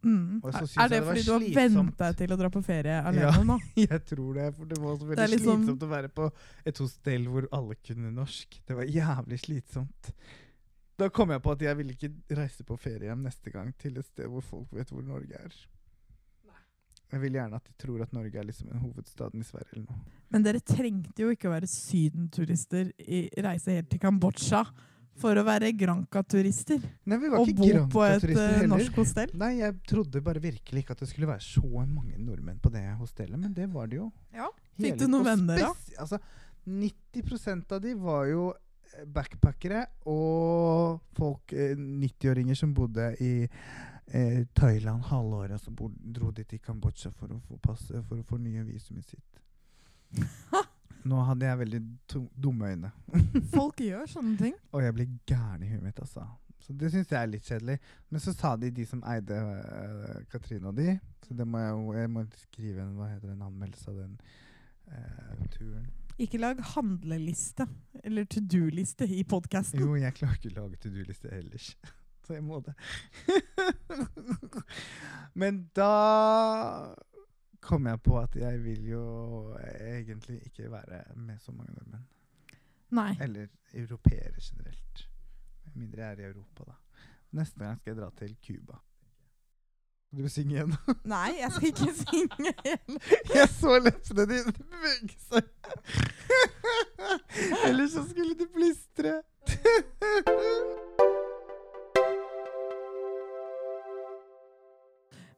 Mm. 0.00 0.40
Er 0.40 0.88
det 0.88 0.90
det 0.94 1.00
fordi 1.04 1.22
du 1.26 1.32
har 1.34 1.42
vent 1.58 1.98
deg 1.98 2.14
til 2.16 2.32
å 2.32 2.36
dra 2.40 2.48
på 2.48 2.62
ferie 2.64 3.00
alene 3.04 3.26
Ja. 3.26 3.42
nå? 3.44 3.58
Jeg 3.76 4.00
tror 4.08 4.38
det, 4.38 4.46
for 4.56 4.64
det 4.70 4.78
var 4.80 4.94
så 4.96 5.08
veldig 5.10 5.26
liksom- 5.28 5.58
slitsomt 5.64 5.82
å 5.84 5.88
være 5.90 6.08
på 6.08 6.28
et 6.64 6.78
hostell 6.80 7.26
hvor 7.28 7.48
alle 7.52 7.76
kunne 7.84 8.12
norsk. 8.16 8.60
Det 8.66 8.76
var 8.78 8.88
jævlig 8.88 9.40
slitsomt. 9.42 10.12
Da 10.96 11.08
kom 11.08 11.30
jeg 11.32 11.40
på 11.42 11.52
at 11.52 11.62
jeg 11.64 11.76
ville 11.78 11.92
ikke 11.96 12.10
reise 12.36 12.64
på 12.64 12.76
ferie 12.76 13.08
hjem 13.08 13.22
neste 13.24 13.50
gang 13.52 13.70
til 13.80 13.96
et 13.98 14.04
sted 14.08 14.26
hvor 14.28 14.42
folk 14.44 14.72
vet 14.76 14.88
hvor 14.92 15.02
Norge 15.04 15.36
er. 15.36 15.54
Jeg 17.10 17.20
vil 17.24 17.32
gjerne 17.32 17.56
at 17.56 17.64
de 17.66 17.72
tror 17.80 18.02
at 18.04 18.12
Norge 18.12 18.38
er 18.38 18.44
liksom 18.46 18.68
en 18.70 18.82
hovedstaden 18.84 19.40
i 19.40 19.44
Sverige 19.48 19.72
eller 19.72 19.86
noe. 19.88 20.02
Men 20.30 20.44
dere 20.44 20.60
trengte 20.60 21.24
jo 21.24 21.32
ikke 21.34 21.48
å 21.48 21.54
være 21.56 21.66
sydenturister 21.66 22.92
i 23.00 23.24
reise 23.42 23.74
helt 23.74 23.88
til 23.90 23.98
Kambodsja 24.00 24.60
for 25.20 25.36
å 25.36 25.42
være 25.44 25.72
Granca-turister 25.76 26.78
Nei, 27.10 27.18
vi 27.20 27.28
var 27.32 27.42
og 27.42 27.50
ikke 27.50 27.58
bo 27.58 27.66
på 27.96 28.04
et 28.06 28.22
Granca-turister 28.22 28.46
eh, 28.46 28.54
heller. 28.60 28.70
norsk 28.74 29.00
hostell. 29.02 29.34
Nei, 29.42 29.50
jeg 29.60 29.76
trodde 29.90 30.22
bare 30.24 30.42
virkelig 30.42 30.84
ikke 30.84 30.96
at 30.96 31.02
det 31.04 31.10
skulle 31.10 31.28
være 31.30 31.44
så 31.44 31.66
mange 31.84 32.16
nordmenn 32.16 32.60
på 32.62 32.72
det 32.72 32.84
hostellet, 33.00 33.38
men 33.40 33.52
det 33.56 33.68
var 33.72 33.90
det 33.90 34.00
jo. 34.00 34.08
Ja. 34.36 34.48
Fikk 34.80 34.98
du 35.02 35.06
noen 35.10 35.26
venner, 35.26 35.60
da? 35.60 35.74
Altså, 36.00 36.20
90% 36.70 37.76
av 37.76 37.82
de 37.84 37.94
var 38.00 38.26
jo 38.30 38.48
eh, 38.54 39.04
backpackere 39.12 39.84
og 40.08 41.00
folk, 41.18 41.52
eh, 41.52 41.76
90-åringer 41.76 42.58
som 42.58 42.74
bodde 42.76 43.12
i 43.20 43.34
eh, 43.44 44.40
Thailand 44.56 45.04
halvåret, 45.10 45.58
og 45.58 45.60
så 45.60 45.92
dro 46.16 46.32
de 46.36 46.44
til 46.48 46.62
Kambodsja 46.64 47.12
for 47.12 47.32
å 47.34 47.40
få 47.48 47.60
passe, 47.64 48.02
for 48.08 48.20
å 48.20 48.28
fornye 48.28 48.64
visumet 48.68 49.12
sitt. 49.12 49.44
Nå 51.08 51.22
hadde 51.24 51.48
jeg 51.48 51.60
veldig 51.62 51.80
dumme 52.42 52.70
øyne. 52.72 52.90
Folk 53.56 53.80
gjør 53.80 54.08
sånne 54.10 54.36
ting. 54.40 54.56
Og 54.72 54.84
jeg 54.84 54.96
blir 54.96 55.12
gæren 55.28 55.64
i 55.64 55.70
huet 55.70 55.84
mitt, 55.84 56.00
altså. 56.02 56.26
Så 56.60 56.74
det 56.76 56.90
syns 56.92 57.08
jeg 57.10 57.18
er 57.18 57.30
litt 57.30 57.46
kjedelig. 57.46 57.78
Men 58.12 58.22
så 58.22 58.34
sa 58.36 58.52
de, 58.60 58.68
de 58.74 58.84
som 58.86 59.00
eide 59.08 59.38
uh, 59.40 60.18
Katrine 60.32 60.68
og 60.70 60.76
de, 60.76 60.98
så 61.24 61.36
det 61.36 61.46
må 61.48 61.62
jeg 61.62 61.70
jo 61.72 61.94
Jeg 61.96 62.10
må 62.12 62.26
skrive 62.42 62.84
en, 62.84 62.92
hva 62.98 63.08
heter 63.14 63.32
en 63.32 63.46
anmeldelse 63.48 63.90
av 63.90 64.02
den 64.02 64.18
uh, 64.92 65.48
turen. 65.56 65.88
Ikke 66.20 66.38
lag 66.38 66.60
handleliste 66.74 67.64
eller 68.04 68.26
to 68.28 68.42
do-liste 68.44 69.08
i 69.08 69.22
podkasten. 69.24 69.80
Jo, 69.80 69.94
jeg 69.96 70.12
klarer 70.18 70.36
ikke 70.36 70.52
å 70.52 70.66
lage 70.66 70.82
to 70.82 70.92
do-liste 70.92 71.32
ellers. 71.32 71.72
Så 72.26 72.36
jeg 72.36 72.44
må 72.44 72.60
det. 72.62 72.74
Men 75.40 75.64
da 75.74 75.92
kom 77.60 77.86
jeg 77.86 78.00
på 78.02 78.18
at 78.20 78.36
jeg 78.36 78.64
vil 78.64 78.88
jo 78.88 79.04
egentlig 79.60 80.40
ikke 80.46 80.70
være 80.72 81.02
med 81.16 81.38
så 81.38 81.52
mange 81.52 81.72
nordmenn. 81.72 82.06
Nei. 82.90 83.16
Eller 83.22 83.46
europeere 83.74 84.40
generelt. 84.42 85.08
Med 85.64 85.72
mindre 85.74 86.02
jeg 86.02 86.12
er 86.12 86.18
i 86.24 86.30
Europa, 86.32 86.64
da. 86.66 86.72
Neste 87.30 87.64
gang 87.64 87.78
skal 87.78 87.94
jeg 87.94 88.02
dra 88.02 88.10
til 88.18 88.36
Cuba. 88.46 88.78
Du 90.16 90.22
vil 90.22 90.30
synge 90.30 90.54
igjen? 90.54 90.74
Nei, 91.14 91.30
jeg 91.40 91.52
skal 91.52 91.66
ikke 91.68 91.92
synge 91.94 92.54
igjen. 92.64 93.00
Jeg 93.38 93.48
så 93.48 93.78
leppene 93.78 94.26
dine 94.26 94.52
bevege 94.58 95.14
seg. 95.28 95.42
Ellers 97.68 97.94
så 97.94 98.02
skulle 98.10 98.34
du 98.34 98.46
plystre. 98.54 99.20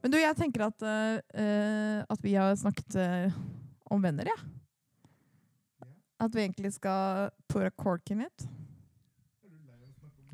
Men 0.02 0.10
du, 0.10 0.18
jeg 0.18 0.34
tenker 0.34 0.64
at, 0.66 0.82
eh, 0.82 1.20
eh, 1.38 2.00
at 2.10 2.24
vi 2.24 2.34
har 2.34 2.56
snakket 2.58 2.96
uh, 2.98 3.36
om 3.94 4.02
venner, 4.02 4.26
ja. 4.26 4.38
At 6.22 6.34
vi 6.34 6.42
egentlig 6.42 6.72
skal 6.74 7.30
put 7.50 7.62
a 7.66 7.70
cork 7.70 8.10
in 8.10 8.24
it. 8.26 8.46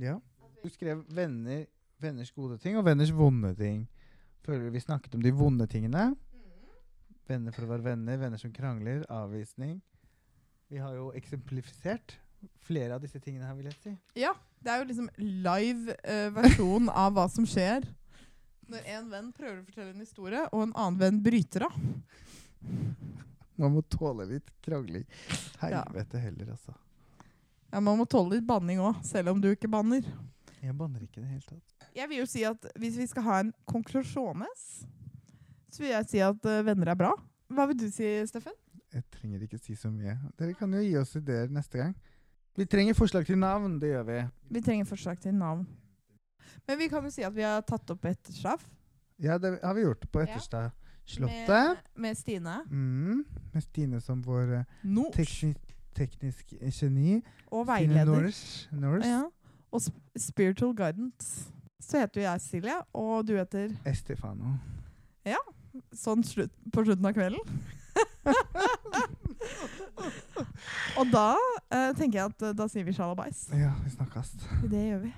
Ja. 0.00 0.16
Du 0.62 0.70
skrev 0.72 1.02
venner, 1.12 1.66
venners 2.00 2.32
gode 2.32 2.56
ting 2.62 2.78
og 2.78 2.86
venners 2.86 3.12
vonde 3.12 3.52
ting. 3.58 3.84
Føler 4.46 4.64
du 4.66 4.72
vi 4.72 4.80
snakket 4.80 5.18
om 5.18 5.22
de 5.22 5.34
vonde 5.36 5.66
tingene? 5.68 6.14
Venner 7.28 7.52
for 7.52 7.66
å 7.66 7.72
være 7.74 7.90
venner, 7.90 8.16
venner 8.20 8.40
som 8.40 8.52
krangler, 8.54 9.04
avvisning. 9.12 9.76
Vi 10.72 10.80
har 10.80 10.96
jo 10.96 11.10
eksemplifisert 11.16 12.16
flere 12.64 12.96
av 12.96 13.04
disse 13.04 13.20
tingene 13.20 13.44
her, 13.44 13.56
vil 13.58 13.68
jeg 13.68 13.80
si. 13.82 13.94
Ja, 14.16 14.32
det 14.64 14.72
er 14.72 14.80
jo 14.80 14.88
liksom 14.88 15.12
live 15.20 15.96
uh, 16.08 16.28
versjon 16.38 16.88
av 16.88 17.16
hva 17.16 17.28
som 17.32 17.44
skjer 17.48 17.84
når 18.68 18.90
en 18.94 19.08
venn 19.12 19.30
prøver 19.32 19.60
å 19.60 19.66
fortelle 19.66 19.92
en 19.94 20.02
historie, 20.02 20.42
og 20.52 20.66
en 20.66 20.74
annen 20.74 20.98
venn 21.00 21.22
bryter 21.24 21.64
av. 21.68 21.78
Man 23.58 23.74
må 23.74 23.82
tåle 23.90 24.26
litt 24.28 24.52
krangling. 24.62 25.06
Helvete 25.62 26.20
heller, 26.22 26.52
altså. 26.54 26.74
Ja, 27.72 27.80
Man 27.80 27.98
må 27.98 28.06
tåle 28.08 28.36
litt 28.36 28.46
banning 28.48 28.80
òg, 28.80 29.00
selv 29.04 29.32
om 29.34 29.40
du 29.42 29.50
ikke 29.50 29.70
banner. 29.70 30.06
Jeg 30.62 30.74
banner 30.76 31.02
ikke 31.04 31.20
i 31.20 31.24
det 31.24 31.32
hele 31.32 31.46
tatt. 31.46 31.88
Jeg 31.94 32.10
vil 32.10 32.20
jo 32.20 32.28
si 32.28 32.44
at 32.46 32.64
Hvis 32.78 32.96
vi 32.98 33.06
skal 33.10 33.24
ha 33.26 33.40
en 33.42 33.50
konklusjones, 33.68 34.62
så 35.70 35.82
vil 35.82 35.92
jeg 35.92 36.08
si 36.10 36.22
at 36.24 36.48
uh, 36.48 36.62
venner 36.66 36.92
er 36.92 36.98
bra. 36.98 37.12
Hva 37.52 37.66
vil 37.70 37.78
du 37.78 37.86
si, 37.92 38.06
Steffen? 38.28 38.54
Jeg 38.94 39.04
trenger 39.12 39.44
ikke 39.44 39.60
si 39.60 39.76
så 39.76 39.90
mye. 39.92 40.16
Dere 40.38 40.56
kan 40.56 40.72
jo 40.72 40.80
gi 40.80 40.94
oss 41.00 41.14
ideer 41.18 41.50
neste 41.52 41.80
gang. 41.80 41.92
Vi 42.58 42.66
trenger 42.66 42.96
forslag 42.98 43.26
til 43.28 43.38
navn, 43.38 43.76
det 43.78 43.92
gjør 43.92 44.06
vi. 44.08 44.22
Vi 44.56 44.62
trenger 44.64 44.88
forslag 44.88 45.20
til 45.22 45.36
navn. 45.36 45.66
Men 46.66 46.78
vi 46.78 46.88
kan 46.88 47.04
jo 47.04 47.12
si 47.12 47.24
at 47.26 47.34
vi 47.34 47.46
har 47.46 47.62
tatt 47.66 47.90
opp 47.94 48.04
etterstraff 48.08 48.66
Ja, 49.18 49.38
det 49.38 49.58
har 49.62 49.74
vi 49.74 49.82
gjort 49.82 50.04
på. 50.12 50.20
Etterstad 50.22 50.70
slottet. 51.08 51.48
med, 51.48 51.76
med 51.96 52.16
Stine. 52.16 52.60
Mm, 52.70 53.24
med 53.52 53.62
Stine 53.62 54.00
som 54.00 54.20
vår 54.22 54.60
eh, 54.60 54.64
tekni 55.16 55.54
teknisk 55.98 56.54
geni. 56.80 57.22
Og 57.50 57.66
veileder. 57.66 58.04
Norse. 58.04 58.68
Norse. 58.70 59.08
Ja. 59.08 59.22
Og 59.72 59.80
sp 59.82 59.94
Spiritual 60.18 60.76
Guidance. 60.76 61.50
Så 61.82 61.98
heter 61.98 62.20
jeg 62.20 62.40
Silje, 62.40 62.74
og 62.92 63.28
du 63.28 63.36
heter 63.36 63.68
Estefano. 63.86 64.44
Ja. 65.26 65.36
sånn 65.94 66.24
slutt, 66.26 66.50
på 66.74 66.84
slutten 66.84 67.06
av 67.06 67.12
kvelden. 67.14 67.38
og 70.98 71.06
da 71.12 71.36
eh, 71.70 71.96
tenker 71.98 72.18
jeg 72.18 72.26
at 72.26 72.42
eh, 72.48 72.54
da 72.58 72.68
sier 72.70 72.84
vi 72.86 72.92
sjalabais. 72.96 73.48
Ja, 73.54 73.72
vi 73.84 73.90
snakkes. 73.94 74.28
Det 74.64 74.82
gjør 74.88 75.00
vi. 75.06 75.12